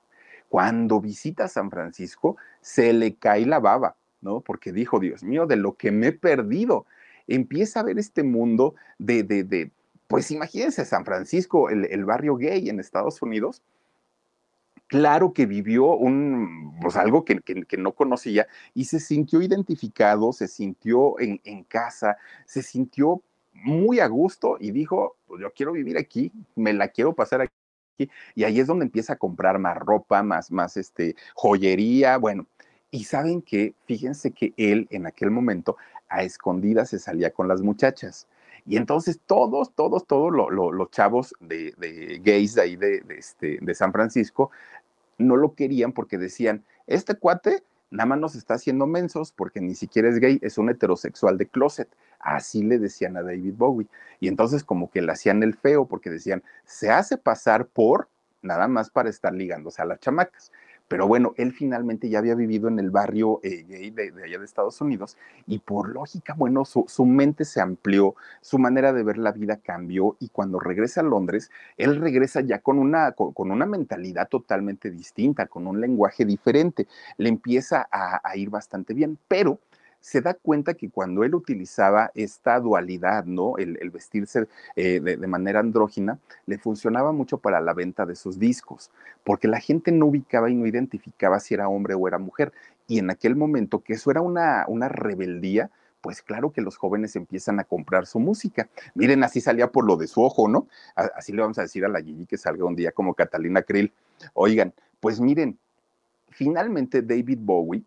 cuando 0.49 0.99
visita 0.99 1.47
San 1.47 1.69
Francisco, 1.69 2.37
se 2.61 2.93
le 2.93 3.15
cae 3.15 3.45
la 3.45 3.59
baba, 3.59 3.95
¿no? 4.21 4.41
Porque 4.41 4.71
dijo, 4.71 4.99
Dios 4.99 5.23
mío, 5.23 5.45
de 5.45 5.57
lo 5.57 5.75
que 5.75 5.91
me 5.91 6.07
he 6.07 6.11
perdido. 6.11 6.85
Empieza 7.27 7.81
a 7.81 7.83
ver 7.83 7.99
este 7.99 8.23
mundo 8.23 8.75
de, 8.97 9.23
de, 9.23 9.43
de 9.43 9.71
pues 10.07 10.31
imagínense 10.31 10.85
San 10.85 11.03
Francisco, 11.03 11.69
el, 11.69 11.85
el, 11.85 12.05
barrio 12.05 12.35
gay 12.37 12.69
en 12.69 12.79
Estados 12.79 13.21
Unidos. 13.21 13.61
Claro 14.87 15.33
que 15.33 15.45
vivió 15.45 15.97
un, 15.97 16.77
pues 16.81 16.95
algo 16.95 17.25
que, 17.25 17.41
que, 17.41 17.63
que 17.63 17.75
no 17.75 17.91
conocía 17.91 18.47
y 18.73 18.85
se 18.85 19.01
sintió 19.01 19.41
identificado, 19.41 20.31
se 20.31 20.47
sintió 20.47 21.19
en, 21.19 21.41
en 21.43 21.65
casa, 21.65 22.17
se 22.45 22.63
sintió 22.63 23.21
muy 23.63 23.99
a 23.99 24.07
gusto 24.07 24.57
y 24.59 24.71
dijo, 24.71 25.15
pues 25.27 25.41
yo 25.41 25.51
quiero 25.53 25.71
vivir 25.71 25.97
aquí, 25.97 26.31
me 26.55 26.73
la 26.73 26.89
quiero 26.89 27.13
pasar 27.13 27.41
aquí. 27.41 28.09
Y 28.35 28.43
ahí 28.43 28.59
es 28.59 28.67
donde 28.67 28.85
empieza 28.85 29.13
a 29.13 29.17
comprar 29.17 29.57
más 29.59 29.77
ropa, 29.77 30.21
más, 30.21 30.51
más 30.51 30.77
este, 30.77 31.15
joyería, 31.33 32.17
bueno. 32.17 32.45
Y 32.91 33.03
saben 33.05 33.41
que, 33.41 33.73
fíjense 33.85 34.31
que 34.31 34.53
él 34.55 34.87
en 34.91 35.07
aquel 35.07 35.31
momento 35.31 35.77
a 36.07 36.23
escondidas 36.23 36.89
se 36.89 36.99
salía 36.99 37.31
con 37.31 37.47
las 37.47 37.61
muchachas. 37.61 38.27
Y 38.65 38.77
entonces 38.77 39.19
todos, 39.25 39.73
todos, 39.73 40.05
todos 40.05 40.31
lo, 40.31 40.49
lo, 40.49 40.71
los 40.71 40.91
chavos 40.91 41.33
de, 41.39 41.73
de, 41.77 42.19
gays 42.23 42.53
de 42.55 42.61
ahí 42.61 42.75
de, 42.75 43.01
de, 43.01 43.17
este, 43.17 43.57
de 43.61 43.75
San 43.75 43.91
Francisco 43.91 44.51
no 45.17 45.35
lo 45.35 45.55
querían 45.55 45.93
porque 45.93 46.17
decían, 46.17 46.63
este 46.85 47.15
cuate 47.15 47.63
nada 47.89 48.07
más 48.07 48.19
nos 48.19 48.35
está 48.35 48.55
haciendo 48.55 48.85
mensos 48.85 49.31
porque 49.31 49.61
ni 49.61 49.75
siquiera 49.75 50.09
es 50.09 50.19
gay, 50.19 50.39
es 50.41 50.57
un 50.57 50.69
heterosexual 50.69 51.37
de 51.37 51.47
closet. 51.47 51.87
Así 52.19 52.63
le 52.63 52.79
decían 52.79 53.17
a 53.17 53.23
David 53.23 53.53
Bowie. 53.55 53.87
Y 54.19 54.27
entonces 54.27 54.63
como 54.63 54.89
que 54.89 55.01
le 55.01 55.11
hacían 55.11 55.43
el 55.43 55.55
feo 55.55 55.85
porque 55.85 56.09
decían, 56.09 56.43
se 56.65 56.89
hace 56.89 57.17
pasar 57.17 57.67
por 57.67 58.09
nada 58.41 58.67
más 58.67 58.89
para 58.89 59.09
estar 59.09 59.33
ligándose 59.33 59.81
a 59.81 59.85
las 59.85 59.99
chamacas. 59.99 60.51
Pero 60.87 61.05
bueno, 61.05 61.33
él 61.35 61.51
finalmente 61.51 62.09
ya 62.09 62.19
había 62.19 62.33
vivido 62.33 62.69
en 62.69 62.79
el 62.79 62.91
barrio 62.91 63.41
eh, 63.43 63.65
gay 63.67 63.89
de, 63.89 64.13
allá 64.23 64.39
de 64.39 64.45
Estados 64.45 64.79
Unidos 64.79 65.17
y 65.45 65.59
por 65.59 65.89
lógica, 65.89 66.33
bueno, 66.33 66.63
su, 66.63 66.85
su, 66.87 67.05
mente 67.05 67.43
se 67.43 67.59
amplió, 67.59 68.15
su 68.39 68.57
manera 68.57 68.93
de 68.93 69.03
ver 69.03 69.17
la 69.17 69.33
vida 69.33 69.57
cambió 69.57 70.15
y 70.19 70.29
cuando 70.29 70.59
regresa 70.59 71.01
a 71.01 71.03
Londres, 71.03 71.51
él 71.75 71.97
regresa 71.97 72.39
ya 72.39 72.59
con 72.59 72.79
una, 72.79 73.11
con, 73.11 73.51
una 73.51 73.65
mentalidad 73.65 74.29
totalmente 74.29 74.89
distinta, 74.89 75.47
con 75.47 75.67
un 75.67 75.81
lenguaje 75.81 76.23
diferente. 76.23 76.87
Le 77.17 77.27
empieza 77.27 77.87
a 77.91 78.37
ir 78.37 78.49
bastante 78.49 78.93
bien, 78.93 79.17
pero 79.27 79.59
se 80.07 80.21
da 80.21 80.33
cuenta 80.35 80.73
que 80.75 80.89
cuando 80.89 81.25
él 81.25 81.35
utilizaba 81.35 82.11
esta 82.15 82.61
dualidad, 82.61 83.25
¿no? 83.25 83.57
El, 83.57 83.89
vestirse 83.89 84.47
eh, 84.77 85.01
de, 85.01 85.17
de, 85.17 85.27
manera 85.27 85.59
andrógina, 85.59 86.17
le 86.45 86.57
funcionaba 86.57 87.11
mucho 87.11 87.39
para 87.39 87.59
la 87.59 87.73
venta 87.73 88.05
de 88.05 88.15
sus 88.15 88.39
discos, 88.39 88.89
porque 89.25 89.49
la 89.49 89.59
gente 89.59 89.91
no 89.91 90.05
ubicaba 90.05 90.49
y 90.49 90.55
no 90.55 90.65
identificaba 90.65 91.41
si 91.41 91.55
era 91.55 91.67
hombre 91.67 91.93
o 91.93 92.07
era 92.07 92.19
mujer. 92.19 92.53
Y 92.87 92.99
en 92.99 93.09
aquel 93.09 93.35
momento, 93.35 93.79
que 93.79 93.95
eso 93.95 94.09
era 94.09 94.21
una, 94.21 94.63
una 94.69 94.87
rebeldía, 94.87 95.71
pues 95.99 96.21
claro 96.21 96.53
que 96.53 96.61
los 96.61 96.77
jóvenes 96.77 97.17
empiezan 97.17 97.59
a 97.59 97.65
comprar 97.65 98.05
su 98.05 98.21
música. 98.21 98.69
Miren, 98.95 99.25
así 99.25 99.41
salía 99.41 99.73
por 99.73 99.85
lo 99.85 99.97
de 99.97 100.07
su 100.07 100.23
ojo, 100.23 100.47
¿no? 100.47 100.69
Así 100.95 101.33
le 101.33 101.41
vamos 101.41 101.57
a 101.57 101.63
decir 101.63 101.83
a 101.83 101.89
la 101.89 102.01
Gigi 102.01 102.25
que 102.25 102.37
salga 102.37 102.63
un 102.63 102.77
día 102.77 102.93
como 102.93 103.13
Catalina 103.13 103.61
Krill. 103.61 103.91
Oigan, 104.33 104.73
pues 105.01 105.19
miren, 105.19 105.59
finalmente 106.29 107.01
David 107.01 107.39
Bowie 107.41 107.83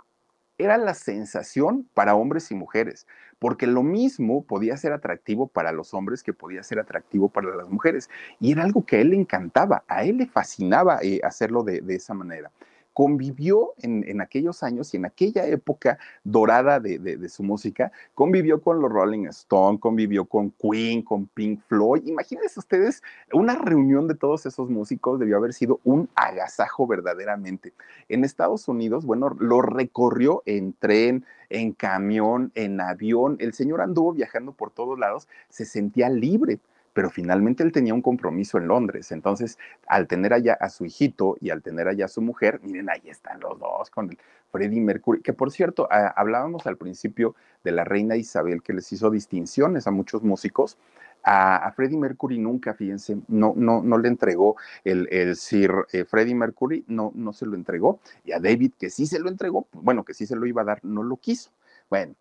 era 0.63 0.79
la 0.79 0.95
sensación 0.95 1.89
para 1.95 2.15
hombres 2.15 2.51
y 2.51 2.55
mujeres, 2.55 3.07
porque 3.39 3.67
lo 3.67 3.83
mismo 3.83 4.45
podía 4.45 4.77
ser 4.77 4.93
atractivo 4.93 5.47
para 5.47 5.73
los 5.73 5.95
hombres 5.95 6.23
que 6.23 6.33
podía 6.33 6.63
ser 6.63 6.79
atractivo 6.79 7.29
para 7.29 7.55
las 7.57 7.69
mujeres. 7.69 8.11
Y 8.39 8.53
era 8.53 8.65
algo 8.65 8.85
que 8.85 8.97
a 8.97 9.01
él 9.01 9.11
le 9.11 9.17
encantaba, 9.17 9.85
a 9.89 10.05
él 10.05 10.19
le 10.19 10.27
fascinaba 10.27 10.99
eh, 11.03 11.21
hacerlo 11.25 11.63
de, 11.63 11.81
de 11.81 11.95
esa 11.95 12.15
manera 12.15 12.51
convivió 13.01 13.73
en, 13.79 14.05
en, 14.07 14.21
aquellos 14.21 14.63
años 14.63 14.93
y 14.93 14.99
en 14.99 15.07
aquella 15.07 15.47
época 15.47 15.99
dorada 16.23 16.81
de, 16.81 16.99
de, 16.99 17.29
su 17.31 17.43
música, 17.43 17.91
convivió 18.13 18.61
con 18.61 18.83
los 18.83 18.93
Rolling 18.93 19.25
Stones, 19.29 19.81
convivió 19.81 20.27
con 20.27 20.51
Queen, 20.51 21.01
con 21.01 21.27
Pink 21.29 21.63
Floyd. 21.67 22.03
Imagínense 22.05 22.61
ustedes, 22.61 23.03
una 23.33 23.55
reunión 23.55 24.07
de 24.07 24.17
todos 24.17 24.45
esos 24.45 24.69
músicos 24.69 25.19
debió 25.19 25.39
haber 25.39 25.55
sido 25.55 25.81
un 25.83 26.11
agasajo 26.15 26.87
verdaderamente. 26.87 27.73
En 28.11 28.23
Estados 28.23 28.69
Unidos, 28.69 29.07
bueno, 29.07 29.35
lo 29.39 29.63
recorrió 29.63 30.43
en 30.45 30.75
tren, 30.75 31.25
en 31.49 31.73
camión, 31.73 32.53
en 32.55 32.83
avión. 32.83 33.39
El 33.41 33.55
señor 33.55 33.81
anduvo 33.81 34.13
viajando 34.13 34.53
por 34.53 34.73
todos 34.73 34.99
lados, 34.99 35.27
se 35.49 35.65
sentía 35.65 36.11
libre 36.11 36.59
pero 37.01 37.09
finalmente 37.09 37.63
él 37.63 37.73
tenía 37.73 37.95
un 37.95 38.03
compromiso 38.03 38.59
en 38.59 38.69
Londres. 38.69 39.11
Entonces, 39.11 39.57
al 39.87 40.07
tener 40.07 40.35
allá 40.35 40.53
a 40.61 40.69
su 40.69 40.85
hijito 40.85 41.39
y 41.41 41.49
al 41.49 41.63
tener 41.63 41.89
allá 41.89 42.05
a 42.05 42.09
su 42.09 42.21
mujer, 42.21 42.61
miren, 42.63 42.91
ahí 42.91 43.01
están 43.09 43.41
los 43.41 43.59
dos 43.59 43.89
con 43.89 44.11
el 44.11 44.19
Freddie 44.53 44.83
Mercury, 44.83 45.23
que 45.23 45.33
por 45.33 45.51
cierto, 45.51 45.89
hablábamos 45.91 46.67
al 46.67 46.77
principio 46.77 47.35
de 47.65 47.73
la 47.73 47.85
reina 47.85 48.17
Isabel 48.17 48.63
que 48.63 48.75
les 48.75 48.93
hizo 48.93 49.09
distinciones 49.09 49.87
a 49.87 49.91
muchos 49.91 50.23
músicos. 50.23 50.77
A, 51.25 51.73
Freddie 51.75 51.97
Mercury 51.97 52.37
nunca, 52.39 52.75
fíjense, 52.75 53.17
no, 53.29 53.55
no, 53.57 53.83
no 53.83 53.97
le 53.97 54.09
entregó 54.09 54.57
el, 54.85 55.09
el 55.11 55.37
Sir 55.37 55.73
eh, 55.95 56.05
Freddie 56.05 56.35
Mercury, 56.35 56.85
no, 56.87 57.13
no 57.15 57.33
se 57.33 57.47
lo 57.47 57.55
entregó. 57.55 57.99
Y 58.27 58.33
a 58.33 58.41
David, 58.41 58.73
que 58.79 58.91
sí 58.91 59.07
se 59.07 59.21
lo 59.21 59.31
entregó, 59.31 59.69
bueno, 59.73 60.05
que 60.05 60.13
sí 60.13 60.27
se 60.27 60.37
lo 60.37 60.45
iba 60.45 60.61
a 60.61 60.67
dar, 60.67 60.85
no 60.85 61.03
lo 61.03 61.17
quiso. 61.17 61.51
Bueno, 61.89 62.15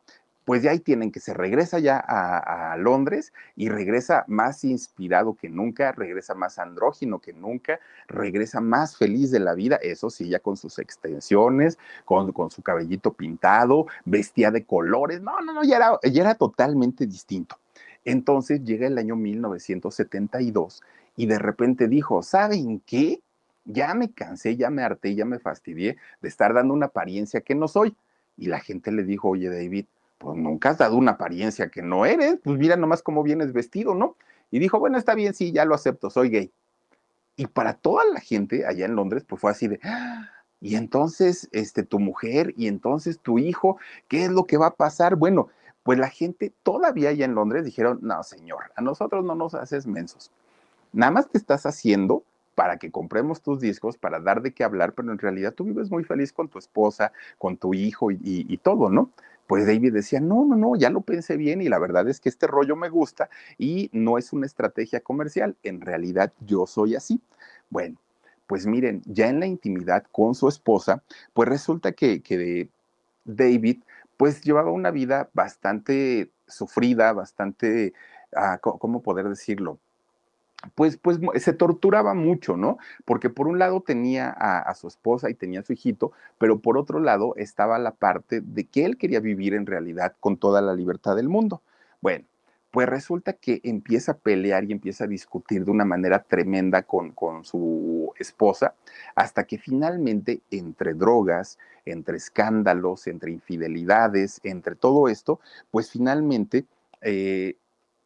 pues 0.45 0.63
de 0.63 0.69
ahí 0.69 0.79
tienen 0.79 1.11
que 1.11 1.19
se 1.19 1.33
regresa 1.33 1.79
ya 1.79 1.99
a, 1.99 2.75
Londres 2.77 3.33
y 3.55 3.69
regresa 3.69 4.25
más 4.27 4.63
inspirado 4.63 5.35
que 5.35 5.49
nunca, 5.49 5.91
regresa 5.91 6.33
más 6.33 6.57
andrógino 6.57 7.19
que 7.19 7.33
nunca, 7.33 7.79
regresa 8.07 8.59
más 8.61 8.97
feliz 8.97 9.31
de 9.31 9.39
la 9.39 9.53
vida, 9.53 9.75
eso 9.81 10.09
sí, 10.09 10.29
ya 10.29 10.39
con 10.39 10.57
sus 10.57 10.79
extensiones, 10.79 11.77
con, 12.05 12.31
con 12.31 12.49
su 12.49 12.61
cabellito 12.61 13.13
pintado, 13.13 13.85
vestía 14.05 14.49
de 14.49 14.65
colores, 14.65 15.21
no, 15.21 15.39
no, 15.41 15.53
no, 15.53 15.63
ya 15.63 15.77
era, 15.77 15.99
ya 16.03 16.21
era 16.21 16.35
totalmente 16.35 17.05
distinto. 17.05 17.57
Entonces 18.05 18.63
llega 18.63 18.87
el 18.87 18.97
año 18.97 19.15
1972 19.15 20.81
y 21.15 21.25
de 21.25 21.37
repente 21.37 21.87
dijo, 21.87 22.23
¿saben 22.23 22.81
qué? 22.85 23.21
Ya 23.65 23.93
me 23.93 24.11
cansé, 24.11 24.55
ya 24.55 24.69
me 24.69 24.83
harté, 24.83 25.15
ya 25.15 25.25
me 25.25 25.37
fastidié 25.37 25.97
de 26.21 26.29
estar 26.29 26.53
dando 26.53 26.73
una 26.73 26.87
apariencia 26.87 27.41
que 27.41 27.55
no 27.55 27.67
soy. 27.67 27.95
Y 28.37 28.47
la 28.47 28.59
gente 28.59 28.91
le 28.91 29.03
dijo, 29.03 29.29
oye 29.29 29.49
David, 29.49 29.85
pues 30.19 30.37
nunca 30.37 30.69
has 30.69 30.77
dado 30.77 30.97
una 30.97 31.11
apariencia 31.11 31.69
que 31.69 31.81
no 31.81 32.05
eres, 32.05 32.37
pues 32.43 32.59
mira 32.59 32.75
nomás 32.75 33.01
cómo 33.01 33.23
vienes 33.23 33.53
vestido, 33.53 33.95
¿no? 33.95 34.15
Y 34.51 34.59
dijo, 34.59 34.77
bueno, 34.77 34.97
está 34.97 35.15
bien, 35.15 35.33
sí, 35.33 35.51
ya 35.51 35.65
lo 35.65 35.73
acepto, 35.73 36.09
soy 36.09 36.29
gay. 36.29 36.51
Y 37.35 37.47
para 37.47 37.73
toda 37.73 38.03
la 38.13 38.19
gente 38.19 38.65
allá 38.67 38.85
en 38.85 38.95
Londres, 38.95 39.23
pues 39.27 39.41
fue 39.41 39.49
así 39.49 39.67
de, 39.67 39.79
¡Ah! 39.81 40.29
y 40.59 40.75
entonces, 40.75 41.47
este, 41.53 41.83
tu 41.83 41.99
mujer, 41.99 42.53
y 42.57 42.67
entonces 42.67 43.19
tu 43.19 43.39
hijo, 43.39 43.77
¿qué 44.09 44.25
es 44.25 44.29
lo 44.29 44.45
que 44.45 44.57
va 44.57 44.67
a 44.67 44.75
pasar? 44.75 45.15
Bueno, 45.15 45.47
pues 45.83 45.97
la 45.97 46.09
gente 46.09 46.53
todavía 46.63 47.09
allá 47.09 47.23
en 47.23 47.35
Londres 47.35 47.63
dijeron, 47.63 47.99
no, 48.01 48.21
señor, 48.23 48.71
a 48.75 48.81
nosotros 48.81 49.23
no 49.23 49.35
nos 49.35 49.55
haces 49.55 49.87
mensos. 49.87 50.31
Nada 50.91 51.13
más 51.13 51.29
te 51.29 51.37
estás 51.37 51.65
haciendo 51.65 52.23
para 52.55 52.75
que 52.75 52.91
compremos 52.91 53.41
tus 53.41 53.61
discos, 53.61 53.97
para 53.97 54.19
dar 54.19 54.41
de 54.41 54.51
qué 54.51 54.65
hablar, 54.65 54.91
pero 54.91 55.13
en 55.13 55.17
realidad 55.17 55.53
tú 55.53 55.63
vives 55.63 55.89
muy 55.89 56.03
feliz 56.03 56.33
con 56.33 56.49
tu 56.49 56.59
esposa, 56.59 57.13
con 57.37 57.55
tu 57.55 57.73
hijo 57.73 58.11
y 58.11 58.57
todo, 58.57 58.89
¿no? 58.89 59.11
Pues 59.49 59.65
David 59.65 59.93
decía, 59.93 60.19
no, 60.19 60.45
no, 60.45 60.55
no, 60.55 60.75
ya 60.75 60.91
lo 60.91 61.01
pensé 61.01 61.35
bien 61.35 61.59
y 61.63 61.69
la 61.69 61.79
verdad 61.79 62.07
es 62.07 62.19
que 62.19 62.29
este 62.29 62.45
rollo 62.45 62.75
me 62.75 62.87
gusta 62.87 63.31
y 63.57 63.89
no 63.93 64.19
es 64.19 64.31
una 64.31 64.45
estrategia 64.45 64.99
comercial, 64.99 65.57
en 65.63 65.81
realidad 65.81 66.31
yo 66.41 66.67
soy 66.67 66.95
así. 66.95 67.19
Bueno, 67.71 67.97
pues 68.45 68.67
miren, 68.67 69.01
ya 69.05 69.27
en 69.27 69.39
la 69.39 69.47
intimidad 69.47 70.03
con 70.11 70.35
su 70.35 70.47
esposa, 70.47 71.01
pues 71.33 71.49
resulta 71.49 71.93
que, 71.93 72.21
que 72.21 72.69
David 73.25 73.81
pues 74.17 74.43
llevaba 74.43 74.69
una 74.69 74.91
vida 74.91 75.31
bastante 75.33 76.29
sufrida, 76.45 77.11
bastante, 77.13 77.93
ah, 78.35 78.59
¿cómo 78.61 79.01
poder 79.01 79.29
decirlo? 79.29 79.79
Pues, 80.75 80.97
pues 80.97 81.19
se 81.37 81.53
torturaba 81.53 82.13
mucho, 82.13 82.57
¿no? 82.57 82.77
Porque 83.05 83.29
por 83.29 83.47
un 83.47 83.59
lado 83.59 83.81
tenía 83.81 84.29
a, 84.29 84.73
su 84.75 84.87
esposa 84.87 85.29
y 85.29 85.33
tenía 85.33 85.61
a 85.61 85.63
su 85.63 85.73
hijito, 85.73 86.11
pero 86.37 86.59
por 86.59 86.77
otro 86.77 86.99
lado 86.99 87.33
estaba 87.37 87.79
la 87.79 87.91
parte 87.91 88.41
de 88.41 88.65
que 88.65 88.85
él 88.85 88.97
quería 88.97 89.19
vivir 89.19 89.53
en 89.53 89.65
realidad 89.65 90.15
con 90.19 90.37
toda 90.37 90.61
la 90.61 90.73
libertad 90.73 91.15
del 91.15 91.29
mundo. 91.29 91.61
Bueno, 92.01 92.25
pues 92.71 92.87
resulta 92.87 93.33
que 93.33 93.61
empieza 93.63 94.13
a 94.13 94.17
pelear 94.17 94.65
y 94.65 94.73
empieza 94.73 95.05
a 95.05 95.07
discutir 95.07 95.65
de 95.65 95.71
una 95.71 95.85
manera 95.85 96.23
tremenda 96.23 96.83
con, 96.83 97.11
con 97.11 97.45
su 97.45 98.13
esposa, 98.19 98.75
hasta 99.15 99.45
que 99.45 99.57
finalmente 99.57 100.41
entre 100.51 100.93
drogas, 100.93 101.57
entre 101.85 102.17
escándalos, 102.17 103.07
entre 103.07 103.31
infidelidades, 103.31 104.39
entre 104.43 104.75
todo 104.75 105.07
esto, 105.07 105.39
pues 105.71 105.89
finalmente 105.89 106.65
eh, 107.01 107.55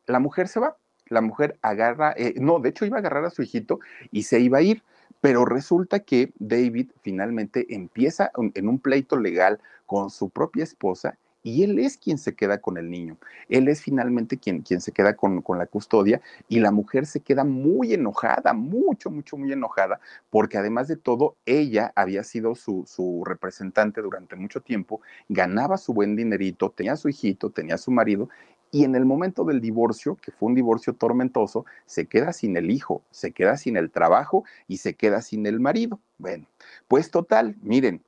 la 0.06 0.20
mujer 0.20 0.48
se 0.48 0.60
va 0.60 0.78
la 1.14 1.22
mujer 1.22 1.58
agarra, 1.62 2.14
eh, 2.18 2.34
no, 2.38 2.60
de 2.60 2.70
hecho 2.70 2.86
iba 2.86 2.98
a 2.98 3.00
agarrar 3.00 3.26
a 3.26 3.30
su 3.30 3.42
hijito 3.42 3.80
y 4.12 4.24
se 4.24 4.40
iba 4.40 4.58
a 4.58 4.62
ir, 4.62 4.84
pero 5.22 5.46
resulta 5.46 6.00
que 6.00 6.34
David 6.40 6.92
finalmente 7.02 7.74
empieza 7.74 8.32
en 8.36 8.68
un 8.68 8.80
pleito 8.80 9.18
legal 9.18 9.60
con 9.86 10.10
su 10.10 10.30
propia 10.30 10.64
esposa 10.64 11.18
y 11.44 11.64
él 11.64 11.78
es 11.78 11.98
quien 11.98 12.18
se 12.18 12.36
queda 12.36 12.60
con 12.60 12.78
el 12.78 12.90
niño. 12.90 13.18
Él 13.50 13.68
es 13.68 13.82
finalmente 13.82 14.38
quien, 14.38 14.62
quien 14.62 14.80
se 14.80 14.94
queda 14.94 15.16
con, 15.16 15.42
con, 15.42 15.58
la 15.58 15.68
custodia 15.68 16.22
y 16.48 16.62
la 16.62 16.72
mujer 16.72 17.06
se 17.06 17.20
queda 17.20 17.44
muy 17.44 17.94
enojada, 17.94 18.54
mucho, 18.54 19.12
mucho, 19.12 19.36
muy 19.38 19.52
enojada, 19.52 20.00
porque 20.30 20.58
además 20.58 20.88
de 20.88 20.96
todo, 20.96 21.36
ella 21.46 21.92
había 21.96 22.24
sido 22.24 22.56
su, 22.56 22.86
su 22.88 23.24
representante 23.26 24.02
durante 24.02 24.38
mucho 24.38 24.62
tiempo, 24.62 25.02
ganaba 25.28 25.78
su 25.78 25.94
buen 25.94 26.16
dinerito, 26.16 26.70
tenía 26.70 26.96
su 26.96 27.10
hijito, 27.10 27.50
tenía 27.50 27.78
su 27.78 27.92
marido 27.92 28.30
y 28.74 28.86
en 28.86 28.96
el 28.96 29.06
momento 29.06 29.46
del 29.46 29.62
divorcio, 29.62 30.16
que 30.16 30.32
fue 30.32 30.50
un 30.50 30.56
divorcio 30.56 30.94
tormentoso, 30.94 31.64
se 31.86 32.08
queda 32.08 32.34
sin 32.34 32.58
el 32.58 32.72
hijo, 32.72 33.04
se 33.12 33.32
queda 33.32 33.56
sin 33.56 33.78
el 33.78 33.92
trabajo 33.92 34.46
y 34.68 34.78
se 34.78 34.96
queda 34.96 35.22
sin 35.22 35.46
el 35.46 35.60
marido. 35.60 36.00
Bueno, 36.18 36.48
pues 36.88 37.12
total, 37.12 37.56
miren, 37.62 38.02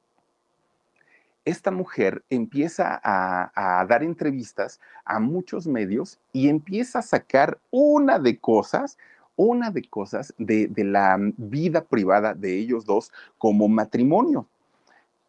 esta 1.46 1.70
mujer 1.70 2.24
empieza 2.32 3.00
a, 3.04 3.86
dar 3.88 4.02
entrevistas 4.02 4.82
a 5.06 5.20
muchos 5.20 5.68
medios 5.68 6.20
y 6.34 6.50
empieza 6.50 6.98
a 6.98 7.04
sacar 7.04 7.60
una 7.70 8.18
de 8.18 8.40
cosas, 8.40 8.98
una 9.36 9.70
de 9.70 9.88
cosas 9.88 10.34
de, 10.40 10.72
la 10.78 11.16
vida 11.38 11.84
privada 11.84 12.34
de 12.34 12.58
ellos 12.58 12.86
dos 12.86 13.12
como 13.38 13.68
matrimonio. 13.68 14.48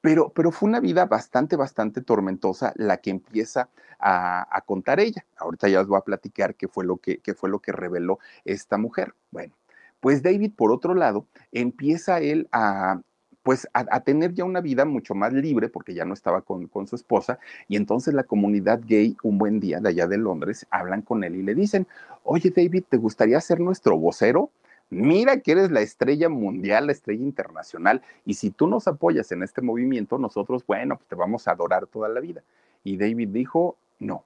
Pero, 0.07 0.29
pero, 0.33 0.53
fue 0.53 0.69
una 0.69 0.79
vida 0.79 1.05
bastante, 1.07 1.57
bastante 1.57 2.01
tormentosa 2.01 2.73
la 2.77 2.99
que 2.99 3.11
empieza 3.11 3.71
a, 3.99 4.63
contar 4.65 5.01
ella. 5.01 5.27
Ahorita 5.37 5.69
ya 5.69 5.81
os 5.81 5.89
voy 5.89 5.99
a 5.99 6.03
platicar 6.03 6.55
qué 6.55 6.69
fue 6.69 6.85
lo 6.85 6.99
que, 6.99 7.19
qué 7.19 7.35
fue 7.35 7.51
lo 7.51 7.59
que 7.59 7.73
reveló 7.73 8.21
esta 8.45 8.79
mujer. 8.79 9.15
Bueno, 9.33 9.53
pues 9.99 10.23
David, 10.23 10.53
por 10.57 10.71
otro 10.71 10.95
lado, 10.95 11.27
empieza 11.51 12.21
él 12.21 12.49
a, 12.53 13.01
pues 13.43 13.67
a, 13.73 14.01
tener 14.03 14.33
ya 14.33 14.45
una 14.45 14.61
vida 14.61 14.85
mucho 14.85 15.17
más 15.17 15.33
libre 15.33 15.69
porque 15.69 15.93
ya 15.93 16.05
no 16.05 16.15
estaba 16.15 16.43
con, 16.43 16.69
con, 16.69 16.87
su 16.87 16.95
esposa 16.95 17.41
y 17.67 17.75
entonces 17.75 18.15
la 18.15 18.23
comunidad 18.23 18.83
gay 18.87 19.17
un 19.25 19.39
buen 19.39 19.59
día 19.59 19.81
de 19.81 19.89
allá 19.89 20.07
de 20.07 20.19
Londres 20.19 20.69
hablan 20.71 21.03
con 21.03 21.25
él 21.25 21.35
y 21.35 21.43
le 21.43 21.57
dicen, 21.57 21.89
oye 22.23 22.53
David, 22.55 22.85
¿te 22.89 22.97
gustaría 22.97 23.41
ser 23.41 23.59
nuestro 23.59 23.99
vocero? 23.99 24.53
Mira 24.89 25.41
que 25.41 25.53
eres 25.53 25.71
la 25.71 25.81
estrella 25.81 26.29
mundial, 26.29 26.87
la 26.87 26.93
estrella 26.93 27.25
internacional 27.25 28.03
y 28.25 28.35
si 28.35 28.51
tú 28.51 28.69
nos 28.69 28.87
apoyas 28.87 29.33
en 29.33 29.43
este 29.43 29.61
movimiento, 29.61 30.19
nosotros, 30.19 30.65
bueno, 30.67 30.97
pues 30.97 31.09
te 31.09 31.17
vamos 31.17 31.49
a 31.49 31.53
adorar 31.53 31.87
toda 31.87 32.09
la 32.09 32.21
vida. 32.21 32.43
Y 32.85 32.97
David 32.97 33.29
dijo, 33.31 33.77
no. 33.99 34.25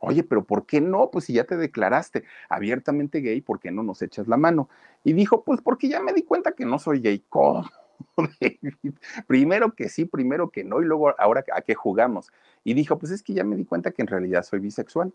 Oye, 0.00 0.22
pero 0.22 0.44
¿por 0.44 0.66
qué 0.66 0.80
no? 0.80 1.10
Pues 1.10 1.26
si 1.26 1.34
ya 1.34 1.44
te 1.44 1.56
declaraste 1.56 2.24
abiertamente 2.48 3.20
gay, 3.20 3.40
¿por 3.40 3.60
qué 3.60 3.70
no 3.70 3.82
nos 3.82 4.02
echas 4.02 4.28
la 4.28 4.36
mano? 4.36 4.68
Y 5.04 5.12
dijo, 5.12 5.42
pues 5.42 5.60
porque 5.60 5.88
ya 5.88 6.00
me 6.00 6.12
di 6.12 6.22
cuenta 6.22 6.52
que 6.52 6.64
no 6.64 6.78
soy 6.78 7.00
gay. 7.00 7.22
¿Cómo? 7.28 7.68
primero 9.26 9.74
que 9.74 9.88
sí, 9.88 10.04
primero 10.04 10.50
que 10.50 10.64
no, 10.64 10.80
y 10.80 10.84
luego 10.84 11.14
ahora 11.18 11.44
a 11.52 11.62
qué 11.62 11.74
jugamos. 11.74 12.30
Y 12.64 12.74
dijo, 12.74 12.98
pues 12.98 13.12
es 13.12 13.22
que 13.22 13.34
ya 13.34 13.44
me 13.44 13.56
di 13.56 13.64
cuenta 13.64 13.90
que 13.90 14.02
en 14.02 14.08
realidad 14.08 14.42
soy 14.42 14.60
bisexual. 14.60 15.12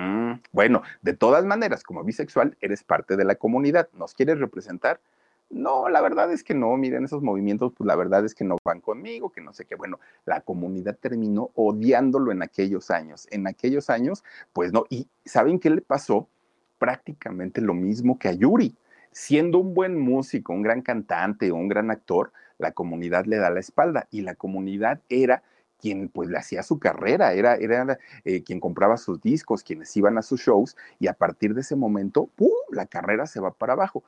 Mm, 0.00 0.40
bueno, 0.52 0.82
de 1.02 1.12
todas 1.12 1.44
maneras, 1.44 1.82
como 1.82 2.02
bisexual, 2.02 2.56
eres 2.62 2.82
parte 2.82 3.18
de 3.18 3.24
la 3.24 3.34
comunidad. 3.34 3.90
¿Nos 3.92 4.14
quieres 4.14 4.38
representar? 4.38 4.98
No, 5.50 5.90
la 5.90 6.00
verdad 6.00 6.32
es 6.32 6.42
que 6.42 6.54
no, 6.54 6.74
miren, 6.78 7.04
esos 7.04 7.22
movimientos, 7.22 7.74
pues 7.76 7.86
la 7.86 7.96
verdad 7.96 8.24
es 8.24 8.34
que 8.34 8.44
no 8.44 8.56
van 8.64 8.80
conmigo, 8.80 9.30
que 9.30 9.42
no 9.42 9.52
sé 9.52 9.66
qué. 9.66 9.74
Bueno, 9.74 10.00
la 10.24 10.40
comunidad 10.40 10.96
terminó 10.98 11.50
odiándolo 11.54 12.32
en 12.32 12.42
aquellos 12.42 12.90
años. 12.90 13.28
En 13.30 13.46
aquellos 13.46 13.90
años, 13.90 14.24
pues 14.54 14.72
no. 14.72 14.86
¿Y 14.88 15.06
saben 15.26 15.58
qué 15.58 15.68
le 15.68 15.82
pasó? 15.82 16.28
Prácticamente 16.78 17.60
lo 17.60 17.74
mismo 17.74 18.18
que 18.18 18.28
a 18.28 18.32
Yuri. 18.32 18.74
Siendo 19.12 19.58
un 19.58 19.74
buen 19.74 19.98
músico, 19.98 20.54
un 20.54 20.62
gran 20.62 20.80
cantante 20.80 21.52
un 21.52 21.68
gran 21.68 21.90
actor, 21.90 22.32
la 22.56 22.72
comunidad 22.72 23.26
le 23.26 23.36
da 23.36 23.50
la 23.50 23.60
espalda 23.60 24.06
y 24.10 24.22
la 24.22 24.34
comunidad 24.34 25.00
era 25.10 25.42
quien 25.80 26.08
pues 26.08 26.28
le 26.28 26.38
hacía 26.38 26.62
su 26.62 26.78
carrera, 26.78 27.32
era, 27.32 27.56
era 27.56 27.98
eh, 28.24 28.42
quien 28.42 28.60
compraba 28.60 28.96
sus 28.96 29.20
discos, 29.20 29.62
quienes 29.62 29.96
iban 29.96 30.18
a 30.18 30.22
sus 30.22 30.40
shows 30.40 30.76
y 30.98 31.08
a 31.08 31.14
partir 31.14 31.54
de 31.54 31.62
ese 31.62 31.76
momento, 31.76 32.28
¡pum!, 32.36 32.50
la 32.70 32.86
carrera 32.86 33.26
se 33.26 33.40
va 33.40 33.50
para 33.52 33.72
abajo 33.72 34.04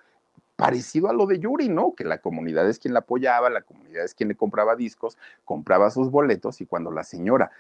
parecido 0.57 1.09
a 1.09 1.12
lo 1.12 1.27
de 1.27 1.41
Yuri, 1.41 1.68
¿no? 1.68 1.95
Que 1.95 2.05
la 2.05 2.18
comunidad 2.18 2.68
es 2.68 2.79
quien 2.79 2.95
la 2.95 3.01
apoyaba, 3.01 3.51
la 3.51 3.62
comunidad 3.62 4.05
es 4.05 4.14
quien 4.14 4.29
le 4.29 4.37
compraba 4.37 4.77
discos, 4.77 5.18
compraba 5.45 5.91
sus 5.91 6.11
boletos 6.11 6.61
y 6.61 6.66
cuando 6.66 6.91
la 6.91 7.03
señora 7.03 7.51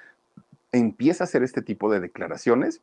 empieza 0.70 1.24
a 1.24 1.26
hacer 1.26 1.42
este 1.42 1.62
tipo 1.62 1.90
de 1.90 2.00
declaraciones, 2.00 2.80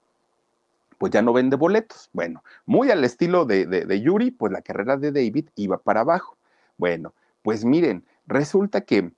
pues 0.98 1.12
ya 1.12 1.22
no 1.22 1.34
vende 1.34 1.56
boletos. 1.56 2.10
Bueno, 2.14 2.44
muy 2.66 2.92
al 2.92 3.04
estilo 3.04 3.46
de, 3.46 3.66
de, 3.66 4.02
Yuri, 4.02 4.32
pues 4.32 4.52
la 4.52 4.62
carrera 4.62 4.98
de 4.98 5.12
David 5.12 5.50
iba 5.56 5.78
para 5.78 6.02
abajo. 6.02 6.38
Bueno, 6.78 7.14
pues 7.42 7.64
miren, 7.64 8.04
resulta 8.28 8.82
que 8.82 9.12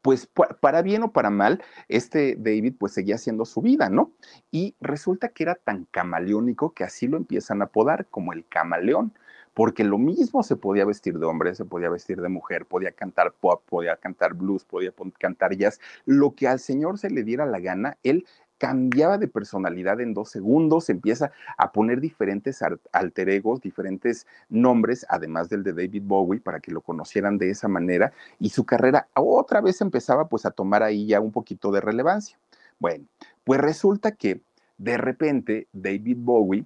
pues 0.00 0.28
para 0.60 0.82
bien 0.82 1.02
o 1.02 1.12
para 1.12 1.30
mal, 1.30 1.62
este 1.88 2.36
David 2.38 2.74
pues 2.78 2.92
seguía 2.92 3.16
haciendo 3.16 3.44
su 3.44 3.60
vida, 3.60 3.88
¿no? 3.88 4.12
Y 4.50 4.74
resulta 4.80 5.28
que 5.28 5.42
era 5.42 5.54
tan 5.56 5.86
camaleónico 5.90 6.72
que 6.72 6.84
así 6.84 7.08
lo 7.08 7.16
empiezan 7.16 7.62
a 7.62 7.66
apodar 7.66 8.06
como 8.06 8.32
el 8.32 8.46
camaleón 8.46 9.12
porque 9.54 9.84
lo 9.84 9.98
mismo 9.98 10.42
se 10.42 10.56
podía 10.56 10.84
vestir 10.84 11.18
de 11.18 11.26
hombre, 11.26 11.54
se 11.54 11.64
podía 11.64 11.90
vestir 11.90 12.20
de 12.20 12.28
mujer, 12.28 12.66
podía 12.66 12.92
cantar 12.92 13.32
pop, 13.32 13.62
podía 13.68 13.96
cantar 13.96 14.34
blues, 14.34 14.64
podía 14.64 14.92
cantar 15.18 15.56
jazz, 15.56 15.80
lo 16.06 16.34
que 16.34 16.48
al 16.48 16.58
Señor 16.58 16.98
se 16.98 17.10
le 17.10 17.22
diera 17.22 17.44
la 17.46 17.60
gana, 17.60 17.98
él 18.02 18.26
cambiaba 18.62 19.18
de 19.18 19.26
personalidad 19.26 20.00
en 20.00 20.14
dos 20.14 20.30
segundos, 20.30 20.88
empieza 20.88 21.32
a 21.56 21.72
poner 21.72 22.00
diferentes 22.00 22.62
alter 22.92 23.28
egos, 23.28 23.60
diferentes 23.60 24.24
nombres, 24.48 25.04
además 25.08 25.48
del 25.48 25.64
de 25.64 25.72
David 25.72 26.04
Bowie, 26.06 26.40
para 26.40 26.60
que 26.60 26.70
lo 26.70 26.80
conocieran 26.80 27.38
de 27.38 27.50
esa 27.50 27.66
manera, 27.66 28.12
y 28.38 28.50
su 28.50 28.64
carrera 28.64 29.08
otra 29.14 29.60
vez 29.60 29.80
empezaba 29.80 30.28
pues 30.28 30.46
a 30.46 30.52
tomar 30.52 30.84
ahí 30.84 31.08
ya 31.08 31.18
un 31.18 31.32
poquito 31.32 31.72
de 31.72 31.80
relevancia. 31.80 32.38
Bueno, 32.78 33.04
pues 33.42 33.60
resulta 33.60 34.12
que 34.12 34.42
de 34.78 34.96
repente 34.96 35.66
David 35.72 36.18
Bowie 36.20 36.64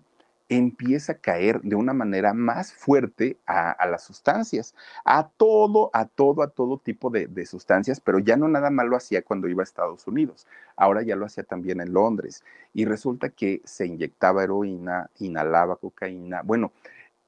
empieza 0.49 1.13
a 1.13 1.19
caer 1.19 1.61
de 1.63 1.75
una 1.75 1.93
manera 1.93 2.33
más 2.33 2.73
fuerte 2.73 3.39
a, 3.47 3.87
las 3.87 4.05
sustancias, 4.05 4.75
a 5.05 5.29
todo, 5.29 5.91
a 5.93 6.07
todo, 6.07 6.43
a 6.43 6.51
todo 6.51 6.79
tipo 6.79 7.11
de, 7.11 7.47
sustancias, 7.47 8.01
pero 8.01 8.19
ya 8.19 8.37
no 8.37 8.49
nada 8.49 8.71
más 8.71 8.87
lo 8.87 8.97
hacía 8.97 9.23
cuando 9.23 9.49
iba 9.49 9.63
a 9.63 9.65
Estados 9.65 10.07
Unidos, 10.07 10.47
ahora 10.77 11.03
ya 11.03 11.17
lo 11.17 11.27
hacía 11.27 11.45
también 11.45 11.81
en 11.81 11.93
Londres. 11.93 12.45
Y 12.73 12.85
resulta 12.85 13.31
que 13.31 13.61
se 13.65 13.87
inyectaba 13.87 14.45
heroína, 14.45 15.11
inhalaba 15.19 15.77
cocaína, 15.77 16.43
bueno, 16.43 16.73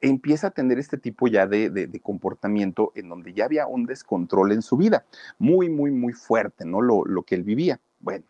empieza 0.01 0.49
a 0.49 0.51
tener 0.53 0.79
este 0.79 0.97
tipo 0.99 1.27
ya 1.27 1.47
de, 1.47 2.01
comportamiento 2.03 2.93
en 2.95 3.09
donde 3.09 3.33
ya 3.33 3.47
había 3.47 3.67
un 3.67 3.87
descontrol 3.87 4.53
en 4.53 4.63
su 4.63 4.77
vida, 4.77 5.05
muy, 5.39 5.69
muy, 5.69 5.91
muy 5.91 6.13
fuerte, 6.13 6.65
¿no? 6.65 6.83
Lo 6.83 7.23
que 7.23 7.35
él 7.35 7.43
vivía. 7.43 7.81
Bueno, 8.01 8.25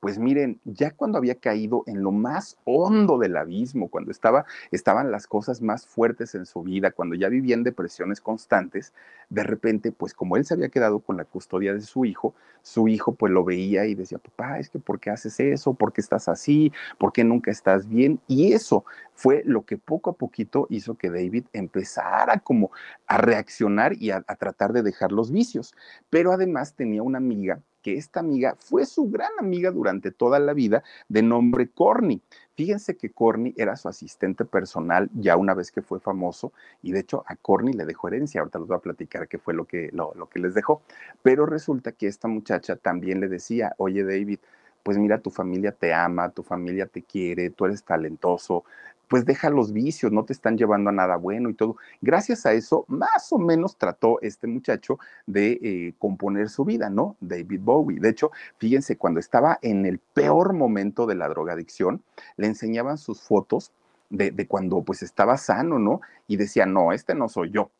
pues 0.00 0.18
miren, 0.18 0.60
ya 0.64 0.90
cuando 0.92 1.18
había 1.18 1.34
caído 1.34 1.84
en 1.86 2.02
lo 2.02 2.10
más 2.10 2.58
hondo 2.64 3.18
del 3.18 3.36
abismo, 3.36 3.88
cuando 3.88 4.10
estaba, 4.10 4.46
estaban 4.70 5.10
las 5.10 5.26
cosas 5.26 5.60
más 5.60 5.86
fuertes 5.86 6.34
en 6.34 6.46
su 6.46 6.62
vida, 6.62 6.90
cuando 6.90 7.14
ya 7.14 7.28
vivía 7.28 7.54
en 7.54 7.64
depresiones 7.64 8.20
constantes, 8.20 8.94
de 9.28 9.42
repente, 9.42 9.92
pues 9.92 10.14
como 10.14 10.36
él 10.36 10.44
se 10.44 10.54
había 10.54 10.70
quedado 10.70 11.00
con 11.00 11.16
la 11.16 11.24
custodia 11.24 11.74
de 11.74 11.82
su 11.82 12.04
hijo, 12.04 12.34
su 12.62 12.88
hijo 12.88 13.14
pues 13.14 13.32
lo 13.32 13.44
veía 13.44 13.86
y 13.86 13.94
decía, 13.94 14.18
papá, 14.18 14.58
es 14.58 14.70
que 14.70 14.78
¿por 14.78 15.00
qué 15.00 15.10
haces 15.10 15.38
eso? 15.38 15.74
¿Por 15.74 15.92
qué 15.92 16.00
estás 16.00 16.28
así? 16.28 16.72
¿Por 16.98 17.12
qué 17.12 17.22
nunca 17.22 17.50
estás 17.50 17.88
bien? 17.88 18.20
Y 18.26 18.52
eso 18.52 18.84
fue 19.14 19.42
lo 19.44 19.64
que 19.64 19.76
poco 19.76 20.10
a 20.10 20.14
poquito 20.14 20.66
hizo 20.70 20.94
que 20.94 21.10
David 21.10 21.44
empezara 21.52 22.38
como 22.40 22.70
a 23.06 23.18
reaccionar 23.18 23.94
y 23.94 24.10
a, 24.10 24.24
a 24.26 24.36
tratar 24.36 24.72
de 24.72 24.82
dejar 24.82 25.12
los 25.12 25.30
vicios. 25.30 25.74
Pero 26.08 26.32
además 26.32 26.74
tenía 26.74 27.02
una 27.02 27.18
amiga 27.18 27.60
que 27.82 27.96
esta 27.96 28.20
amiga 28.20 28.56
fue 28.58 28.86
su 28.86 29.10
gran 29.10 29.30
amiga 29.38 29.70
durante 29.70 30.10
toda 30.10 30.38
la 30.38 30.52
vida, 30.52 30.82
de 31.08 31.22
nombre 31.22 31.68
Corny. 31.68 32.20
Fíjense 32.54 32.96
que 32.96 33.10
Corny 33.10 33.54
era 33.56 33.76
su 33.76 33.88
asistente 33.88 34.44
personal 34.44 35.08
ya 35.14 35.36
una 35.36 35.54
vez 35.54 35.72
que 35.72 35.82
fue 35.82 35.98
famoso 35.98 36.52
y 36.82 36.92
de 36.92 37.00
hecho 37.00 37.24
a 37.26 37.36
Corny 37.36 37.72
le 37.72 37.86
dejó 37.86 38.08
herencia, 38.08 38.40
ahorita 38.40 38.58
les 38.58 38.68
voy 38.68 38.76
a 38.76 38.80
platicar 38.80 39.28
qué 39.28 39.38
fue 39.38 39.54
lo 39.54 39.64
que, 39.64 39.88
lo, 39.92 40.12
lo 40.14 40.28
que 40.28 40.40
les 40.40 40.54
dejó, 40.54 40.82
pero 41.22 41.46
resulta 41.46 41.92
que 41.92 42.06
esta 42.06 42.28
muchacha 42.28 42.76
también 42.76 43.20
le 43.20 43.28
decía, 43.28 43.74
oye 43.78 44.04
David, 44.04 44.40
pues 44.82 44.98
mira, 44.98 45.18
tu 45.18 45.30
familia 45.30 45.72
te 45.72 45.92
ama, 45.92 46.30
tu 46.30 46.42
familia 46.42 46.86
te 46.86 47.02
quiere, 47.02 47.50
tú 47.50 47.66
eres 47.66 47.82
talentoso, 47.84 48.64
pues 49.10 49.24
deja 49.24 49.50
los 49.50 49.72
vicios, 49.72 50.12
no 50.12 50.24
te 50.24 50.32
están 50.32 50.56
llevando 50.56 50.88
a 50.88 50.92
nada 50.92 51.16
bueno 51.16 51.50
y 51.50 51.54
todo. 51.54 51.76
Gracias 52.00 52.46
a 52.46 52.52
eso, 52.52 52.84
más 52.86 53.32
o 53.32 53.38
menos 53.38 53.76
trató 53.76 54.20
este 54.22 54.46
muchacho 54.46 55.00
de 55.26 55.58
eh, 55.62 55.94
componer 55.98 56.48
su 56.48 56.64
vida, 56.64 56.90
¿no? 56.90 57.16
David 57.20 57.60
Bowie. 57.60 57.98
De 57.98 58.08
hecho, 58.08 58.30
fíjense, 58.58 58.96
cuando 58.96 59.18
estaba 59.18 59.58
en 59.62 59.84
el 59.84 59.98
peor 59.98 60.52
momento 60.52 61.06
de 61.06 61.16
la 61.16 61.28
drogadicción, 61.28 62.04
le 62.36 62.46
enseñaban 62.46 62.98
sus 62.98 63.20
fotos 63.20 63.72
de, 64.10 64.46
cuando 64.46 64.80
pues 64.82 65.02
estaba 65.02 65.36
sano, 65.38 65.80
¿no? 65.80 66.00
Y 66.28 66.36
decía, 66.36 66.64
no, 66.64 66.92
este 66.92 67.16
no 67.16 67.28
soy 67.28 67.50
yo. 67.50 67.72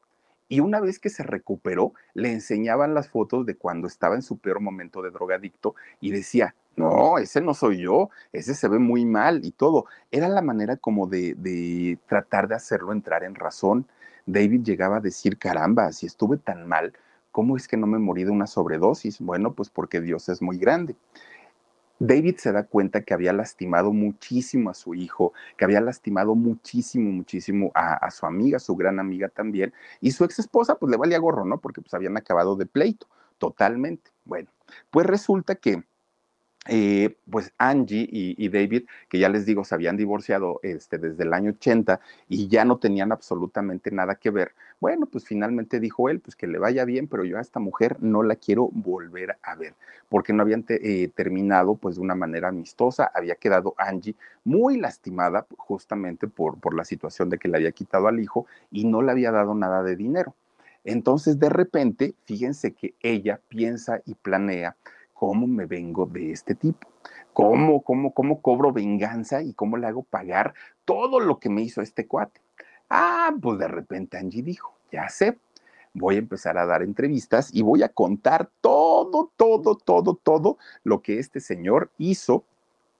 Y 0.49 0.59
una 0.59 0.81
vez 0.81 0.99
que 0.99 1.11
se 1.11 1.23
recuperó, 1.23 1.93
le 2.13 2.33
enseñaban 2.33 2.93
las 2.93 3.09
fotos 3.09 3.47
de 3.47 3.55
cuando 3.55 3.87
estaba 3.87 4.17
en 4.17 4.23
su 4.23 4.39
peor 4.39 4.59
momento 4.59 5.01
de 5.01 5.13
drogadicto 5.13 5.77
y 6.01 6.11
decía, 6.11 6.57
no, 6.81 7.19
ese 7.19 7.41
no 7.41 7.55
soy 7.55 7.83
yo, 7.83 8.11
ese 8.33 8.55
se 8.55 8.69
ve 8.69 8.79
muy 8.79 9.05
mal 9.05 9.45
y 9.45 9.53
todo. 9.53 9.87
Era 10.11 10.29
la 10.29 10.43
manera 10.43 10.77
como 10.77 11.07
de, 11.07 11.99
tratar 12.09 12.49
de 12.49 12.55
hacerlo 12.55 12.93
entrar 12.93 13.23
en 13.25 13.35
razón. 13.35 13.87
David 14.27 14.63
llegaba 14.63 14.97
a 14.97 15.01
decir, 15.01 15.39
caramba, 15.39 15.93
si 15.93 16.07
estuve 16.07 16.39
tan 16.39 16.67
mal, 16.67 16.95
¿cómo 17.31 17.57
es 17.57 17.69
que 17.69 17.77
no 17.77 17.87
me 17.87 17.99
morí 17.99 18.25
de 18.25 18.31
una 18.31 18.47
sobredosis? 18.47 19.21
Bueno, 19.21 19.55
pues 19.55 19.71
porque 19.71 20.01
Dios 20.01 20.29
es 20.29 20.43
muy 20.43 20.59
grande. 20.59 20.97
David 21.99 22.37
se 22.39 22.51
da 22.51 22.65
cuenta 22.65 23.03
que 23.03 23.13
había 23.13 23.35
lastimado 23.35 23.93
muchísimo 23.93 24.71
a 24.71 24.75
su 24.75 24.95
hijo, 24.95 25.35
que 25.59 25.67
había 25.67 25.83
lastimado 25.83 26.35
muchísimo, 26.35 27.11
muchísimo 27.11 27.71
a, 27.75 27.95
a 27.95 28.11
su 28.11 28.25
amiga, 28.25 28.59
su 28.59 28.75
gran 28.75 28.99
amiga 28.99 29.29
también, 29.29 29.75
y 30.01 30.13
su 30.13 30.25
ex 30.25 30.39
esposa 30.39 30.77
pues 30.77 30.91
le 30.91 30.97
valía 30.97 31.19
gorro, 31.19 31.45
¿no? 31.45 31.59
Porque 31.59 31.83
pues 31.83 31.93
habían 31.93 32.17
acabado 32.17 32.57
de 32.57 32.65
pleito, 32.65 33.07
totalmente. 33.37 34.11
Bueno, 34.25 34.49
pues 34.91 35.07
resulta 35.07 35.57
que 35.57 35.83
eh, 36.69 37.17
pues 37.31 37.53
Angie 37.57 38.07
y, 38.11 38.49
David, 38.51 38.85
que 39.09 39.19
ya 39.19 39.31
les 39.31 39.47
digo, 39.47 39.65
se 39.65 39.75
habían 39.75 39.97
divorciado 39.97 40.61
este, 40.63 40.99
desde 40.99 41.23
el 41.25 41.33
año 41.33 41.53
80 41.53 42.01
y 42.29 42.49
ya 42.49 42.67
no 42.67 42.79
tenían 42.79 43.13
absolutamente 43.13 43.91
nada 43.91 44.17
que 44.17 44.31
ver. 44.31 44.53
Bueno, 44.79 45.07
pues 45.07 45.25
finalmente 45.25 45.81
dijo 45.81 46.11
él, 46.11 46.21
pues 46.21 46.37
que 46.37 46.47
le 46.47 46.59
vaya 46.59 46.85
bien, 46.85 47.09
pero 47.09 47.25
yo 47.25 47.39
a 47.39 47.41
esta 47.41 47.61
mujer 47.61 47.97
no 48.01 48.23
la 48.23 48.37
quiero 48.37 48.69
volver 48.73 49.39
a 49.43 49.55
ver, 49.55 49.75
porque 50.11 50.35
no 50.35 50.43
habían 50.43 50.65
eh, 50.69 51.11
terminado 51.15 51.77
pues 51.77 51.97
de 51.97 52.03
una 52.03 52.15
manera 52.15 52.49
amistosa, 52.49 53.11
había 53.15 53.37
quedado 53.37 53.75
Angie 53.79 54.15
muy 54.45 54.79
lastimada 54.79 55.47
justamente 55.57 56.29
por, 56.29 56.61
por 56.61 56.75
la 56.75 56.85
situación 56.85 57.31
de 57.31 57.39
que 57.39 57.49
le 57.49 57.57
había 57.57 57.73
quitado 57.73 58.07
al 58.07 58.21
hijo 58.21 58.47
y 58.71 58.85
no 58.85 59.01
le 59.01 59.13
había 59.13 59.33
dado 59.33 59.55
nada 59.55 59.83
de 59.83 59.97
dinero. 59.97 60.35
Entonces, 60.85 61.39
de 61.39 61.49
repente, 61.51 62.15
fíjense 62.25 62.73
que 62.73 62.95
ella 63.01 63.41
piensa 63.49 64.01
y 64.07 64.15
planea 64.15 64.77
¿cómo 65.21 65.47
me 65.47 65.67
vengo 65.67 66.07
de 66.07 66.33
este 66.33 66.55
tipo? 66.55 66.89
¿Cómo, 67.35 67.83
cómo, 67.83 68.15
cómo 68.15 68.41
cobro 68.41 68.73
venganza 68.73 69.43
y 69.43 69.53
cómo 69.53 69.77
le 69.77 69.87
hago 69.87 70.03
pagar 70.03 70.55
todo 70.87 71.21
lo 71.21 71.39
que 71.39 71.51
me 71.51 71.61
hizo 71.61 71.83
este 71.83 72.07
cuate? 72.07 72.41
Ah, 72.89 73.31
pues 73.39 73.59
de 73.59 73.69
repente 73.69 74.17
Angie 74.17 74.43
dijo, 74.43 74.75
ya 74.91 75.11
sé, 75.11 75.37
voy 75.93 76.15
a 76.15 76.21
empezar 76.21 76.57
a 76.57 76.65
dar 76.65 76.83
entrevistas 76.83 77.51
y 77.53 77.61
voy 77.61 77.83
a 77.83 77.91
contar 77.91 78.49
todo, 78.63 79.31
todo, 79.37 79.77
todo, 79.77 80.15
todo 80.15 80.57
lo 80.85 81.03
que 81.03 81.19
este 81.19 81.41
señor 81.41 81.91
hizo 81.99 82.47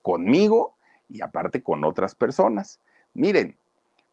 conmigo 0.03 0.75
y 1.09 1.23
aparte 1.23 1.63
con 1.63 1.85
otras 1.85 2.15
personas. 2.15 2.81
Miren, 3.15 3.57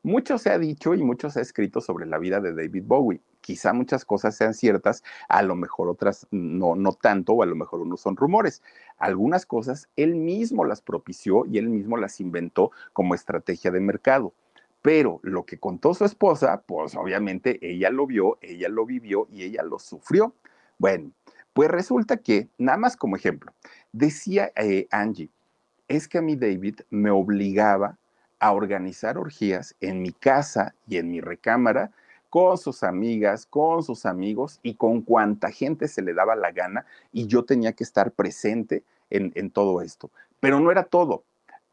mucho 0.01 0.38
se 0.38 0.49
ha 0.49 0.58
dicho 0.58 0.95
y 0.95 1.03
mucho 1.03 1.30
se 1.30 1.39
ha 1.39 1.41
escrito 1.41 1.82
sobre 1.82 2.05
la 2.05 2.20
vida 2.20 2.39
de 2.39 2.55
David 2.55 2.84
Bowie 2.86 3.20
quizá 3.48 3.72
muchas 3.72 4.04
cosas 4.04 4.36
sean 4.36 4.54
ciertas, 4.54 5.06
a 5.30 5.41
lo 5.41 5.56
mejor 5.56 5.88
otras 5.88 6.28
no, 6.32 6.76
no 6.76 6.91
tanto, 6.91 7.32
o 7.32 7.43
a 7.43 7.45
lo 7.45 7.56
mejor 7.56 7.80
unos 7.80 8.02
son 8.02 8.18
rumores. 8.18 8.62
Algunas 8.98 9.45
cosas 9.45 9.88
él 9.95 10.16
mismo 10.16 10.66
las 10.66 10.82
propició 10.82 11.45
y 11.45 11.58
él 11.58 11.70
mismo 11.70 11.95
las 11.95 12.20
inventó 12.20 12.72
como 12.91 13.16
estrategia 13.16 13.72
de 13.72 13.80
mercado. 13.80 14.34
Pero 14.82 15.22
lo 15.24 15.45
que 15.45 15.60
contó 15.60 15.93
su 15.93 16.04
esposa, 16.04 16.62
pues 16.68 16.93
obviamente 16.95 17.58
ella 17.62 17.89
lo 17.89 18.06
vio, 18.06 18.38
ella 18.41 18.68
lo 18.68 18.86
vivió 18.86 19.30
y 19.32 19.43
ella 19.43 19.64
lo 19.64 19.80
sufrió. 19.80 20.34
Bueno, 20.78 21.14
pues 21.54 21.72
resulta 21.72 22.18
que, 22.18 22.50
nada 22.58 22.78
más 22.78 22.98
como 22.98 23.16
ejemplo, 23.16 23.54
decía 23.93 24.52
eh, 24.58 24.89
Angie, 24.91 25.30
es 25.88 26.10
que 26.10 26.18
a 26.18 26.22
mí 26.22 26.36
David 26.36 26.82
me 26.89 27.12
obligaba 27.12 27.98
a 28.41 28.52
organizar 28.52 29.18
orgías 29.18 29.74
en 29.80 30.02
mi 30.02 30.12
casa 30.12 30.76
y 30.86 30.98
en 30.98 31.10
mi 31.10 31.22
recámara 31.22 31.91
con 32.30 32.58
sus 32.58 32.84
amigas, 32.84 33.46
con 33.46 33.84
sus 33.84 34.06
amigos 34.06 34.60
y 34.64 34.76
con 34.76 35.02
cuanta 35.02 35.52
gente 35.52 35.88
se 35.88 36.02
le 36.02 36.14
daba 36.14 36.36
la 36.36 36.52
gana 36.52 36.86
y 37.12 37.28
yo 37.28 37.46
tenía 37.46 37.74
que 37.74 37.84
estar 37.84 38.12
presente 38.12 38.84
en, 39.10 39.50
todo 39.52 39.82
esto. 39.82 40.12
Pero 40.40 40.60
no 40.60 40.72
era 40.72 40.84
todo. 40.84 41.24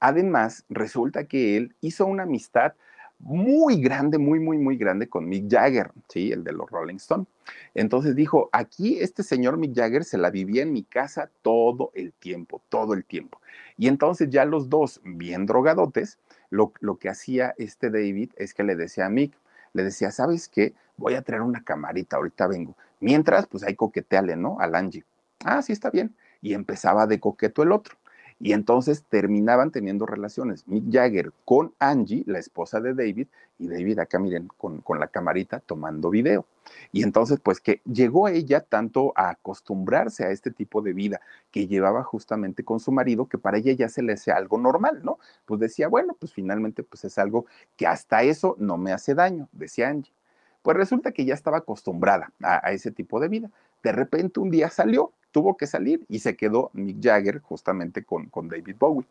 Además, 0.01 0.65
resulta 0.69 1.25
que 1.25 1.57
él 1.57 1.75
hizo 1.81 2.07
una 2.07 2.25
amistad 2.25 2.75
muy 3.19 3.81
grande, 3.81 4.19
muy, 4.19 4.39
muy, 4.39 4.59
muy 4.59 4.77
grande 4.77 5.09
con 5.09 5.29
Mick 5.29 5.51
Jagger, 5.51 5.91
¿sí? 6.09 6.31
El 6.33 6.45
de 6.45 6.53
los 6.53 6.71
Rolling 6.71 6.97
Stones. 6.97 7.27
Entonces 7.75 8.15
dijo, 8.15 8.51
aquí 8.53 8.99
este 9.01 9.23
señor 9.23 9.57
Mick 9.57 9.75
Jagger 9.75 10.05
se 10.05 10.19
la 10.19 10.31
vivía 10.31 10.63
en 10.63 10.73
mi 10.73 10.83
casa 10.83 11.31
todo 11.43 11.91
el 11.95 12.13
tiempo, 12.13 12.61
todo 12.69 12.93
el 12.93 13.05
tiempo. 13.05 13.41
Y 13.79 13.89
entonces 13.89 14.29
ya 14.31 14.45
los 14.45 14.69
dos, 14.69 15.01
bien 15.05 15.47
drogadotes, 15.47 16.19
lo 16.51 16.97
que 16.99 17.09
hacía 17.09 17.55
este 17.59 17.91
David 17.91 18.31
es 18.37 18.55
que 18.55 18.63
le 18.63 18.77
decía 18.77 19.07
a 19.07 19.11
Mick, 19.11 19.35
le 19.75 19.85
decía, 19.85 20.11
¿sabes 20.11 20.49
qué? 20.49 20.75
Voy 20.97 21.15
a 21.15 21.23
traer 21.23 21.43
una 21.43 21.63
camarita, 21.63 22.17
ahorita 22.17 22.47
vengo. 22.47 22.75
Mientras, 23.01 23.47
pues 23.47 23.63
ahí 23.65 23.75
coqueteale, 23.75 24.37
¿no? 24.37 24.59
Al 24.61 24.75
Angie. 24.75 25.05
Ah, 25.45 25.61
sí, 25.61 25.73
está 25.73 25.91
bien. 25.91 26.17
Y 26.41 26.55
empezaba 26.55 27.07
de 27.07 27.21
coqueto 27.21 27.63
el 27.63 27.73
otro. 27.73 27.97
Y 28.45 28.53
entonces 28.53 29.05
terminaban 29.09 29.71
teniendo 29.71 30.05
relaciones. 30.05 30.69
Mick 30.69 30.93
Jagger 30.93 31.33
con 31.47 31.73
Angie, 31.79 32.25
la 32.27 32.39
esposa 32.39 32.79
de 32.79 32.93
David, 32.93 33.27
y 33.59 33.69
David 33.69 34.01
acá, 34.01 34.19
miren, 34.19 34.49
con, 34.59 34.83
con 34.83 35.01
la 35.01 35.07
camarita 35.07 35.61
tomando 35.61 36.11
video. 36.11 36.45
Y 36.93 37.05
entonces, 37.05 37.41
pues 37.43 37.59
que 37.59 37.81
llegó 37.91 38.29
ella 38.29 38.61
tanto 38.61 39.15
a 39.17 39.31
acostumbrarse 39.31 40.27
a 40.27 40.31
este 40.31 40.51
tipo 40.51 40.83
de 40.83 40.93
vida 40.93 41.23
que 41.51 41.67
llevaba 41.67 42.03
justamente 42.03 42.65
con 42.65 42.81
su 42.81 42.93
marido, 42.93 43.31
que 43.31 43.39
para 43.39 43.57
ella 43.57 43.73
ya 43.73 43.89
se 43.89 44.03
le 44.03 44.13
hacía 44.13 44.37
algo 44.37 44.59
normal, 44.59 45.01
¿no? 45.03 45.19
Pues 45.47 45.59
decía, 45.59 45.89
bueno, 45.89 46.15
pues 46.21 46.35
finalmente, 46.35 46.83
pues 46.83 47.03
es 47.07 47.17
algo 47.17 47.47
que 47.79 47.87
hasta 47.87 48.25
eso 48.25 48.57
no 48.59 48.77
me 48.77 48.93
hace 48.93 49.15
daño, 49.15 49.49
decía 49.53 49.89
Angie. 49.89 50.13
Pues 50.61 50.77
resulta 50.77 51.13
que 51.13 51.25
ya 51.25 51.33
estaba 51.33 51.57
acostumbrada 51.57 52.31
a, 52.43 52.61
a 52.69 52.73
ese 52.73 52.91
tipo 52.91 53.21
de 53.21 53.29
vida. 53.29 53.51
De 53.83 53.93
repente 53.93 54.39
un 54.39 54.51
día 54.51 54.69
salió 54.69 55.13
tuvo 55.35 55.57
que 55.57 55.67
salir 55.67 56.07
y 56.09 56.21
se 56.21 56.37
quedó 56.37 56.71
Mick 56.75 57.03
Jagger 57.03 57.41
justamente 57.41 58.05
con, 58.05 58.31
David 58.49 58.77
Bowie. 58.79 59.05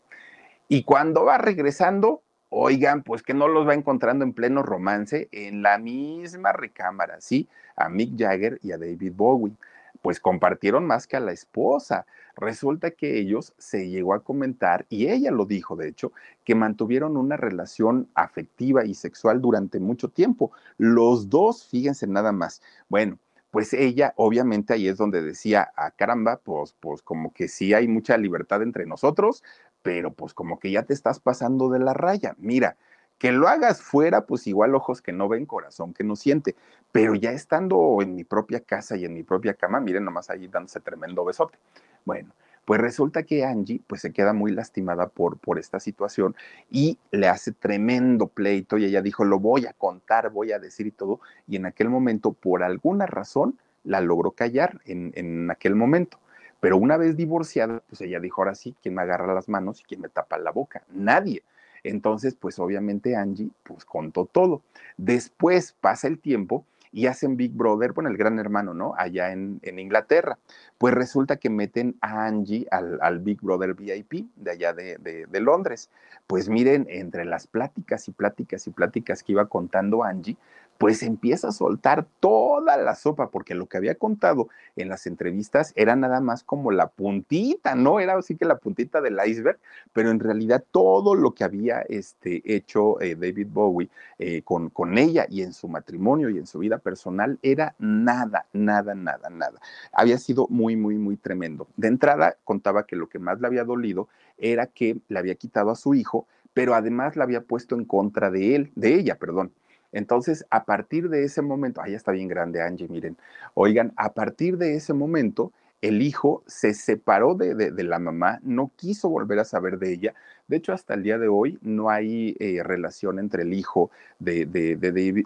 Y 0.70 0.84
cuando 0.84 1.26
va 1.26 1.38
regresando, 1.38 2.24
oigan, 2.48 3.04
pues 3.04 3.22
que 3.24 3.34
no 3.34 3.50
los 3.50 3.68
va 3.68 3.74
encontrando 3.74 4.24
en 4.24 4.32
pleno 4.32 4.64
romance 4.64 5.28
en 5.34 5.62
la 5.62 5.78
misma 5.78 6.54
recámara, 6.54 7.20
¿sí? 7.20 7.50
A 7.76 7.90
Mick 7.90 8.18
Jagger 8.18 8.58
y 8.64 8.72
a 8.72 8.78
David 8.78 9.12
Bowie. 9.14 9.54
Pues 10.02 10.22
compartieron 10.22 10.88
más 10.88 11.08
que 11.08 11.18
a 11.18 11.20
la 11.20 11.34
esposa. 11.34 12.06
Resulta 12.38 12.92
que 12.92 13.20
ellos 13.20 13.54
se 13.58 13.90
llegó 13.90 14.14
a 14.14 14.24
comentar, 14.24 14.86
y 14.90 15.10
ella 15.10 15.30
lo 15.30 15.46
dijo, 15.46 15.76
de 15.76 15.90
hecho, 15.90 16.14
que 16.46 16.56
mantuvieron 16.56 17.18
una 17.18 17.36
relación 17.36 18.08
afectiva 18.16 18.86
y 18.86 18.94
sexual 18.94 19.42
durante 19.42 19.82
mucho 19.82 20.08
tiempo. 20.08 20.54
Los 20.78 21.30
dos, 21.30 21.68
fíjense 21.68 22.08
nada 22.08 22.32
más. 22.32 22.62
Bueno, 22.88 23.20
pues 23.54 23.72
ella 23.74 24.16
obviamente 24.18 24.74
ahí 24.74 24.88
es 24.88 24.98
donde 24.98 25.22
decía, 25.22 25.72
ah, 25.78 25.92
caramba, 25.92 26.38
pues, 26.44 26.76
pues 26.80 27.04
como 27.04 27.32
que 27.32 27.48
sí 27.48 27.76
hay 27.76 27.88
mucha 27.88 28.18
libertad 28.18 28.64
entre 28.64 28.88
nosotros, 28.88 29.44
pero 29.84 30.12
pues 30.12 30.34
como 30.34 30.58
que 30.58 30.72
ya 30.72 30.82
te 30.82 30.94
estás 30.96 31.20
pasando 31.20 31.70
de 31.70 31.78
la 31.78 31.94
raya. 31.94 32.34
Mira, 32.40 32.78
que 33.20 33.32
lo 33.32 33.48
hagas 33.48 33.80
fuera, 33.80 34.26
pues 34.26 34.48
igual 34.48 34.74
ojos 34.74 35.04
que 35.04 35.12
no 35.12 35.30
ven, 35.30 35.46
corazón 35.46 35.94
que 35.94 36.04
no 36.04 36.16
siente, 36.16 36.56
pero 36.92 37.14
ya 37.14 37.30
estando 37.32 38.00
en 38.02 38.16
mi 38.16 38.24
propia 38.24 38.60
casa 38.60 38.98
y 38.98 39.06
en 39.06 39.14
mi 39.14 39.22
propia 39.22 39.54
cama, 39.54 39.80
miren 39.80 40.04
nomás 40.04 40.32
ahí 40.32 40.48
dándose 40.48 40.80
tremendo 40.80 41.24
besote. 41.24 41.60
Bueno, 42.06 42.34
pues 42.66 42.80
resulta 42.80 43.24
que 43.24 43.44
Angie 43.44 43.82
pues 43.88 44.02
se 44.02 44.14
queda 44.14 44.34
muy 44.34 44.52
lastimada 44.52 45.08
por, 45.10 45.38
por 45.38 45.60
esta 45.60 45.80
situación 45.80 46.36
y 46.72 46.98
le 47.12 47.28
hace 47.28 47.52
tremendo 47.52 48.28
pleito 48.28 48.78
y 48.78 48.86
ella 48.86 49.02
dijo, 49.02 49.26
lo 49.26 49.40
voy 49.40 49.66
a 49.66 49.74
contar, 49.74 50.30
voy 50.30 50.52
a 50.52 50.60
decir 50.60 50.88
y 50.88 50.92
todo. 50.92 51.20
Y 51.48 51.58
en 51.58 51.66
aquel 51.66 51.90
momento, 51.90 52.34
por 52.34 52.64
alguna 52.64 53.06
razón, 53.06 53.60
la 53.84 54.00
logró 54.02 54.32
callar 54.32 54.82
en, 54.86 55.12
en 55.16 55.52
aquel 55.52 55.76
momento. 55.76 56.20
Pero 56.60 56.78
una 56.78 56.96
vez 56.96 57.18
divorciada, 57.18 57.82
pues 57.90 58.00
ella 58.02 58.22
dijo, 58.22 58.42
ahora 58.42 58.56
sí, 58.56 58.74
¿quién 58.82 58.96
me 58.96 59.02
agarra 59.02 59.34
las 59.34 59.50
manos 59.50 59.82
y 59.82 59.84
quién 59.84 60.00
me 60.00 60.08
tapa 60.08 60.38
la 60.38 60.52
boca? 60.52 60.84
Nadie. 60.90 61.44
Entonces, 61.84 62.36
pues 62.36 62.60
obviamente 62.60 63.18
Angie, 63.18 63.50
pues 63.64 63.84
contó 63.84 64.26
todo. 64.26 64.62
Después 64.96 65.76
pasa 65.82 66.08
el 66.08 66.20
tiempo 66.20 66.66
y 66.94 67.08
hacen 67.08 67.36
Big 67.36 67.52
Brother, 67.54 67.92
bueno, 67.92 68.10
el 68.12 68.18
gran 68.18 68.38
hermano, 68.38 68.76
¿no? 68.76 68.94
Allá 68.96 69.32
en, 69.32 69.60
Inglaterra. 69.64 70.38
Pues 70.78 70.94
resulta 70.94 71.38
que 71.38 71.50
meten 71.50 71.98
a 72.02 72.26
Angie 72.26 72.68
al, 72.70 73.20
Big 73.20 73.42
Brother 73.42 73.74
VIP 73.74 74.28
de 74.36 74.52
allá 74.52 74.74
de, 74.74 74.98
de, 75.00 75.40
Londres. 75.42 75.90
Pues 76.28 76.50
miren, 76.50 76.86
entre 76.90 77.26
las 77.26 77.48
pláticas 77.48 78.08
y 78.08 78.12
pláticas 78.12 78.68
y 78.68 78.70
pláticas 78.70 79.24
que 79.24 79.32
iba 79.32 79.48
contando 79.48 80.04
Angie, 80.04 80.38
pues 80.78 81.04
empieza 81.04 81.50
a 81.50 81.52
soltar 81.52 82.06
toda 82.20 82.78
la 82.78 82.96
sopa, 82.96 83.30
porque 83.30 83.56
lo 83.56 83.68
que 83.68 83.78
había 83.78 83.96
contado 83.96 84.50
en 84.76 84.90
las 84.90 85.08
entrevistas 85.08 85.72
era 85.76 85.96
nada 85.96 86.20
más 86.20 86.44
como 86.44 86.72
la 86.72 86.88
puntita, 86.88 87.76
¿no? 87.76 88.00
Era 88.00 88.18
así 88.18 88.36
que 88.36 88.46
la 88.46 88.58
puntita 88.58 89.00
del 89.02 89.18
iceberg, 89.26 89.60
pero 89.94 90.12
en 90.12 90.20
realidad 90.20 90.64
todo 90.72 91.16
lo 91.16 91.32
que 91.32 91.44
había 91.44 91.82
este, 91.82 92.42
hecho 92.46 93.00
eh, 93.02 93.16
David 93.16 93.48
Bowie 93.50 93.90
eh, 94.20 94.42
con, 94.44 94.70
con 94.70 94.98
ella 94.98 95.26
y 95.30 95.42
en 95.42 95.54
su 95.54 95.68
matrimonio 95.68 96.30
y 96.30 96.38
en 96.38 96.48
su 96.48 96.60
vida 96.60 96.80
personal 96.80 97.40
era 97.42 97.76
nada, 97.80 98.46
nada, 98.52 98.94
nada, 98.94 99.30
nada. 99.30 99.60
Había 99.92 100.18
sido 100.18 100.48
muy, 100.50 100.76
muy, 100.76 100.98
muy 100.98 101.18
tremendo. 101.18 101.68
De 101.78 101.88
entrada 101.88 102.38
contaba 102.44 102.86
que 102.86 102.96
lo 102.96 103.08
que 103.08 103.20
más 103.20 103.40
le 103.40 103.48
había 103.48 103.64
dolido 103.64 104.10
era 104.38 104.68
que 104.68 104.98
le 105.08 105.20
había 105.20 105.36
quitado 105.36 105.72
a 105.72 105.76
su 105.76 105.94
hijo, 105.94 106.28
pero 106.54 106.76
además 106.76 107.16
la 107.16 107.24
había 107.24 107.42
puesto 107.42 107.76
en 107.76 107.86
contra 107.86 108.30
de 108.30 108.56
él, 108.56 108.72
de 108.76 108.96
ella, 108.96 109.18
perdón. 109.18 109.52
Entonces, 109.94 110.46
a 110.50 110.66
partir 110.66 111.10
de 111.10 111.24
ese 111.24 111.42
momento, 111.42 111.82
ahí 111.82 111.94
está 111.94 112.12
bien 112.12 112.28
grande 112.28 112.62
Angie, 112.62 112.88
miren, 112.90 113.16
oigan, 113.54 113.94
a 113.96 114.14
partir 114.14 114.58
de 114.58 114.76
ese 114.76 114.94
momento, 114.94 115.54
el 115.82 116.02
hijo 116.02 116.44
se 116.48 116.74
separó 116.74 117.36
de, 117.36 117.56
de, 117.56 117.84
la 117.84 118.00
mamá, 118.00 118.40
no 118.42 118.72
quiso 118.76 119.10
volver 119.10 119.40
a 119.40 119.46
saber 119.46 119.80
de 119.80 119.94
ella, 119.94 120.14
de 120.48 120.58
hecho, 120.58 120.74
hasta 120.74 120.94
el 120.94 121.04
día 121.04 121.18
de 121.18 121.30
hoy 121.30 121.58
no 121.62 121.90
hay 121.90 122.36
eh, 122.40 122.62
relación 122.64 123.18
entre 123.18 123.44
el 123.44 123.54
hijo 123.54 123.92
de, 124.20 124.46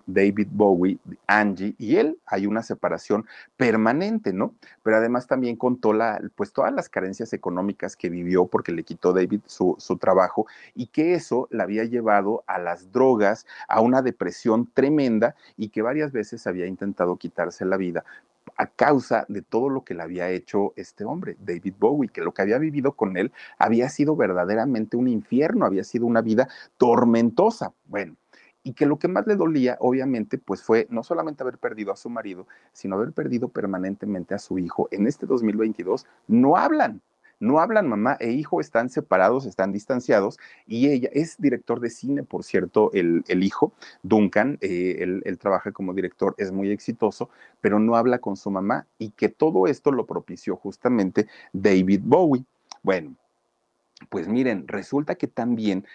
David, 0.06 0.48
Bowie, 0.52 1.00
Angie, 1.26 1.74
y 1.80 1.96
él. 1.96 2.20
Hay 2.28 2.46
una 2.46 2.62
separación 2.62 3.26
permanente, 3.58 4.32
¿no? 4.32 4.54
Pero 4.84 4.98
además 4.98 5.26
también 5.26 5.56
contó 5.56 5.92
la, 5.92 6.22
pues, 6.36 6.54
todas 6.54 6.72
las 6.72 6.88
carencias 6.88 7.34
económicas 7.34 7.96
que 7.96 8.10
vivió 8.10 8.46
porque 8.46 8.72
le 8.72 8.84
quitó 8.84 9.12
David 9.12 9.42
su, 9.48 9.76
su 9.80 9.98
trabajo 9.98 10.46
y 10.76 10.88
que 10.88 11.16
eso 11.16 11.48
la 11.50 11.64
había 11.64 11.84
llevado 11.84 12.44
a 12.46 12.60
las 12.60 12.92
drogas, 12.92 13.48
a 13.68 13.82
una 13.82 14.04
depresión 14.04 14.70
tremenda 14.72 15.36
y 15.58 15.70
que 15.70 15.82
varias 15.82 16.12
veces 16.12 16.46
había 16.46 16.68
intentado 16.68 17.18
quitarse 17.18 17.66
la 17.66 17.78
vida 17.78 18.06
a 18.58 18.68
causa 18.68 19.26
de 19.30 19.42
todo 19.42 19.70
lo 19.70 19.84
que 19.84 19.94
le 19.94 20.04
había 20.04 20.30
hecho 20.30 20.74
este 20.76 21.06
hombre, 21.06 21.38
David 21.40 21.76
Bowie, 21.80 22.10
que 22.10 22.22
lo 22.22 22.34
que 22.34 22.42
había 22.42 22.58
vivido 22.58 22.94
con 22.94 23.18
él 23.18 23.32
había 23.58 23.90
sido 23.90 24.16
verdaderamente 24.16 24.98
un 24.98 25.08
infierno, 25.08 25.66
había 25.66 25.84
sido 25.84 26.06
una 26.06 26.22
vida 26.22 26.50
tormentosa. 26.78 27.74
Bueno, 27.86 28.16
y 28.64 28.74
que 28.74 28.86
lo 28.86 29.00
que 29.00 29.08
más 29.08 29.26
le 29.28 29.38
dolía, 29.38 29.78
obviamente, 29.80 30.38
pues 30.38 30.62
fue 30.62 30.88
no 30.90 31.02
solamente 31.02 31.42
haber 31.42 31.58
perdido 31.58 31.94
a 31.94 31.96
su 31.96 32.10
marido, 32.10 32.48
sino 32.74 32.96
haber 32.96 33.14
perdido 33.14 33.48
permanentemente 33.48 34.36
a 34.36 34.40
su 34.40 34.60
hijo. 34.60 34.90
En 34.92 35.08
este 35.08 35.26
2022 35.26 36.06
no 36.28 36.58
hablan, 36.58 37.02
no 37.40 37.60
hablan 37.60 37.88
mamá 37.88 38.18
e 38.20 38.32
hijo, 38.32 38.62
están 38.62 38.90
separados, 38.90 39.46
están 39.46 39.72
distanciados 39.72 40.40
y 40.66 40.90
ella 40.90 41.10
es 41.14 41.38
director 41.40 41.80
de 41.80 41.90
cine, 41.90 42.24
por 42.24 42.44
cierto, 42.44 42.92
el, 42.94 43.24
hijo, 43.44 43.74
Duncan, 44.04 44.58
eh, 44.62 44.98
él, 45.24 45.38
trabaja 45.38 45.72
como 45.72 45.94
director, 45.94 46.36
es 46.38 46.52
muy 46.52 46.72
exitoso, 46.72 47.30
pero 47.62 47.80
no 47.80 47.96
habla 47.96 48.20
con 48.20 48.36
su 48.38 48.50
mamá 48.50 48.88
y 48.98 49.10
que 49.12 49.30
todo 49.30 49.68
esto 49.68 49.92
lo 49.92 50.06
propició 50.06 50.56
justamente 50.56 51.28
David 51.54 52.02
Bowie. 52.04 52.46
Bueno, 52.84 53.16
pues 54.10 54.28
miren, 54.28 54.68
resulta 54.68 55.16
que 55.16 55.28
también 55.28 55.86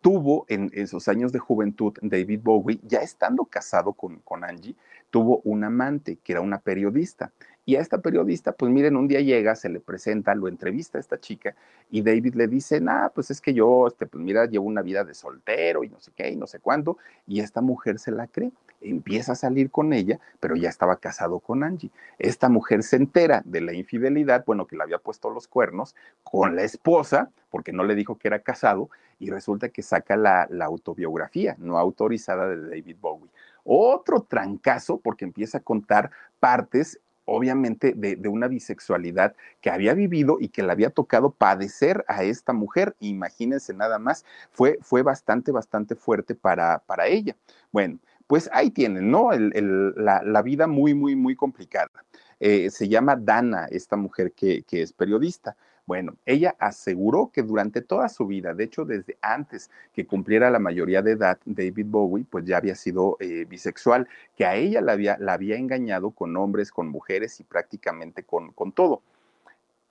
tuvo 0.00 0.44
en 0.48 0.70
esos 0.74 1.08
años 1.08 1.32
de 1.32 1.38
juventud 1.38 1.94
David 2.02 2.40
Bowie, 2.42 2.80
ya 2.82 2.98
estando 2.98 3.44
casado 3.44 3.92
con, 3.92 4.18
con 4.18 4.44
Angie, 4.44 4.76
tuvo 5.10 5.40
un 5.44 5.62
amante 5.64 6.16
que 6.16 6.32
era 6.32 6.40
una 6.40 6.58
periodista. 6.58 7.32
Y 7.64 7.76
a 7.76 7.80
esta 7.80 7.98
periodista, 7.98 8.52
pues 8.52 8.72
miren, 8.72 8.96
un 8.96 9.06
día 9.06 9.20
llega, 9.20 9.54
se 9.54 9.68
le 9.68 9.78
presenta, 9.78 10.34
lo 10.34 10.48
entrevista 10.48 10.98
a 10.98 11.00
esta 11.00 11.20
chica 11.20 11.54
y 11.90 12.02
David 12.02 12.34
le 12.34 12.48
dice, 12.48 12.80
nah, 12.80 13.08
pues 13.10 13.30
es 13.30 13.40
que 13.40 13.54
yo, 13.54 13.86
este, 13.86 14.06
pues 14.06 14.22
mira, 14.22 14.46
llevo 14.46 14.66
una 14.66 14.82
vida 14.82 15.04
de 15.04 15.14
soltero 15.14 15.84
y 15.84 15.88
no 15.88 16.00
sé 16.00 16.10
qué 16.16 16.30
y 16.30 16.36
no 16.36 16.48
sé 16.48 16.58
cuándo. 16.58 16.98
Y 17.26 17.38
esta 17.40 17.60
mujer 17.60 18.00
se 18.00 18.10
la 18.10 18.26
cree, 18.26 18.50
empieza 18.80 19.32
a 19.32 19.36
salir 19.36 19.70
con 19.70 19.92
ella, 19.92 20.18
pero 20.40 20.56
ya 20.56 20.68
estaba 20.68 20.96
casado 20.96 21.38
con 21.38 21.62
Angie. 21.62 21.92
Esta 22.18 22.48
mujer 22.48 22.82
se 22.82 22.96
entera 22.96 23.42
de 23.44 23.60
la 23.60 23.72
infidelidad, 23.72 24.44
bueno, 24.44 24.66
que 24.66 24.74
le 24.76 24.82
había 24.82 24.98
puesto 24.98 25.30
los 25.30 25.46
cuernos 25.46 25.94
con 26.24 26.56
la 26.56 26.64
esposa, 26.64 27.30
porque 27.48 27.72
no 27.72 27.84
le 27.84 27.94
dijo 27.94 28.18
que 28.18 28.26
era 28.26 28.40
casado, 28.40 28.90
y 29.20 29.30
resulta 29.30 29.68
que 29.68 29.82
saca 29.82 30.16
la, 30.16 30.48
la 30.50 30.64
autobiografía 30.64 31.54
no 31.58 31.78
autorizada 31.78 32.48
de 32.48 32.70
David 32.70 32.96
Bowie. 33.00 33.30
Otro 33.62 34.22
trancazo 34.22 34.98
porque 34.98 35.24
empieza 35.24 35.58
a 35.58 35.62
contar 35.62 36.10
partes 36.40 36.98
obviamente 37.24 37.92
de, 37.94 38.28
una 38.28 38.48
bisexualidad 38.48 39.34
que 39.60 39.70
había 39.70 39.94
vivido 39.94 40.38
y 40.40 40.48
que 40.48 40.62
le 40.62 40.72
había 40.72 40.90
tocado 40.90 41.30
padecer 41.30 42.04
a 42.08 42.24
esta 42.24 42.52
mujer. 42.52 42.94
Imagínense 43.00 43.74
nada 43.74 43.98
más, 43.98 44.24
fue, 44.50 44.78
fue 44.82 45.02
bastante, 45.02 45.52
bastante 45.52 45.94
fuerte 45.94 46.34
para, 46.34 46.80
para 46.80 47.06
ella. 47.06 47.36
Bueno, 47.70 47.98
pues 48.26 48.48
ahí 48.52 48.70
tienen, 48.70 49.10
¿no? 49.10 49.30
la, 49.32 50.42
vida 50.42 50.66
muy, 50.66 50.94
muy, 50.94 51.14
muy 51.16 51.36
complicada. 51.36 51.90
Eh, 52.40 52.70
se 52.70 52.88
llama 52.88 53.14
Dana, 53.16 53.66
esta 53.70 53.96
mujer 53.96 54.32
que, 54.32 54.62
que 54.62 54.82
es 54.82 54.92
periodista. 54.92 55.56
Bueno, 55.84 56.16
ella 56.26 56.54
aseguró 56.60 57.30
que 57.32 57.42
durante 57.42 57.82
toda 57.82 58.08
su 58.08 58.26
vida, 58.26 58.54
de 58.54 58.64
hecho 58.64 58.84
desde 58.84 59.18
antes 59.20 59.70
que 59.92 60.06
cumpliera 60.06 60.48
la 60.50 60.60
mayoría 60.60 61.02
de 61.02 61.12
edad, 61.12 61.38
David 61.44 61.86
Bowie 61.88 62.24
pues 62.30 62.44
ya 62.44 62.58
había 62.58 62.76
sido 62.76 63.16
eh, 63.20 63.46
bisexual, 63.48 64.08
que 64.36 64.44
a 64.46 64.54
ella 64.54 64.80
la 64.80 64.92
había, 64.92 65.18
la 65.18 65.32
había 65.34 65.56
engañado 65.56 66.12
con 66.12 66.36
hombres, 66.36 66.70
con 66.70 66.88
mujeres 66.88 67.40
y 67.40 67.44
prácticamente 67.44 68.22
con, 68.22 68.52
con 68.52 68.70
todo. 68.72 69.02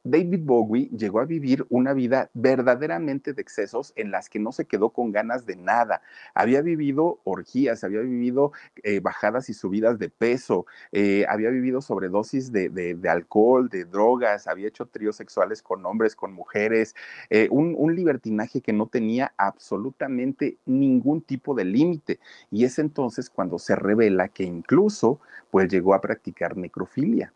David 0.03 0.41
Bowie 0.43 0.89
llegó 0.97 1.19
a 1.19 1.25
vivir 1.25 1.65
una 1.69 1.93
vida 1.93 2.31
verdaderamente 2.33 3.33
de 3.33 3.41
excesos 3.41 3.93
en 3.95 4.09
las 4.09 4.29
que 4.29 4.39
no 4.39 4.51
se 4.51 4.65
quedó 4.65 4.89
con 4.89 5.11
ganas 5.11 5.45
de 5.45 5.55
nada. 5.55 6.01
Había 6.33 6.61
vivido 6.61 7.19
orgías, 7.23 7.83
había 7.83 8.01
vivido 8.01 8.51
eh, 8.83 8.99
bajadas 8.99 9.49
y 9.49 9.53
subidas 9.53 9.99
de 9.99 10.09
peso, 10.09 10.65
eh, 10.91 11.25
había 11.29 11.49
vivido 11.49 11.81
sobredosis 11.81 12.51
de, 12.51 12.69
de, 12.69 13.09
alcohol, 13.09 13.69
de 13.69 13.85
drogas, 13.85 14.47
había 14.47 14.67
hecho 14.67 14.87
tríos 14.87 15.17
sexuales 15.17 15.61
con 15.61 15.85
hombres, 15.85 16.15
con 16.15 16.33
mujeres, 16.33 16.95
eh, 17.29 17.47
un, 17.51 17.75
un 17.77 17.95
libertinaje 17.95 18.61
que 18.61 18.73
no 18.73 18.87
tenía 18.87 19.33
absolutamente 19.37 20.57
ningún 20.65 21.21
tipo 21.21 21.53
de 21.53 21.65
límite. 21.65 22.19
Y 22.49 22.65
es 22.65 22.79
entonces 22.79 23.29
cuando 23.29 23.59
se 23.59 23.75
revela 23.75 24.29
que 24.29 24.43
incluso 24.43 25.19
pues 25.51 25.69
llegó 25.69 25.93
a 25.93 26.01
practicar 26.01 26.57
necrofilia. 26.57 27.33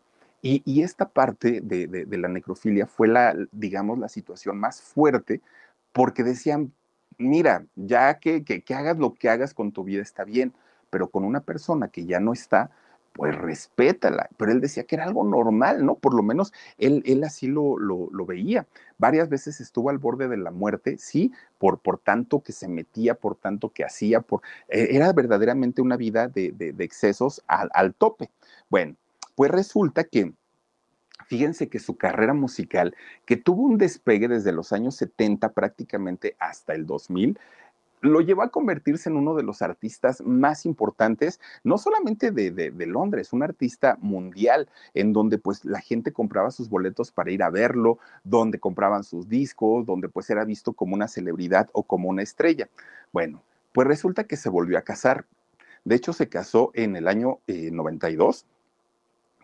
Y, 0.64 0.82
esta 0.82 1.08
parte 1.08 1.60
de, 1.60 2.06
la 2.10 2.28
necrofilia 2.28 2.86
fue 2.86 3.08
la, 3.08 3.34
digamos, 3.50 3.98
la 3.98 4.08
situación 4.08 4.58
más 4.58 4.80
fuerte 4.80 5.40
porque 5.92 6.22
decían, 6.22 6.72
mira, 7.18 7.66
ya 7.74 8.18
que, 8.20 8.44
hagas 8.70 8.98
lo 8.98 9.14
que 9.14 9.28
hagas 9.28 9.54
con 9.54 9.72
tu 9.72 9.82
vida 9.82 10.02
está 10.02 10.24
bien, 10.24 10.52
pero 10.90 11.08
con 11.08 11.24
una 11.24 11.40
persona 11.40 11.88
que 11.88 12.06
ya 12.06 12.20
no 12.20 12.32
está, 12.32 12.70
pues 13.12 13.34
respétala. 13.34 14.28
Pero 14.36 14.52
él 14.52 14.60
decía 14.60 14.84
que 14.84 14.94
era 14.94 15.04
algo 15.04 15.24
normal, 15.24 15.84
¿no? 15.84 15.96
Por 15.96 16.14
lo 16.14 16.22
menos 16.22 16.52
él, 16.78 17.02
así 17.24 17.48
lo, 17.48 17.76
veía. 18.26 18.66
Varias 18.98 19.28
veces 19.28 19.60
estuvo 19.60 19.90
al 19.90 19.98
borde 19.98 20.28
de 20.28 20.36
la 20.36 20.52
muerte, 20.52 20.96
sí, 20.98 21.32
por, 21.58 21.80
tanto 21.98 22.40
que 22.40 22.52
se 22.52 22.68
metía, 22.68 23.14
por 23.14 23.34
tanto 23.34 23.70
que 23.70 23.84
hacía, 23.84 24.20
por, 24.20 24.42
eh, 24.68 24.88
era 24.92 25.12
verdaderamente 25.12 25.82
una 25.82 25.96
vida 25.96 26.28
de, 26.28 26.52
de, 26.52 26.84
excesos 26.84 27.42
al, 27.48 27.68
al 27.72 27.94
tope. 27.94 28.30
Bueno, 28.68 28.96
pues 29.36 29.52
resulta 29.52 30.02
que 30.02 30.32
fíjense 31.26 31.68
que 31.68 31.78
su 31.78 31.96
carrera 31.96 32.34
musical, 32.34 32.96
que 33.24 33.36
tuvo 33.36 33.62
un 33.62 33.78
despegue 33.78 34.28
desde 34.28 34.52
los 34.52 34.72
años 34.72 34.96
70 34.96 35.52
prácticamente 35.52 36.36
hasta 36.38 36.74
el 36.74 36.86
2000, 36.86 37.38
lo 38.02 38.20
llevó 38.20 38.42
a 38.42 38.50
convertirse 38.50 39.08
en 39.08 39.16
uno 39.16 39.34
de 39.34 39.42
los 39.42 39.62
artistas 39.62 40.22
más 40.22 40.66
importantes, 40.66 41.40
no 41.64 41.78
solamente 41.78 42.30
de, 42.30 42.86
Londres, 42.86 43.32
un 43.32 43.42
artista 43.42 43.96
mundial, 44.00 44.68
en 44.94 45.12
donde 45.12 45.38
pues 45.38 45.64
la 45.64 45.80
gente 45.80 46.12
compraba 46.12 46.50
sus 46.50 46.68
boletos 46.68 47.10
para 47.10 47.30
ir 47.30 47.42
a 47.42 47.50
verlo, 47.50 47.98
donde 48.22 48.60
compraban 48.60 49.04
sus 49.04 49.28
discos, 49.28 49.86
donde 49.86 50.08
pues 50.08 50.30
era 50.30 50.44
visto 50.44 50.72
como 50.72 50.94
una 50.94 51.08
celebridad 51.08 51.68
o 51.72 51.82
como 51.82 52.08
una 52.08 52.22
estrella. 52.22 52.68
Bueno, 53.12 53.42
pues 53.72 53.88
resulta 53.88 54.24
que 54.24 54.36
se 54.36 54.48
volvió 54.48 54.78
a 54.78 54.82
casar. 54.82 55.24
De 55.84 55.94
hecho, 55.94 56.12
se 56.12 56.28
casó 56.28 56.70
en 56.74 56.96
el 56.96 57.08
año 57.08 57.38
92 57.46 58.42
eh, 58.42 58.55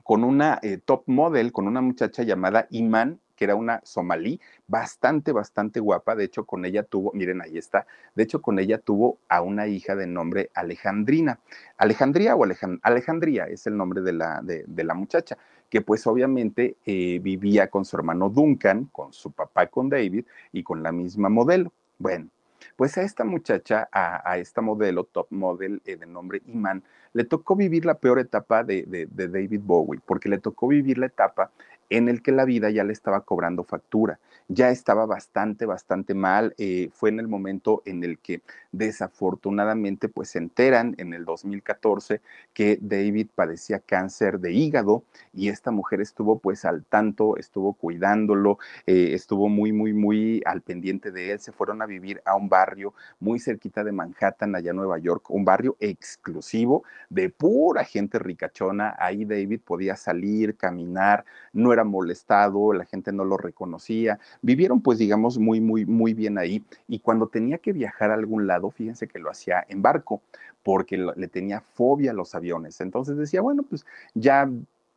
con 0.02 0.24
una 0.24 0.58
eh, 0.62 0.78
top 0.84 1.04
model, 1.06 1.52
con 1.52 1.66
una 1.66 1.80
muchacha 1.80 2.22
llamada 2.22 2.66
Iman 2.70 3.20
que 3.36 3.44
era 3.44 3.54
una 3.54 3.80
somalí 3.84 4.40
bastante, 4.66 5.32
bastante 5.32 5.80
guapa. 5.80 6.14
De 6.14 6.24
hecho, 6.24 6.44
con 6.44 6.64
ella 6.64 6.82
tuvo, 6.82 7.12
miren, 7.12 7.42
ahí 7.42 7.58
está, 7.58 7.86
de 8.14 8.22
hecho, 8.22 8.40
con 8.42 8.58
ella 8.58 8.78
tuvo 8.78 9.18
a 9.28 9.40
una 9.40 9.66
hija 9.66 9.96
de 9.96 10.06
nombre 10.06 10.50
Alejandrina. 10.54 11.38
Alejandría 11.76 12.36
o 12.36 12.44
Alejandría 12.82 13.46
es 13.46 13.66
el 13.66 13.76
nombre 13.76 14.00
de 14.02 14.12
la, 14.12 14.40
de, 14.42 14.84
la 14.84 14.94
muchacha, 14.94 15.36
que 15.70 15.80
pues 15.80 16.06
obviamente 16.06 16.76
eh, 16.84 17.18
vivía 17.20 17.68
con 17.68 17.84
su 17.84 17.96
hermano 17.96 18.28
Duncan, 18.28 18.88
con 18.92 19.12
su 19.12 19.30
papá, 19.32 19.66
con 19.66 19.88
David 19.88 20.24
y 20.52 20.62
con 20.62 20.82
la 20.82 20.92
misma 20.92 21.28
modelo. 21.28 21.72
Bueno, 21.98 22.28
pues 22.76 22.98
a 22.98 23.02
esta 23.02 23.24
muchacha, 23.24 23.88
a, 23.92 24.38
esta 24.38 24.60
modelo, 24.60 25.04
top 25.04 25.26
model 25.30 25.82
eh, 25.84 25.96
de 25.96 26.06
nombre 26.06 26.42
Iman, 26.46 26.82
le 27.12 27.24
tocó 27.24 27.56
vivir 27.56 27.84
la 27.84 27.98
peor 27.98 28.18
etapa 28.18 28.64
de, 28.64 28.84
de, 28.86 29.28
David 29.28 29.60
Bowie, 29.62 30.00
porque 30.04 30.28
le 30.28 30.38
tocó 30.38 30.68
vivir 30.68 30.98
la 30.98 31.06
etapa 31.06 31.50
en 31.90 32.08
el 32.08 32.22
que 32.22 32.32
la 32.32 32.44
vida 32.44 32.70
ya 32.70 32.84
le 32.84 32.92
estaba 32.92 33.22
cobrando 33.22 33.64
factura, 33.64 34.18
ya 34.48 34.70
estaba 34.70 35.06
bastante, 35.06 35.66
bastante 35.66 36.14
mal. 36.14 36.54
Eh, 36.58 36.90
fue 36.92 37.10
en 37.10 37.20
el 37.20 37.28
momento 37.28 37.82
en 37.84 38.04
el 38.04 38.18
que 38.18 38.42
desafortunadamente 38.72 40.08
pues 40.08 40.30
se 40.30 40.38
enteran 40.38 40.94
en 40.98 41.12
el 41.12 41.24
2014 41.24 42.20
que 42.54 42.78
David 42.80 43.28
padecía 43.34 43.80
cáncer 43.80 44.40
de 44.40 44.52
hígado 44.52 45.04
y 45.32 45.48
esta 45.48 45.70
mujer 45.70 46.00
estuvo 46.00 46.38
pues 46.38 46.64
al 46.64 46.84
tanto, 46.84 47.36
estuvo 47.36 47.74
cuidándolo, 47.74 48.58
eh, 48.86 49.10
estuvo 49.12 49.48
muy, 49.48 49.72
muy, 49.72 49.92
muy 49.92 50.42
al 50.44 50.62
pendiente 50.62 51.10
de 51.10 51.32
él. 51.32 51.40
Se 51.40 51.52
fueron 51.52 51.82
a 51.82 51.86
vivir 51.86 52.22
a 52.24 52.36
un 52.36 52.48
barrio 52.48 52.94
muy 53.20 53.38
cerquita 53.38 53.84
de 53.84 53.92
Manhattan, 53.92 54.54
allá 54.54 54.70
en 54.70 54.76
Nueva 54.76 54.98
York, 54.98 55.30
un 55.30 55.44
barrio 55.44 55.76
exclusivo 55.80 56.84
de 57.08 57.30
pura 57.30 57.84
gente 57.84 58.18
ricachona. 58.18 58.94
Ahí 58.98 59.24
David 59.24 59.60
podía 59.64 59.96
salir, 59.96 60.56
caminar, 60.56 61.24
no 61.52 61.71
era 61.72 61.84
molestado, 61.84 62.72
la 62.72 62.84
gente 62.84 63.12
no 63.12 63.24
lo 63.24 63.36
reconocía, 63.36 64.18
vivieron 64.42 64.80
pues 64.80 64.98
digamos 64.98 65.38
muy, 65.38 65.60
muy, 65.60 65.86
muy 65.86 66.14
bien 66.14 66.38
ahí 66.38 66.64
y 66.88 67.00
cuando 67.00 67.28
tenía 67.28 67.58
que 67.58 67.72
viajar 67.72 68.10
a 68.10 68.14
algún 68.14 68.46
lado, 68.46 68.70
fíjense 68.70 69.08
que 69.08 69.18
lo 69.18 69.30
hacía 69.30 69.64
en 69.68 69.82
barco 69.82 70.22
porque 70.62 70.96
le 70.96 71.28
tenía 71.28 71.60
fobia 71.60 72.12
a 72.12 72.14
los 72.14 72.34
aviones, 72.34 72.80
entonces 72.80 73.16
decía, 73.16 73.40
bueno, 73.40 73.62
pues 73.64 73.84
ya 74.14 74.48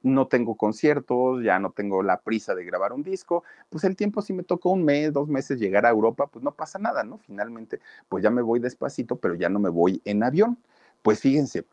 no 0.05 0.27
tengo 0.27 0.55
conciertos, 0.55 1.43
ya 1.43 1.59
no 1.59 1.71
tengo 1.71 2.03
la 2.03 2.21
prisa 2.21 2.53
de 2.53 2.63
grabar 2.63 2.93
un 2.93 3.03
disco, 3.03 3.43
pues 3.69 3.83
el 3.83 3.95
tiempo 3.95 4.21
si 4.21 4.33
me 4.33 4.43
tocó 4.43 4.69
un 4.69 4.85
mes, 4.85 5.11
dos 5.11 5.27
meses 5.27 5.59
llegar 5.59 5.85
a 5.85 5.89
Europa, 5.89 6.27
pues 6.27 6.43
no 6.43 6.51
pasa 6.51 6.77
nada, 6.77 7.03
¿no? 7.03 7.17
Finalmente, 7.17 7.79
pues 8.07 8.23
ya 8.23 8.29
me 8.29 8.43
voy 8.43 8.59
despacito, 8.59 9.15
pero 9.15 9.33
ya 9.33 9.49
no 9.49 9.59
me 9.59 9.69
voy 9.69 10.01
en 10.05 10.23
avión. 10.23 10.59
Pues 11.01 11.19
fíjense, 11.19 11.65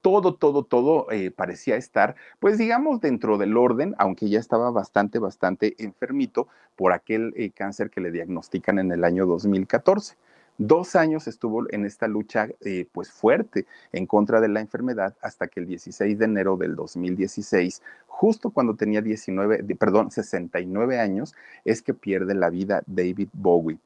todo, 0.00 0.34
todo, 0.34 0.62
todo 0.64 1.10
eh, 1.10 1.30
parecía 1.30 1.76
estar, 1.76 2.16
pues 2.38 2.58
digamos, 2.58 3.00
dentro 3.00 3.38
del 3.38 3.56
orden, 3.56 3.94
aunque 3.98 4.28
ya 4.28 4.38
estaba 4.38 4.70
bastante, 4.70 5.18
bastante 5.18 5.74
enfermito 5.78 6.48
por 6.76 6.92
aquel 6.92 7.32
eh, 7.36 7.50
cáncer 7.50 7.90
que 7.90 8.00
le 8.00 8.10
diagnostican 8.10 8.78
en 8.78 8.92
el 8.92 9.04
año 9.04 9.26
2014. 9.26 10.16
Dos 10.60 10.96
años 10.96 11.28
estuvo 11.28 11.70
en 11.70 11.84
esta 11.84 12.08
lucha 12.08 12.48
eh, 12.62 12.86
pues 12.90 13.12
fuerte 13.12 13.66
en 13.92 14.06
contra 14.06 14.40
de 14.40 14.48
la 14.48 14.60
enfermedad 14.60 15.14
hasta 15.22 15.46
que 15.46 15.60
el 15.60 15.66
16 15.66 16.18
de 16.18 16.24
enero 16.24 16.56
del 16.56 16.74
2016, 16.74 17.80
justo 18.08 18.50
cuando 18.50 18.74
tenía 18.74 19.00
19, 19.00 19.62
perdón, 19.76 20.10
69 20.10 20.98
años, 20.98 21.34
es 21.64 21.80
que 21.80 21.94
pierde 21.94 22.34
la 22.34 22.50
vida 22.50 22.82
David 22.86 23.28
Bowie. 23.32 23.78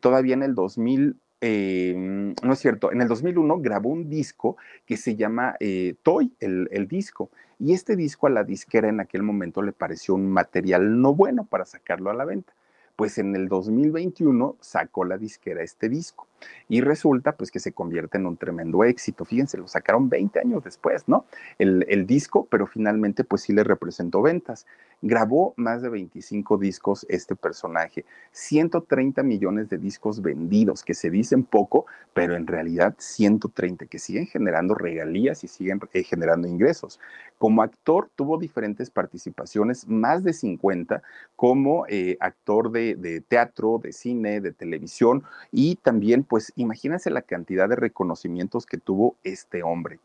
todavía 0.00 0.32
en 0.32 0.42
el 0.42 0.54
2000 0.54 1.16
Em, 1.40 2.34
no 2.42 2.52
es 2.52 2.58
cierto, 2.58 2.92
en 2.92 3.02
el 3.02 3.08
2001 3.08 3.58
grabó 3.60 3.90
un 3.90 4.08
disco 4.08 4.56
que 4.86 4.96
se 4.96 5.16
llama 5.16 5.56
eh, 5.60 5.94
Toy, 6.02 6.32
el, 6.40 6.68
el, 6.72 6.88
disco, 6.88 7.30
y 7.58 7.74
este 7.74 7.94
disco 7.94 8.26
a 8.26 8.30
la 8.30 8.42
disquera 8.42 8.88
en 8.88 9.00
aquel 9.00 9.22
momento 9.22 9.60
le 9.62 9.72
pareció 9.72 10.14
un 10.14 10.30
material 10.30 11.00
no 11.00 11.14
bueno 11.14 11.44
para 11.44 11.66
sacarlo 11.66 12.10
a 12.10 12.14
la 12.14 12.24
venta 12.24 12.54
pues 12.96 13.18
en 13.18 13.36
el 13.36 13.48
2021 13.48 14.56
sacó 14.60 15.04
la 15.04 15.18
disquera 15.18 15.62
este 15.62 15.88
disco 15.88 16.26
y 16.68 16.80
resulta 16.80 17.32
pues 17.32 17.50
que 17.50 17.60
se 17.60 17.72
convierte 17.72 18.18
en 18.18 18.26
un 18.26 18.36
tremendo 18.36 18.84
éxito. 18.84 19.24
Fíjense, 19.24 19.58
lo 19.58 19.68
sacaron 19.68 20.08
20 20.08 20.40
años 20.40 20.64
después, 20.64 21.04
¿no? 21.06 21.26
El, 21.58 21.86
el, 21.88 22.06
disco, 22.06 22.46
pero 22.50 22.66
finalmente 22.66 23.24
pues 23.24 23.42
sí 23.42 23.52
le 23.52 23.64
representó 23.64 24.22
ventas. 24.22 24.66
Grabó 25.02 25.52
más 25.56 25.82
de 25.82 25.90
25 25.90 26.56
discos 26.58 27.06
este 27.08 27.36
personaje, 27.36 28.04
130 28.32 29.22
millones 29.22 29.68
de 29.68 29.78
discos 29.78 30.22
vendidos, 30.22 30.82
que 30.82 30.94
se 30.94 31.10
dicen 31.10 31.44
poco, 31.44 31.86
pero 32.14 32.34
en 32.34 32.46
realidad 32.46 32.94
130, 32.98 33.86
que 33.86 33.98
siguen 33.98 34.26
generando 34.26 34.74
regalías 34.74 35.44
y 35.44 35.48
siguen 35.48 35.80
eh, 35.92 36.02
generando 36.02 36.48
ingresos. 36.48 36.98
Como 37.38 37.62
actor 37.62 38.08
tuvo 38.16 38.38
diferentes 38.38 38.90
participaciones, 38.90 39.86
más 39.86 40.24
de 40.24 40.32
50, 40.32 41.02
como 41.36 41.84
eh, 41.88 42.16
actor 42.20 42.70
de, 42.72 42.94
de, 42.94 43.20
teatro, 43.20 43.78
de 43.82 43.92
cine, 43.92 44.40
de 44.40 44.52
televisión 44.52 45.24
y 45.52 45.76
también, 45.76 46.24
pues 46.24 46.35
imagínense 46.56 47.10
la 47.10 47.22
cantidad 47.22 47.68
de 47.68 47.76
reconocimientos 47.76 48.66
que 48.66 48.78
tuvo 48.78 49.16
este 49.22 49.62
hombre. 49.62 49.98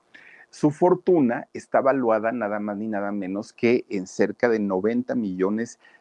Su 0.49 0.69
fortuna 0.69 1.47
está 1.53 1.79
valuada 1.79 2.34
nada 2.34 2.59
más 2.59 2.75
ni 2.75 2.88
nada 2.88 3.13
menos 3.13 3.53
que 3.53 3.86
en 3.89 4.05
cerca 4.05 4.49
de 4.49 4.59
90 4.59 5.15
millones 5.15 5.79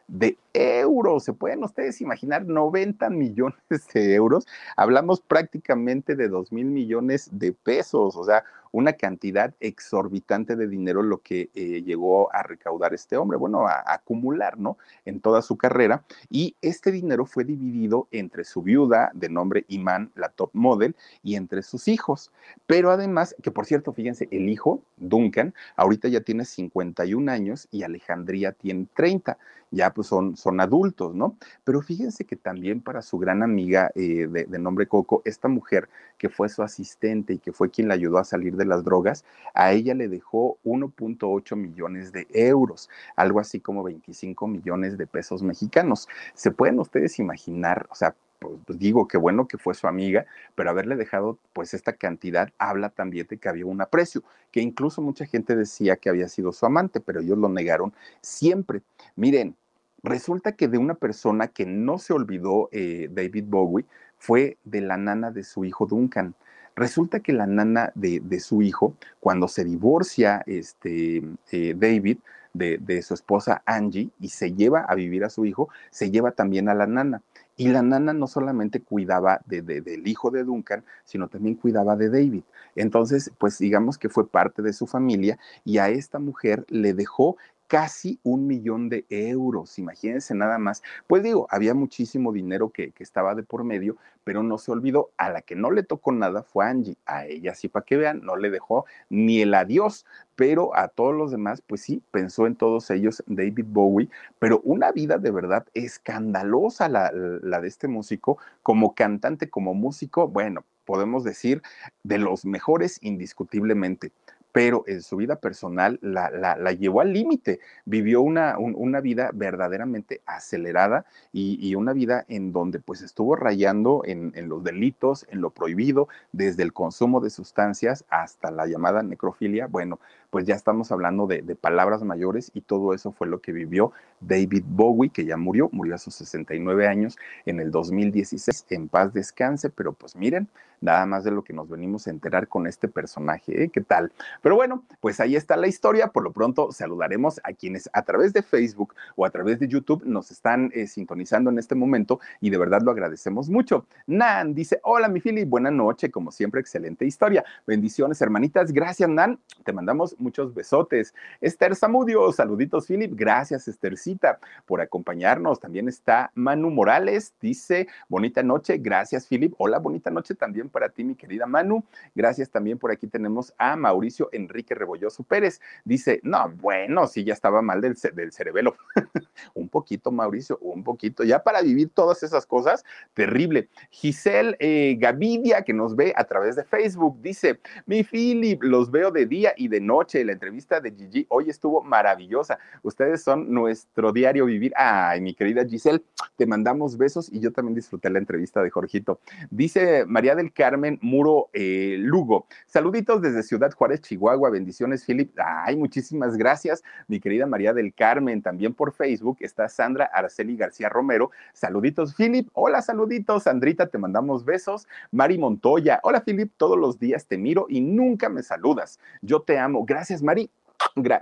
euros. 0.53 1.23
¿Se 1.23 1.33
pueden 1.33 1.63
ustedes 1.63 2.01
imaginar 2.01 2.45
90 2.45 3.09
millones 3.09 3.55
de 3.93 4.13
euros? 4.13 4.45
Hablamos 4.75 5.21
prácticamente 5.21 6.15
de 6.15 6.27
2 6.27 6.51
mil 6.51 6.65
millones 6.65 7.29
de 7.31 7.53
pesos, 7.53 8.15
o 8.15 8.23
sea, 8.23 8.43
una 8.71 8.93
cantidad 8.93 9.53
exorbitante 9.59 10.55
de 10.55 10.67
dinero 10.67 11.03
lo 11.03 11.19
que 11.19 11.49
eh, 11.53 11.83
llegó 11.83 12.33
a 12.33 12.43
recaudar 12.43 12.93
este 12.93 13.17
hombre, 13.17 13.37
bueno, 13.37 13.67
a, 13.67 13.73
a, 13.73 13.95
acumular, 13.95 14.57
¿no? 14.57 14.77
En 15.05 15.19
toda 15.19 15.41
su 15.41 15.57
carrera. 15.57 16.03
Y 16.29 16.55
este 16.61 16.91
dinero 16.91 17.25
fue 17.25 17.43
dividido 17.43 18.07
entre 18.11 18.43
su 18.43 18.61
viuda, 18.61 19.11
de 19.13 19.29
nombre 19.29 19.65
Iman, 19.67 20.11
la 20.15 20.29
top 20.29 20.51
model, 20.53 20.95
y 21.21 21.35
entre 21.35 21.63
sus 21.63 21.87
hijos. 21.87 22.31
Pero 22.65 22.91
además, 22.91 23.35
que 23.43 23.51
por 23.51 23.65
cierto, 23.65 23.91
fíjense, 23.93 24.27
el 24.31 24.49
hijo, 24.49 24.81
Duncan, 24.97 25.53
ahorita 25.75 26.07
ya 26.07 26.21
tiene 26.21 26.45
51 26.45 27.31
años 27.31 27.67
y 27.71 27.83
Alejandría 27.83 28.53
tiene 28.53 28.87
30 28.95 29.37
ya 29.71 29.93
pues 29.93 30.07
son, 30.07 30.37
son 30.37 30.59
adultos, 30.59 31.15
¿no? 31.15 31.37
Pero 31.63 31.81
fíjense 31.81 32.25
que 32.25 32.35
también 32.35 32.81
para 32.81 33.01
su 33.01 33.17
gran 33.17 33.41
amiga 33.41 33.91
eh, 33.95 34.27
de, 34.27 34.59
nombre 34.59 34.87
Coco, 34.87 35.21
esta 35.25 35.47
mujer 35.47 35.89
que 36.17 36.29
fue 36.29 36.49
su 36.49 36.61
asistente 36.61 37.33
y 37.33 37.39
que 37.39 37.53
fue 37.53 37.71
quien 37.71 37.87
la 37.87 37.95
ayudó 37.95 38.17
a 38.17 38.25
salir 38.25 38.55
de 38.57 38.65
las 38.65 38.83
drogas, 38.83 39.23
a 39.53 39.71
ella 39.71 39.93
le 39.95 40.07
dejó 40.07 40.57
1.8 40.65 41.55
millones 41.55 42.11
de 42.11 42.27
euros, 42.33 42.89
algo 43.15 43.39
así 43.39 43.59
como 43.59 43.83
25 43.83 44.47
millones 44.47 44.97
de 44.97 45.07
pesos 45.07 45.41
mexicanos. 45.41 46.07
¿Se 46.33 46.51
pueden 46.51 46.79
ustedes 46.79 47.17
imaginar, 47.19 47.87
o 47.89 47.95
sea, 47.95 48.13
pues, 48.41 48.55
pues 48.65 48.79
digo 48.79 49.07
que 49.07 49.17
bueno 49.17 49.47
que 49.47 49.59
fue 49.59 49.75
su 49.75 49.87
amiga, 49.87 50.25
pero 50.55 50.71
haberle 50.71 50.95
dejado 50.95 51.37
pues 51.53 51.75
esta 51.75 51.93
cantidad 51.93 52.49
habla 52.57 52.89
también 52.89 53.27
de 53.29 53.37
que 53.37 53.47
había 53.47 53.67
un 53.67 53.81
aprecio, 53.81 54.23
que 54.51 54.61
incluso 54.61 54.99
mucha 55.01 55.27
gente 55.27 55.55
decía 55.55 55.95
que 55.95 56.09
había 56.09 56.27
sido 56.27 56.51
su 56.51 56.65
amante, 56.65 56.99
pero 56.99 57.21
ellos 57.21 57.37
lo 57.37 57.49
negaron 57.49 57.93
siempre. 58.21 58.81
Miren, 59.15 59.55
Resulta 60.03 60.53
que 60.53 60.67
de 60.67 60.77
una 60.77 60.95
persona 60.95 61.47
que 61.47 61.65
no 61.65 61.97
se 61.99 62.13
olvidó 62.13 62.69
eh, 62.71 63.09
David 63.11 63.45
Bowie 63.47 63.85
fue 64.17 64.57
de 64.63 64.81
la 64.81 64.97
nana 64.97 65.31
de 65.31 65.43
su 65.43 65.63
hijo 65.65 65.85
Duncan. 65.85 66.33
Resulta 66.75 67.19
que 67.19 67.33
la 67.33 67.45
nana 67.45 67.91
de, 67.95 68.39
su 68.39 68.61
hijo, 68.61 68.95
cuando 69.19 69.47
se 69.47 69.63
divorcia 69.63 70.41
este, 70.47 71.21
eh, 71.51 71.75
David, 71.77 72.17
de, 72.53 73.01
su 73.01 73.13
esposa 73.13 73.61
Angie 73.65 74.09
y 74.19 74.29
se 74.29 74.53
lleva 74.53 74.81
a 74.81 74.95
vivir 74.95 75.23
a 75.23 75.29
su 75.29 75.45
hijo, 75.45 75.69
se 75.89 76.11
lleva 76.11 76.31
también 76.31 76.69
a 76.69 76.73
la 76.73 76.87
nana. 76.87 77.21
Y 77.57 77.67
la 77.67 77.81
nana 77.81 78.13
no 78.13 78.27
solamente 78.27 78.81
cuidaba 78.81 79.41
de, 79.45 79.61
del 79.61 80.07
hijo 80.07 80.31
de 80.31 80.43
Duncan, 80.43 80.83
sino 81.03 81.27
también 81.27 81.55
cuidaba 81.55 81.95
de 81.95 82.09
David. 82.09 82.43
Entonces, 82.75 83.31
pues 83.37 83.59
digamos 83.59 83.97
que 83.97 84.09
fue 84.09 84.27
parte 84.27 84.61
de 84.61 84.73
su 84.73 84.87
familia 84.87 85.37
y 85.63 85.77
a 85.77 85.89
esta 85.89 86.17
mujer 86.17 86.65
le 86.69 86.93
dejó 86.93 87.37
casi 87.71 88.19
un 88.23 88.47
millón 88.47 88.89
de 88.89 89.05
euros, 89.09 89.79
imagínense 89.79 90.35
nada 90.35 90.57
más. 90.57 90.83
Pues 91.07 91.23
digo, 91.23 91.47
había 91.49 91.73
muchísimo 91.73 92.33
dinero 92.33 92.69
que, 92.69 92.91
que, 92.91 93.01
estaba 93.01 93.33
de 93.33 93.43
por 93.43 93.63
medio, 93.63 93.95
pero 94.25 94.43
no 94.43 94.57
se 94.57 94.73
olvidó, 94.73 95.11
a 95.15 95.29
la 95.29 95.41
que 95.41 95.55
no 95.55 95.71
le 95.71 95.83
tocó 95.83 96.11
nada 96.11 96.43
fue 96.43 96.65
Angie, 96.65 96.97
a 97.05 97.25
ella 97.27 97.55
sí, 97.55 97.69
para 97.69 97.85
que 97.85 97.95
vean, 97.95 98.25
no 98.25 98.35
le 98.35 98.49
dejó 98.49 98.83
ni 99.07 99.41
el 99.41 99.53
adiós, 99.53 100.05
pero 100.35 100.75
a 100.75 100.89
todos 100.89 101.15
los 101.15 101.31
demás, 101.31 101.61
pues 101.61 101.79
sí, 101.79 102.03
pensó 102.11 102.45
en 102.45 102.57
todos 102.57 102.91
ellos 102.91 103.23
David 103.25 103.67
Bowie, 103.69 104.09
pero 104.37 104.59
una 104.65 104.91
vida 104.91 105.17
de 105.17 105.31
verdad 105.31 105.65
escandalosa 105.73 106.89
la, 106.89 107.09
la 107.13 107.61
de 107.61 107.69
este 107.69 107.87
músico, 107.87 108.37
como 108.63 108.95
cantante, 108.95 109.49
como 109.49 109.73
músico, 109.73 110.27
bueno, 110.27 110.65
podemos 110.83 111.23
decir, 111.23 111.61
de 112.03 112.17
los 112.17 112.43
mejores 112.43 112.99
indiscutiblemente 113.01 114.11
pero 114.51 114.83
en 114.87 115.01
su 115.01 115.17
vida 115.17 115.37
personal 115.37 115.99
la, 116.01 116.29
la, 116.29 116.71
llevó 116.73 117.01
al 117.01 117.13
límite, 117.13 117.59
vivió 117.85 118.21
una, 118.21 118.57
una, 118.57 118.99
vida 118.99 119.31
verdaderamente 119.33 120.21
acelerada 120.25 121.05
y, 121.31 121.73
una 121.75 121.93
vida 121.93 122.25
en 122.27 122.51
donde 122.51 122.79
pues 122.79 123.01
estuvo 123.01 123.35
rayando 123.35 124.03
en, 124.05 124.33
en, 124.35 124.49
los 124.49 124.63
delitos, 124.63 125.25
en 125.29 125.41
lo 125.41 125.51
prohibido, 125.51 126.07
desde 126.31 126.63
el 126.63 126.73
consumo 126.73 127.21
de 127.21 127.29
sustancias 127.29 128.05
hasta 128.09 128.51
la 128.51 128.67
llamada 128.67 129.03
necrofilia. 129.03 129.67
Bueno, 129.67 129.99
pues 130.31 130.45
ya 130.45 130.55
estamos 130.55 130.91
hablando 130.91 131.27
de, 131.27 131.43
de 131.43 131.55
palabras 131.55 132.01
mayores 132.01 132.49
y 132.55 132.61
todo 132.61 132.95
eso 132.95 133.11
fue 133.11 133.27
lo 133.27 133.41
que 133.41 133.51
vivió 133.51 133.91
David 134.19 134.63
Bowie, 134.67 135.11
que 135.11 135.25
ya 135.25 135.37
murió, 135.37 135.69
murió 135.71 135.95
a 135.95 135.97
sus 135.99 136.15
69 136.15 136.87
años 136.87 137.17
en 137.45 137.59
el 137.59 137.69
2016, 137.69 138.65
en 138.69 138.87
paz 138.87 139.13
descanse, 139.13 139.69
pero 139.69 139.93
pues 139.93 140.15
miren, 140.15 140.47
nada 140.81 141.05
más 141.05 141.23
de 141.23 141.31
lo 141.31 141.43
que 141.43 141.53
nos 141.53 141.69
venimos 141.69 142.07
a 142.07 142.09
enterar 142.09 142.47
con 142.47 142.67
este 142.67 142.87
personaje, 142.87 143.63
¿eh? 143.63 143.69
¿qué 143.69 143.81
tal? 143.81 144.11
Pero 144.41 144.55
bueno, 144.55 144.83
pues 144.99 145.19
ahí 145.19 145.35
está 145.35 145.55
la 145.55 145.67
historia, 145.67 146.07
por 146.07 146.23
lo 146.23 146.31
pronto 146.31 146.71
saludaremos 146.71 147.39
a 147.43 147.53
quienes 147.53 147.89
a 147.93 148.01
través 148.01 148.33
de 148.33 148.41
Facebook 148.41 148.95
o 149.15 149.25
a 149.25 149.29
través 149.29 149.59
de 149.59 149.67
YouTube 149.67 150.03
nos 150.03 150.31
están 150.31 150.71
eh, 150.73 150.87
sintonizando 150.87 151.49
en 151.49 151.59
este 151.59 151.75
momento 151.75 152.19
y 152.41 152.49
de 152.49 152.57
verdad 152.57 152.81
lo 152.81 152.91
agradecemos 152.91 153.49
mucho. 153.49 153.85
Nan 154.07 154.53
dice, 154.53 154.79
hola 154.83 155.07
mi 155.07 155.21
Philly, 155.21 155.45
buena 155.45 155.71
noche, 155.71 156.09
como 156.09 156.31
siempre, 156.31 156.59
excelente 156.61 157.05
historia. 157.05 157.45
Bendiciones, 157.67 158.21
hermanitas, 158.21 158.71
gracias 158.71 159.09
Nan, 159.09 159.39
te 159.63 159.71
mandamos 159.71 160.19
muchos 160.21 160.53
besotes. 160.53 161.13
Esther 161.41 161.75
Zamudio, 161.75 162.31
saluditos 162.31 162.87
Philip, 162.87 163.13
gracias 163.15 163.67
Esthercita 163.67 164.39
por 164.65 164.81
acompañarnos. 164.81 165.59
También 165.59 165.87
está 165.87 166.31
Manu 166.35 166.69
Morales, 166.69 167.33
dice, 167.41 167.87
bonita 168.07 168.43
noche, 168.43 168.77
gracias 168.77 169.27
Philip. 169.27 169.53
Hola, 169.57 169.79
bonita 169.79 170.11
noche 170.11 170.35
también 170.35 170.69
para 170.69 170.89
ti, 170.89 171.03
mi 171.03 171.15
querida 171.15 171.45
Manu. 171.45 171.83
Gracias 172.15 172.49
también 172.49 172.77
por 172.77 172.91
aquí 172.91 173.07
tenemos 173.07 173.53
a 173.57 173.75
Mauricio 173.75 174.29
Enrique 174.31 174.75
Rebolloso 174.75 175.23
Pérez. 175.23 175.59
Dice, 175.83 176.19
no, 176.23 176.49
bueno, 176.49 177.07
sí, 177.07 177.23
ya 177.23 177.33
estaba 177.33 177.61
mal 177.61 177.81
del, 177.81 177.97
cerebelo. 177.97 178.75
un 179.53 179.69
poquito, 179.69 180.11
Mauricio, 180.11 180.57
un 180.59 180.83
poquito. 180.83 181.23
Ya 181.23 181.43
para 181.43 181.61
vivir 181.61 181.89
todas 181.93 182.23
esas 182.23 182.45
cosas, 182.45 182.83
terrible. 183.13 183.69
Giselle 183.89 184.55
eh, 184.59 184.95
Gavidia, 184.99 185.63
que 185.63 185.73
nos 185.73 185.95
ve 185.95 186.13
a 186.15 186.23
través 186.23 186.55
de 186.55 186.63
Facebook, 186.63 187.21
dice, 187.21 187.59
mi 187.85 188.03
Philip, 188.03 188.61
los 188.63 188.91
veo 188.91 189.11
de 189.11 189.25
día 189.25 189.53
y 189.57 189.67
de 189.67 189.79
noche. 189.79 190.10
La 190.13 190.33
entrevista 190.33 190.81
de 190.81 190.91
Gigi 190.91 191.25
hoy 191.29 191.49
estuvo 191.49 191.81
maravillosa. 191.81 192.59
Ustedes 192.83 193.23
son 193.23 193.49
nuestro 193.53 194.11
diario 194.11 194.45
vivir. 194.45 194.73
Ay, 194.75 195.21
mi 195.21 195.33
querida 195.33 195.65
Giselle, 195.65 196.03
te 196.35 196.45
mandamos 196.45 196.97
besos 196.97 197.31
y 197.31 197.39
yo 197.39 197.53
también 197.53 197.75
disfruté 197.75 198.09
la 198.09 198.19
entrevista 198.19 198.61
de 198.61 198.69
Jorgito. 198.69 199.21
Dice 199.49 200.05
María 200.05 200.35
del 200.35 200.51
Carmen 200.51 200.99
Muro 201.01 201.49
eh, 201.53 201.95
Lugo. 201.97 202.45
Saluditos 202.65 203.21
desde 203.21 203.41
Ciudad 203.41 203.71
Juárez, 203.71 204.01
Chihuahua. 204.01 204.49
Bendiciones, 204.49 205.05
Philip. 205.05 205.31
Ay, 205.37 205.77
muchísimas 205.77 206.35
gracias, 206.35 206.83
mi 207.07 207.21
querida 207.21 207.45
María 207.45 207.73
del 207.73 207.93
Carmen. 207.93 208.41
También 208.41 208.73
por 208.73 208.91
Facebook 208.91 209.37
está 209.39 209.69
Sandra 209.69 210.09
Araceli 210.13 210.57
García 210.57 210.89
Romero. 210.89 211.31
Saluditos, 211.53 212.15
Philip. 212.15 212.49
Hola, 212.51 212.81
saluditos. 212.81 213.43
Sandrita, 213.43 213.87
te 213.87 213.97
mandamos 213.97 214.43
besos. 214.43 214.89
Mari 215.11 215.37
Montoya. 215.37 216.01
Hola, 216.03 216.21
Philip. 216.25 216.51
Todos 216.57 216.77
los 216.77 216.99
días 216.99 217.25
te 217.27 217.37
miro 217.37 217.65
y 217.69 217.79
nunca 217.79 218.27
me 218.27 218.43
saludas. 218.43 218.99
Yo 219.21 219.41
te 219.41 219.57
amo. 219.57 219.85
Gracias, 219.85 220.00
Mari. 220.21 220.49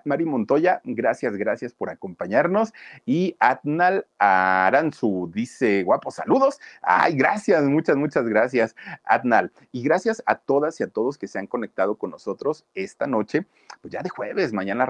Mari 0.06 0.26
Montoya, 0.26 0.82
gracias, 0.84 1.36
gracias 1.36 1.74
por 1.74 1.90
acompañarnos. 1.90 2.74
Y 3.06 3.36
Atnal 3.40 4.06
Aranzu 4.18 5.30
dice, 5.34 5.84
guapo, 5.84 6.12
saludos. 6.12 6.60
Ay, 6.82 7.16
gracias, 7.16 7.64
muchas, 7.64 7.96
muchas 7.96 8.26
gracias, 8.28 8.76
Atnal. 9.04 9.52
Y 9.72 9.84
gracias 9.84 10.24
a 10.26 10.36
todas 10.36 10.80
y 10.80 10.84
a 10.84 10.88
todos 10.88 11.18
que 11.18 11.28
se 11.28 11.40
han 11.40 11.48
conectado 11.48 11.96
con 11.96 12.12
nosotros 12.12 12.66
esta 12.74 13.06
noche, 13.06 13.46
pues 13.82 13.92
ya 13.92 14.02
de 14.02 14.10
jueves, 14.10 14.54
mañana 14.54 14.88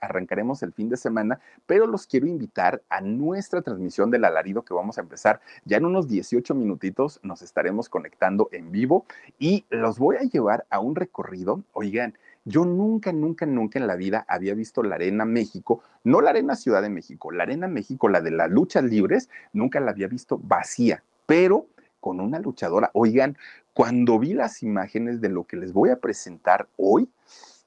arrancaremos 0.00 0.62
el 0.62 0.72
fin 0.72 0.88
de 0.88 0.96
semana, 0.96 1.40
pero 1.66 1.86
los 1.86 2.06
quiero 2.06 2.26
invitar 2.26 2.82
a 2.88 3.00
nuestra 3.00 3.62
transmisión 3.62 4.10
del 4.10 4.24
alarido 4.24 4.62
que 4.62 4.74
vamos 4.74 4.98
a 4.98 5.00
empezar 5.02 5.40
ya 5.64 5.78
en 5.78 5.86
unos 5.86 6.08
18 6.08 6.54
minutitos, 6.54 7.20
nos 7.22 7.42
estaremos 7.42 7.88
conectando 7.88 8.48
en 8.52 8.70
vivo 8.70 9.06
y 9.38 9.64
los 9.70 9.98
voy 9.98 10.16
a 10.16 10.20
llevar 10.20 10.66
a 10.70 10.80
un 10.80 10.94
recorrido, 10.94 11.62
oigan, 11.72 12.14
yo 12.50 12.64
nunca, 12.64 13.12
nunca, 13.12 13.46
nunca 13.46 13.78
en 13.78 13.86
la 13.86 13.96
vida 13.96 14.24
había 14.28 14.54
visto 14.54 14.82
la 14.82 14.96
Arena 14.96 15.24
México, 15.24 15.82
no 16.04 16.20
la 16.20 16.30
Arena 16.30 16.56
Ciudad 16.56 16.82
de 16.82 16.90
México, 16.90 17.30
la 17.30 17.44
Arena 17.44 17.68
México, 17.68 18.08
la 18.08 18.20
de 18.20 18.32
las 18.32 18.50
luchas 18.50 18.84
libres, 18.84 19.30
nunca 19.52 19.80
la 19.80 19.92
había 19.92 20.08
visto 20.08 20.38
vacía, 20.42 21.02
pero 21.26 21.66
con 22.00 22.20
una 22.20 22.38
luchadora. 22.40 22.90
Oigan, 22.92 23.38
cuando 23.72 24.18
vi 24.18 24.34
las 24.34 24.62
imágenes 24.62 25.20
de 25.20 25.28
lo 25.28 25.44
que 25.44 25.56
les 25.56 25.72
voy 25.72 25.90
a 25.90 26.00
presentar 26.00 26.68
hoy, 26.76 27.08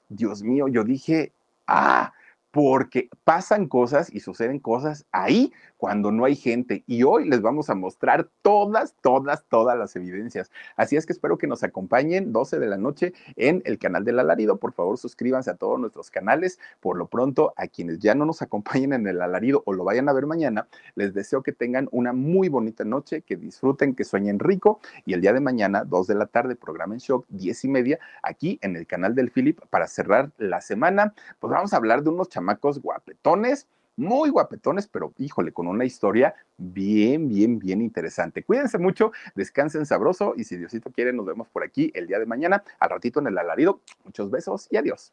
Dios 0.08 0.42
mío, 0.42 0.68
yo 0.68 0.84
dije, 0.84 1.32
ah, 1.66 2.12
porque 2.54 3.10
pasan 3.24 3.66
cosas 3.66 4.14
y 4.14 4.20
suceden 4.20 4.60
cosas 4.60 5.06
ahí 5.10 5.52
cuando 5.76 6.12
no 6.12 6.24
hay 6.24 6.36
gente. 6.36 6.84
Y 6.86 7.02
hoy 7.02 7.28
les 7.28 7.42
vamos 7.42 7.68
a 7.68 7.74
mostrar 7.74 8.28
todas, 8.42 8.94
todas, 9.02 9.44
todas 9.48 9.76
las 9.76 9.96
evidencias. 9.96 10.52
Así 10.76 10.94
es 10.94 11.04
que 11.04 11.12
espero 11.12 11.36
que 11.36 11.48
nos 11.48 11.64
acompañen 11.64 12.32
12 12.32 12.60
de 12.60 12.68
la 12.68 12.78
noche 12.78 13.12
en 13.34 13.60
el 13.64 13.80
canal 13.80 14.04
del 14.04 14.20
alarido. 14.20 14.58
Por 14.58 14.72
favor, 14.72 14.98
suscríbanse 14.98 15.50
a 15.50 15.56
todos 15.56 15.80
nuestros 15.80 16.12
canales. 16.12 16.60
Por 16.78 16.96
lo 16.96 17.08
pronto, 17.08 17.52
a 17.56 17.66
quienes 17.66 17.98
ya 17.98 18.14
no 18.14 18.24
nos 18.24 18.40
acompañen 18.40 18.92
en 18.92 19.08
el 19.08 19.20
alarido 19.20 19.64
o 19.66 19.72
lo 19.72 19.82
vayan 19.82 20.08
a 20.08 20.12
ver 20.12 20.26
mañana, 20.26 20.68
les 20.94 21.12
deseo 21.12 21.42
que 21.42 21.52
tengan 21.52 21.88
una 21.90 22.12
muy 22.12 22.48
bonita 22.48 22.84
noche, 22.84 23.22
que 23.22 23.36
disfruten, 23.36 23.96
que 23.96 24.04
sueñen 24.04 24.38
rico. 24.38 24.78
Y 25.06 25.14
el 25.14 25.20
día 25.20 25.32
de 25.32 25.40
mañana, 25.40 25.82
2 25.82 26.06
de 26.06 26.14
la 26.14 26.26
tarde, 26.26 26.54
programa 26.54 26.94
en 26.94 27.00
shock, 27.00 27.26
10 27.30 27.64
y 27.64 27.68
media, 27.68 27.98
aquí 28.22 28.60
en 28.62 28.76
el 28.76 28.86
canal 28.86 29.16
del 29.16 29.32
Philip 29.32 29.58
para 29.70 29.88
cerrar 29.88 30.30
la 30.38 30.60
semana. 30.60 31.14
Pues 31.40 31.50
vamos 31.50 31.72
a 31.72 31.78
hablar 31.78 32.04
de 32.04 32.10
unos 32.10 32.28
chamacos 32.44 32.80
guapetones 32.80 33.66
muy 33.96 34.28
guapetones, 34.28 34.88
pero 34.88 35.12
híjole, 35.18 35.52
con 35.52 35.68
una 35.68 35.84
historia 35.84 36.34
bien, 36.58 37.28
bien, 37.28 37.60
bien 37.60 37.80
interesante. 37.80 38.42
Cuídense 38.42 38.76
mucho, 38.76 39.12
descansen 39.36 39.86
sabroso 39.86 40.34
y 40.36 40.42
si 40.42 40.56
Diosito 40.56 40.90
quiere, 40.90 41.12
nos 41.12 41.26
vemos 41.26 41.48
por 41.48 41.62
aquí 41.62 41.92
el 41.94 42.08
día 42.08 42.18
de 42.18 42.26
mañana, 42.26 42.64
al 42.80 42.90
ratito 42.90 43.20
en 43.20 43.28
el 43.28 43.38
alarido. 43.38 43.80
Muchos 44.04 44.32
besos 44.32 44.66
y 44.68 44.78
adiós. 44.78 45.12